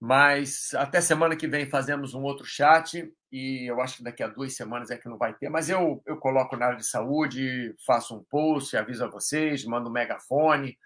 Mas 0.00 0.72
até 0.74 1.00
semana 1.00 1.36
que 1.36 1.48
vem 1.48 1.68
fazemos 1.68 2.14
um 2.14 2.22
outro 2.22 2.44
chat 2.44 3.12
e 3.30 3.68
eu 3.68 3.80
acho 3.80 3.96
que 3.96 4.04
daqui 4.04 4.22
a 4.22 4.28
duas 4.28 4.54
semanas 4.54 4.90
é 4.90 4.96
que 4.96 5.08
não 5.08 5.18
vai 5.18 5.34
ter. 5.34 5.48
Mas 5.48 5.68
eu, 5.68 6.00
eu 6.06 6.16
coloco 6.16 6.56
na 6.56 6.66
área 6.66 6.78
de 6.78 6.86
saúde, 6.86 7.74
faço 7.84 8.16
um 8.16 8.24
post, 8.24 8.76
aviso 8.76 9.04
a 9.04 9.10
vocês, 9.10 9.64
mando 9.64 9.88
um 9.88 9.92
megafone 9.92 10.78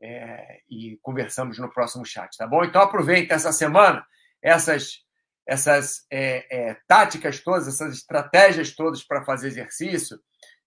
é, 0.00 0.60
e 0.68 0.98
conversamos 1.02 1.58
no 1.58 1.72
próximo 1.72 2.04
chat, 2.04 2.36
tá 2.36 2.46
bom? 2.46 2.64
Então 2.64 2.82
aproveita 2.82 3.34
essa 3.34 3.52
semana 3.52 4.04
essas, 4.44 4.98
essas 5.46 6.06
é, 6.10 6.46
é, 6.70 6.76
táticas 6.86 7.40
todas, 7.40 7.68
essas 7.68 7.94
estratégias 7.94 8.74
todas 8.74 9.04
para 9.04 9.24
fazer 9.24 9.48
exercício, 9.48 10.18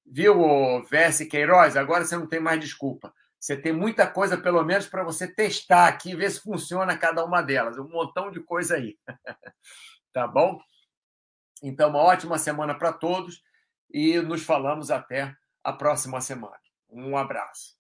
viu, 0.06 0.84
Verse 0.86 1.26
Queiroz? 1.26 1.76
Agora 1.76 2.06
você 2.06 2.16
não 2.16 2.28
tem 2.28 2.40
mais 2.40 2.60
desculpa. 2.60 3.14
Você 3.40 3.56
tem 3.56 3.72
muita 3.72 4.08
coisa, 4.08 4.38
pelo 4.38 4.64
menos, 4.64 4.88
para 4.88 5.04
você 5.04 5.28
testar 5.28 5.88
aqui, 5.88 6.16
ver 6.16 6.32
se 6.32 6.42
funciona 6.42 6.98
cada 6.98 7.24
uma 7.24 7.42
delas. 7.42 7.78
Um 7.78 7.88
montão 7.88 8.32
de 8.32 8.40
coisa 8.42 8.76
aí. 8.76 8.98
tá 10.12 10.28
bom? 10.28 10.60
Então, 11.62 11.90
uma 11.90 12.00
ótima 12.00 12.38
semana 12.38 12.78
para 12.78 12.92
todos 12.94 13.42
e 13.92 14.20
nos 14.20 14.44
falamos 14.44 14.92
até 14.92 15.36
a 15.64 15.74
próxima 15.74 16.20
semana. 16.20 16.60
Um 16.90 17.18
abraço. 17.18 17.77